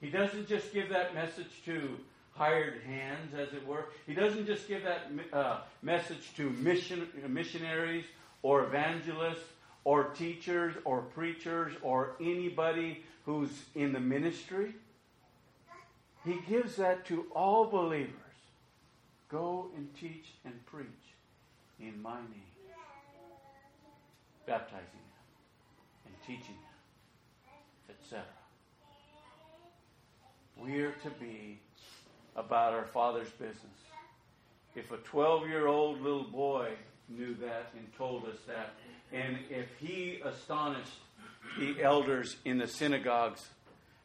He 0.00 0.10
doesn't 0.10 0.48
just 0.48 0.72
give 0.72 0.88
that 0.88 1.14
message 1.14 1.62
to 1.66 1.98
hired 2.32 2.80
hands, 2.86 3.34
as 3.34 3.52
it 3.52 3.66
were. 3.66 3.86
He 4.06 4.14
doesn't 4.14 4.46
just 4.46 4.66
give 4.66 4.82
that 4.84 5.10
uh, 5.32 5.58
message 5.82 6.34
to 6.36 6.50
mission, 6.50 7.06
missionaries 7.28 8.06
or 8.42 8.64
evangelists 8.64 9.44
or 9.84 10.04
teachers 10.04 10.74
or 10.84 11.02
preachers 11.02 11.74
or 11.82 12.12
anybody 12.20 13.04
who's 13.26 13.50
in 13.74 13.92
the 13.92 14.00
ministry. 14.00 14.74
He 16.24 16.38
gives 16.48 16.76
that 16.76 17.06
to 17.06 17.26
all 17.34 17.66
believers. 17.66 18.14
Go 19.30 19.70
and 19.76 19.88
teach 19.94 20.34
and 20.44 20.54
preach 20.66 20.86
in 21.78 22.00
my 22.02 22.16
name, 22.16 22.42
baptizing 24.46 24.82
them 24.82 26.06
and 26.06 26.14
teaching 26.26 26.56
them, 26.56 27.96
etc. 27.96 28.24
We're 30.56 30.92
to 31.04 31.10
be 31.10 31.58
about 32.36 32.74
our 32.74 32.84
Father's 32.86 33.30
business. 33.30 33.56
If 34.74 34.90
a 34.92 34.98
12 34.98 35.48
year 35.48 35.68
old 35.68 36.02
little 36.02 36.24
boy 36.24 36.70
knew 37.08 37.34
that 37.36 37.72
and 37.76 37.86
told 37.96 38.24
us 38.24 38.38
that, 38.46 38.74
and 39.12 39.38
if 39.48 39.66
he 39.78 40.20
astonished 40.24 40.98
the 41.58 41.82
elders 41.82 42.36
in 42.44 42.58
the 42.58 42.68
synagogues, 42.68 43.48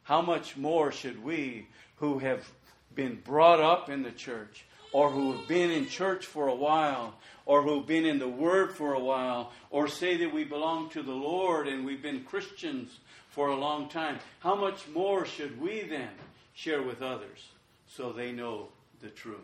how 0.06 0.22
much 0.22 0.56
more 0.56 0.90
should 0.90 1.22
we 1.22 1.68
who 1.96 2.18
have 2.18 2.50
been 2.94 3.20
brought 3.24 3.60
up 3.60 3.88
in 3.88 4.02
the 4.02 4.10
church, 4.10 4.64
or 4.90 5.10
who 5.10 5.32
have 5.32 5.46
been 5.46 5.70
in 5.70 5.86
church 5.86 6.26
for 6.26 6.48
a 6.48 6.54
while, 6.54 7.14
or 7.44 7.62
who've 7.62 7.86
been 7.86 8.06
in 8.06 8.18
the 8.18 8.28
Word 8.28 8.72
for 8.72 8.94
a 8.94 9.00
while, 9.00 9.52
or 9.70 9.86
say 9.86 10.16
that 10.16 10.32
we 10.32 10.44
belong 10.44 10.88
to 10.90 11.02
the 11.02 11.12
Lord 11.12 11.68
and 11.68 11.84
we've 11.84 12.02
been 12.02 12.24
Christians 12.24 12.98
for 13.28 13.48
a 13.48 13.56
long 13.56 13.88
time, 13.88 14.18
how 14.40 14.54
much 14.54 14.88
more 14.88 15.26
should 15.26 15.60
we 15.60 15.82
then 15.82 16.08
share 16.54 16.82
with 16.82 17.02
others? 17.02 17.50
so 17.96 18.12
they 18.12 18.32
know 18.32 18.68
the 19.00 19.08
truth. 19.08 19.38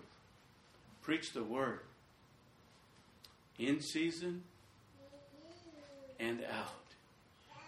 Preach 1.03 1.33
the 1.33 1.43
word 1.43 1.81
in 3.59 3.81
season 3.81 4.43
and 6.21 6.41
out. 6.45 6.69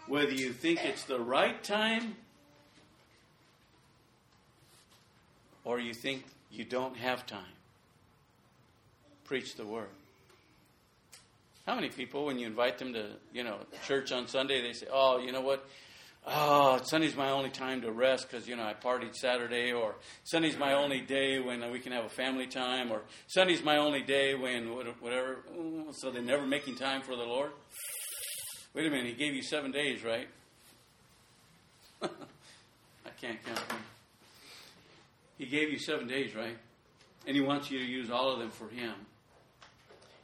Whether 0.07 0.33
you 0.33 0.53
think 0.53 0.85
it's 0.85 1.03
the 1.03 1.19
right 1.19 1.61
time 1.63 2.15
or 5.65 5.79
you 5.79 5.93
think 5.93 6.23
you 6.49 6.63
don't 6.63 6.95
have 6.95 7.25
time, 7.25 7.43
preach 9.25 9.55
the 9.55 9.65
word. 9.65 9.89
How 11.65 11.75
many 11.75 11.89
people, 11.89 12.25
when 12.25 12.39
you 12.39 12.47
invite 12.47 12.77
them 12.77 12.93
to, 12.93 13.09
you 13.33 13.43
know, 13.43 13.57
church 13.85 14.11
on 14.11 14.27
Sunday, 14.27 14.61
they 14.61 14.71
say, 14.71 14.85
"Oh, 14.89 15.17
you 15.17 15.31
know 15.33 15.41
what? 15.41 15.65
oh, 16.27 16.79
Sunday's 16.83 17.15
my 17.15 17.29
only 17.31 17.49
time 17.49 17.81
to 17.81 17.91
rest 17.91 18.29
because, 18.29 18.47
you 18.47 18.55
know, 18.55 18.63
I 18.63 18.73
partied 18.73 19.15
Saturday, 19.15 19.71
or 19.71 19.95
Sunday's 20.23 20.57
my 20.57 20.73
only 20.73 21.01
day 21.01 21.39
when 21.39 21.69
we 21.71 21.79
can 21.79 21.91
have 21.91 22.05
a 22.05 22.09
family 22.09 22.47
time, 22.47 22.91
or 22.91 23.01
Sunday's 23.27 23.63
my 23.63 23.77
only 23.77 24.01
day 24.01 24.35
when 24.35 24.67
whatever. 24.99 25.39
So 25.91 26.11
they're 26.11 26.21
never 26.21 26.45
making 26.45 26.75
time 26.75 27.01
for 27.01 27.15
the 27.15 27.23
Lord. 27.23 27.51
Wait 28.73 28.87
a 28.87 28.89
minute, 28.89 29.07
He 29.07 29.13
gave 29.13 29.33
you 29.33 29.43
seven 29.43 29.71
days, 29.71 30.03
right? 30.03 30.27
I 32.01 32.07
can't 33.19 33.43
count. 33.43 33.61
He 35.37 35.45
gave 35.45 35.69
you 35.69 35.77
seven 35.77 36.07
days, 36.07 36.35
right? 36.35 36.57
And 37.27 37.35
He 37.35 37.41
wants 37.41 37.69
you 37.69 37.79
to 37.79 37.85
use 37.85 38.09
all 38.09 38.31
of 38.31 38.39
them 38.39 38.51
for 38.51 38.69
Him. 38.69 38.93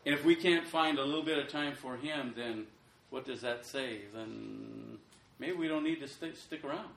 And 0.05 0.16
if 0.16 0.26
we 0.26 0.36
can't 0.36 0.66
find 0.66 0.97
a 0.97 1.03
little 1.03 1.24
bit 1.24 1.38
of 1.38 1.47
time 1.47 1.74
for 1.74 1.95
Him, 1.95 2.34
then 2.36 2.66
what 3.09 3.26
does 3.26 3.41
that 3.41 3.66
say? 3.66 3.99
Then 4.14 4.97
maybe 5.39 5.53
we 5.53 5.68
don't 5.68 5.84
need 5.84 5.99
to 5.99 6.07
st- 6.07 6.38
stick 6.38 6.64
around. 6.64 6.89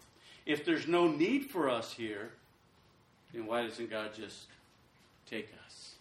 If 0.46 0.64
there's 0.64 0.86
no 0.86 1.06
need 1.08 1.50
for 1.50 1.68
us 1.68 1.92
here, 1.92 2.30
then 3.32 3.46
why 3.46 3.66
doesn't 3.66 3.90
God 3.90 4.14
just 4.14 4.46
take 5.28 5.50
us? 5.66 5.94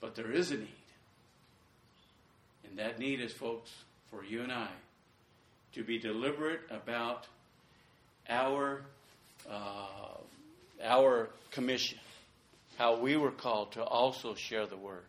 But 0.00 0.14
there 0.14 0.32
is 0.32 0.50
a 0.50 0.56
need. 0.56 0.68
And 2.68 2.78
that 2.78 2.98
need 2.98 3.20
is, 3.20 3.32
folks, 3.32 3.70
for 4.10 4.24
you 4.24 4.42
and 4.42 4.52
I 4.52 4.68
to 5.72 5.84
be 5.84 5.98
deliberate 5.98 6.60
about 6.70 7.26
our 8.28 8.82
uh, 9.48 10.17
our 10.82 11.30
commission, 11.50 11.98
how 12.76 12.96
we 12.96 13.16
were 13.16 13.30
called 13.30 13.72
to 13.72 13.82
also 13.82 14.34
share 14.34 14.66
the 14.66 14.76
word, 14.76 15.04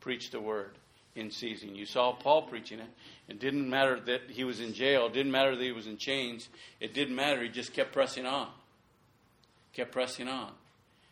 preach 0.00 0.30
the 0.30 0.40
word 0.40 0.70
in 1.14 1.30
season. 1.30 1.74
You 1.74 1.86
saw 1.86 2.12
Paul 2.12 2.42
preaching 2.42 2.78
it. 2.78 2.88
It 3.28 3.40
didn't 3.40 3.68
matter 3.68 4.00
that 4.00 4.22
he 4.28 4.44
was 4.44 4.60
in 4.60 4.72
jail. 4.72 5.06
It 5.06 5.12
didn't 5.12 5.32
matter 5.32 5.56
that 5.56 5.62
he 5.62 5.72
was 5.72 5.86
in 5.86 5.98
chains. 5.98 6.48
It 6.80 6.94
didn't 6.94 7.16
matter. 7.16 7.42
He 7.42 7.48
just 7.48 7.72
kept 7.72 7.92
pressing 7.92 8.26
on. 8.26 8.48
Kept 9.72 9.92
pressing 9.92 10.28
on. 10.28 10.52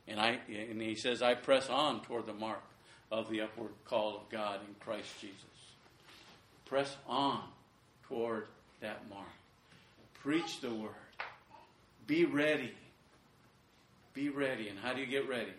And 0.09 0.21
I 0.21 0.39
and 0.49 0.81
he 0.81 0.95
says, 0.95 1.23
I 1.23 1.35
press 1.35 1.69
on 1.69 2.03
toward 2.03 2.27
the 2.27 2.33
mark 2.33 2.63
of 3.11 3.29
the 3.29 3.41
upward 3.43 3.73
call 3.85 4.17
of 4.17 4.29
God 4.31 4.61
in 4.67 4.75
Christ 4.81 5.09
Jesus. 5.21 5.37
Press 6.65 6.97
on 7.09 7.41
toward 8.09 8.47
that 8.81 9.09
mark. 9.11 9.27
Preach 10.23 10.61
the 10.61 10.71
word. 10.71 10.91
Be 12.07 12.25
ready. 12.25 12.73
Be 14.17 14.31
ready. 14.31 14.69
And 14.69 14.81
how 14.81 14.93
do 14.93 15.01
you 15.01 15.07
get 15.07 15.29
ready? 15.29 15.53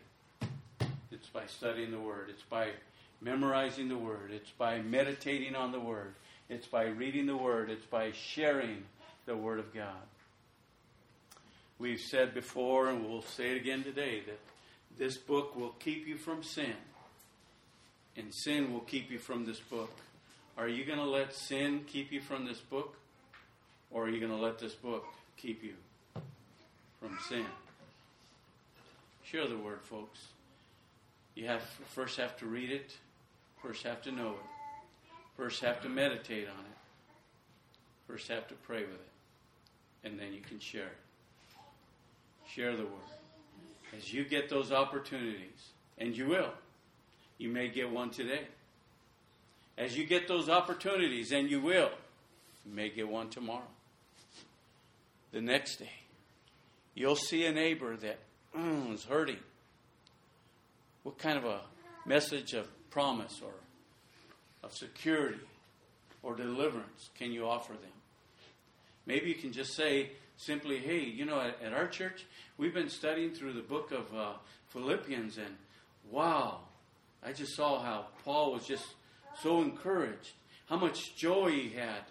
It's 1.12 1.30
by 1.30 1.46
studying 1.46 1.92
the 1.92 2.00
word. 2.00 2.28
It's 2.30 2.44
by 2.44 2.72
memorizing 3.22 3.90
the 3.90 3.98
Word, 3.98 4.32
it's 4.32 4.52
by 4.52 4.80
meditating 4.80 5.56
on 5.56 5.72
the 5.72 5.80
Word, 5.80 6.14
it's 6.50 6.68
by 6.68 6.86
reading 6.86 7.26
the 7.26 7.38
Word, 7.38 7.70
it's 7.70 7.86
by 7.86 8.12
sharing 8.12 8.84
the 9.26 9.36
Word 9.36 9.60
of 9.60 9.74
God. 9.74 9.92
We've 11.80 12.00
said 12.00 12.34
before, 12.34 12.90
and 12.90 13.08
we'll 13.08 13.22
say 13.22 13.52
it 13.52 13.58
again 13.58 13.84
today, 13.84 14.22
that 14.26 14.40
this 14.98 15.18
book 15.18 15.56
will 15.56 15.76
keep 15.80 16.08
you 16.08 16.18
from 16.18 16.44
sin, 16.44 16.74
and 18.16 18.34
sin 18.34 18.74
will 18.74 18.82
keep 18.82 19.12
you 19.12 19.20
from 19.20 19.46
this 19.46 19.60
book. 19.60 19.92
Are 20.58 20.68
you 20.68 20.86
going 20.86 21.00
to 21.00 21.06
let 21.06 21.34
sin 21.34 21.82
keep 21.86 22.12
you 22.12 22.20
from 22.20 22.46
this 22.46 22.60
book, 22.60 22.96
or 23.92 24.06
are 24.06 24.10
you 24.10 24.20
going 24.20 24.32
to 24.32 24.44
let 24.44 24.60
this 24.60 24.74
book 24.74 25.06
keep 25.38 25.64
you 25.64 25.74
from 27.00 27.18
sin? 27.30 27.46
Share 29.32 29.48
the 29.48 29.58
word, 29.58 29.82
folks. 29.84 30.28
You 31.36 31.48
have 31.48 31.62
first 31.88 32.18
have 32.18 32.38
to 32.38 32.46
read 32.46 32.72
it, 32.72 32.96
First, 33.62 33.84
have 33.84 34.02
to 34.04 34.12
know 34.12 34.30
it. 34.30 35.16
First, 35.36 35.62
have 35.62 35.82
to 35.82 35.90
meditate 35.90 36.48
on 36.48 36.66
it. 36.66 36.78
First, 38.08 38.28
have 38.30 38.48
to 38.48 38.54
pray 38.54 38.82
with 38.82 38.94
it. 38.94 40.08
And 40.08 40.20
then 40.20 40.34
you 40.34 40.42
can 40.42 40.60
share 40.60 40.86
it. 40.86 40.98
Share 42.48 42.76
the 42.76 42.84
word. 42.84 42.94
As 43.96 44.14
you 44.14 44.24
get 44.24 44.50
those 44.50 44.72
opportunities, 44.72 45.72
and 45.98 46.16
you 46.16 46.28
will, 46.28 46.52
you 47.38 47.50
may 47.50 47.68
get 47.68 47.92
one 47.92 48.10
today. 48.10 48.48
As 49.78 49.98
you 49.98 50.06
get 50.06 50.28
those 50.28 50.50
opportunities, 50.50 51.32
and 51.32 51.50
you 51.50 51.60
will, 51.60 51.92
you 52.66 52.74
may 52.74 52.90
get 52.90 53.08
one 53.08 53.30
tomorrow. 53.30 53.68
The 55.32 55.42
next 55.42 55.78
day, 55.78 55.92
you'll 56.96 57.16
see 57.16 57.46
a 57.46 57.52
neighbor 57.52 57.96
that 57.98 58.20
mm, 58.58 59.06
hurting. 59.06 59.38
What 61.04 61.18
kind 61.18 61.38
of 61.38 61.46
a 61.46 61.62
message 62.06 62.54
of 62.54 62.68
promise 62.90 63.42
or 63.44 63.54
of 64.64 64.74
security 64.74 65.40
or 66.24 66.36
deliverance 66.36 67.10
can 67.18 67.32
you 67.32 67.48
offer 67.48 67.74
them? 67.74 67.92
Maybe 69.06 69.30
you 69.30 69.36
can 69.36 69.54
just 69.54 69.74
say 69.74 70.12
simply, 70.36 70.80
hey, 70.80 71.00
you 71.00 71.26
know, 71.26 71.40
at, 71.40 71.62
at 71.64 71.74
our 71.74 71.88
church, 71.88 72.26
we've 72.58 72.74
been 72.74 72.90
studying 72.90 73.32
through 73.32 73.54
the 73.54 73.62
book 73.62 73.92
of 73.92 74.14
uh, 74.16 74.34
Philippians, 74.70 75.38
and 75.38 75.56
wow, 76.12 76.60
I 77.24 77.32
just 77.34 77.56
saw 77.56 77.82
how 77.82 78.08
Paul 78.24 78.54
was 78.54 78.66
just 78.66 78.86
so 79.42 79.62
encouraged, 79.62 80.34
how 80.68 80.78
much 80.78 81.16
joy 81.16 81.52
he 81.52 81.70
had, 81.70 82.02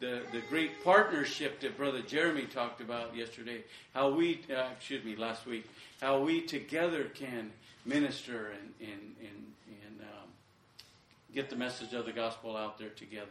the, 0.00 0.22
the 0.32 0.42
great 0.50 0.84
partnership 0.84 1.60
that 1.60 1.76
Brother 1.76 2.02
Jeremy 2.02 2.44
talked 2.44 2.80
about 2.80 3.16
yesterday, 3.16 3.64
how 3.94 4.10
we, 4.10 4.42
uh, 4.54 4.68
excuse 4.76 5.04
me, 5.04 5.16
last 5.16 5.46
week, 5.46 5.66
how 6.00 6.20
we 6.20 6.42
together 6.42 7.04
can 7.04 7.50
minister 7.84 8.50
and, 8.50 8.74
and, 8.80 9.16
and 9.20 9.36
get 11.36 11.50
the 11.50 11.56
message 11.56 11.92
of 11.92 12.06
the 12.06 12.12
gospel 12.12 12.56
out 12.56 12.78
there 12.78 12.88
together. 12.88 13.26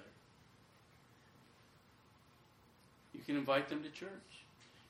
You 3.16 3.22
can 3.26 3.36
invite 3.36 3.68
them 3.68 3.82
to 3.82 3.90
church. 3.90 4.10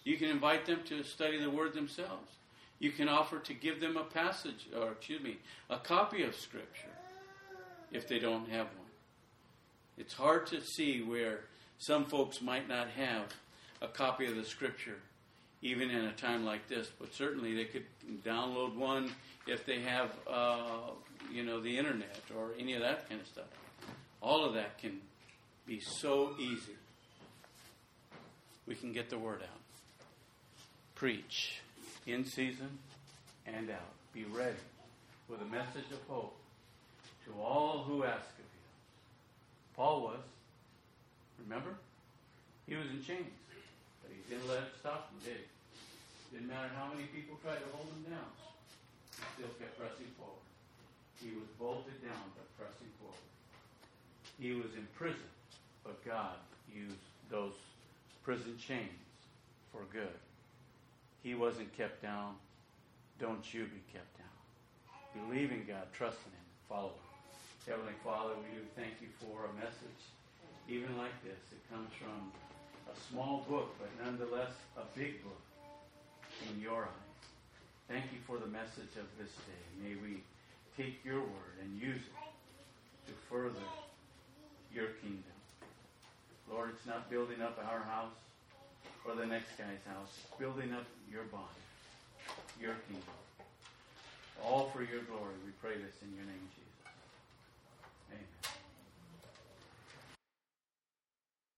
You 0.04 0.18
can 0.18 0.30
invite 0.30 0.66
them 0.66 0.82
to 0.88 1.02
study 1.04 1.40
the 1.40 1.50
word 1.50 1.74
themselves. 1.74 2.30
You 2.78 2.92
can 2.92 3.08
offer 3.08 3.40
to 3.40 3.54
give 3.54 3.80
them 3.80 3.96
a 3.96 4.04
passage, 4.04 4.68
or 4.78 4.92
excuse 4.92 5.24
me, 5.24 5.38
a 5.70 5.78
copy 5.78 6.24
of 6.24 6.36
Scripture 6.36 6.90
if 7.94 8.06
they 8.06 8.20
don't 8.20 8.50
have 8.50 8.66
one. 8.66 8.92
It's 9.98 10.14
hard 10.14 10.46
to 10.48 10.60
see 10.60 11.02
where 11.02 11.46
some 11.78 12.06
folks 12.06 12.42
might 12.42 12.68
not 12.68 12.88
have 12.90 13.34
a 13.82 13.88
copy 13.88 14.26
of 14.26 14.36
the 14.36 14.46
Scripture, 14.46 14.98
even 15.62 15.90
in 15.90 16.06
a 16.06 16.12
time 16.14 16.46
like 16.46 16.68
this, 16.68 16.90
but 17.00 17.14
certainly 17.14 17.56
they 17.56 17.66
could 17.66 17.86
download 18.24 18.76
one 18.76 19.12
if 19.48 19.66
they 19.66 19.82
have 19.82 20.12
uh, 20.28 20.92
you 21.32 21.44
know, 21.44 21.60
the 21.60 21.78
internet 21.78 22.20
or 22.36 22.52
any 22.60 22.74
of 22.74 22.82
that 22.82 23.08
kind 23.10 23.22
of 23.22 23.28
stuff. 23.28 23.46
All 24.22 24.46
of 24.46 24.54
that 24.54 24.78
can 24.78 25.00
be 25.68 25.80
so 25.80 26.36
easy. 26.40 26.76
We 28.68 28.76
can 28.76 28.94
get 28.94 29.10
the 29.10 29.18
word 29.18 29.42
out. 29.42 29.62
Preach 30.96 31.62
in 32.08 32.26
season 32.26 32.80
and 33.46 33.70
out. 33.70 33.94
Be 34.14 34.26
ready 34.26 34.56
with 35.28 35.42
a 35.42 35.46
message 35.46 35.92
of 35.92 36.00
hope 36.08 36.36
to 37.26 37.34
all 37.42 37.84
who 37.84 38.04
ask 38.04 38.22
of 38.22 38.40
you. 38.40 38.62
Paul 39.76 40.02
was. 40.04 40.20
Remember? 41.44 41.76
He 42.68 42.76
was 42.76 42.88
in 42.90 43.04
chains. 43.04 43.36
But 44.02 44.14
he 44.14 44.22
didn't 44.30 44.48
let 44.48 44.70
it 44.70 44.74
stop 44.80 45.12
him, 45.12 45.20
did 45.26 45.42
he? 45.42 46.36
Didn't 46.36 46.50
matter 46.50 46.70
how 46.76 46.90
many 46.92 47.08
people 47.12 47.38
tried 47.42 47.62
to 47.62 47.70
hold 47.72 47.88
him 47.92 48.12
down. 48.12 48.32
He 49.16 49.24
still 49.38 49.54
kept 49.60 49.78
pressing 49.80 50.10
forward. 50.18 50.46
He 51.22 51.32
was 51.32 51.48
bolted 51.58 51.96
down 52.04 52.26
but 52.36 52.46
pressing 52.60 52.92
forward. 53.00 53.30
He 54.38 54.52
was 54.52 54.76
in 54.76 54.86
prison, 54.98 55.32
but 55.84 56.04
God 56.04 56.36
used 56.68 57.00
those 57.32 57.56
prison 58.24 58.58
chains 58.60 59.00
for 59.72 59.88
good. 59.94 60.20
He 61.24 61.36
wasn't 61.36 61.72
kept 61.78 62.02
down. 62.02 62.36
Don't 63.20 63.46
you 63.54 63.64
be 63.66 63.82
kept 63.94 64.12
down. 64.20 64.36
Believe 65.16 65.52
in 65.52 65.64
God, 65.66 65.88
trust 65.94 66.20
in 66.28 66.36
Him, 66.36 66.48
follow 66.68 66.92
Him. 66.92 67.06
Heavenly 67.66 67.96
Father, 68.04 68.36
we 68.36 68.60
do 68.60 68.66
thank 68.76 69.00
you 69.00 69.08
for 69.24 69.48
a 69.48 69.54
message 69.56 70.04
even 70.68 70.98
like 70.98 71.16
this. 71.24 71.38
It 71.52 71.62
comes 71.72 71.90
from 72.00 72.32
a 72.90 72.96
small 73.10 73.46
book, 73.50 73.76
but 73.80 73.90
nonetheless 74.04 74.52
a 74.78 74.84
big 74.98 75.24
book 75.24 75.42
in 76.50 76.62
your 76.62 76.84
eyes. 76.84 77.26
Thank 77.88 78.06
you 78.12 78.20
for 78.26 78.38
the 78.38 78.48
message 78.48 78.98
of 78.98 79.06
this 79.18 79.32
day. 79.46 79.66
May 79.82 79.96
we 80.02 80.24
take 80.78 81.06
your 81.06 81.22
word 81.22 81.56
and 81.62 81.80
use 81.80 82.02
it 82.02 83.08
to 83.08 83.14
further 83.30 83.66
your 84.74 84.88
kingdom. 85.02 85.38
Lord, 86.50 86.72
it's 86.74 86.86
not 86.86 87.10
building 87.10 87.42
up 87.42 87.58
our 87.72 87.80
house 87.80 88.18
or 89.06 89.16
the 89.16 89.26
next 89.26 89.58
guy's 89.58 89.86
house. 89.88 90.10
It's 90.18 90.40
building 90.40 90.74
up 90.74 90.86
your 91.12 91.24
body, 91.26 91.62
your 92.60 92.76
kingdom. 92.90 93.18
All 94.44 94.70
for 94.74 94.82
your 94.82 95.02
glory. 95.04 95.34
We 95.46 95.52
pray 95.62 95.78
this 95.78 95.96
in 96.02 96.14
your 96.16 96.26
name, 96.26 96.50
Jesus. 96.58 96.65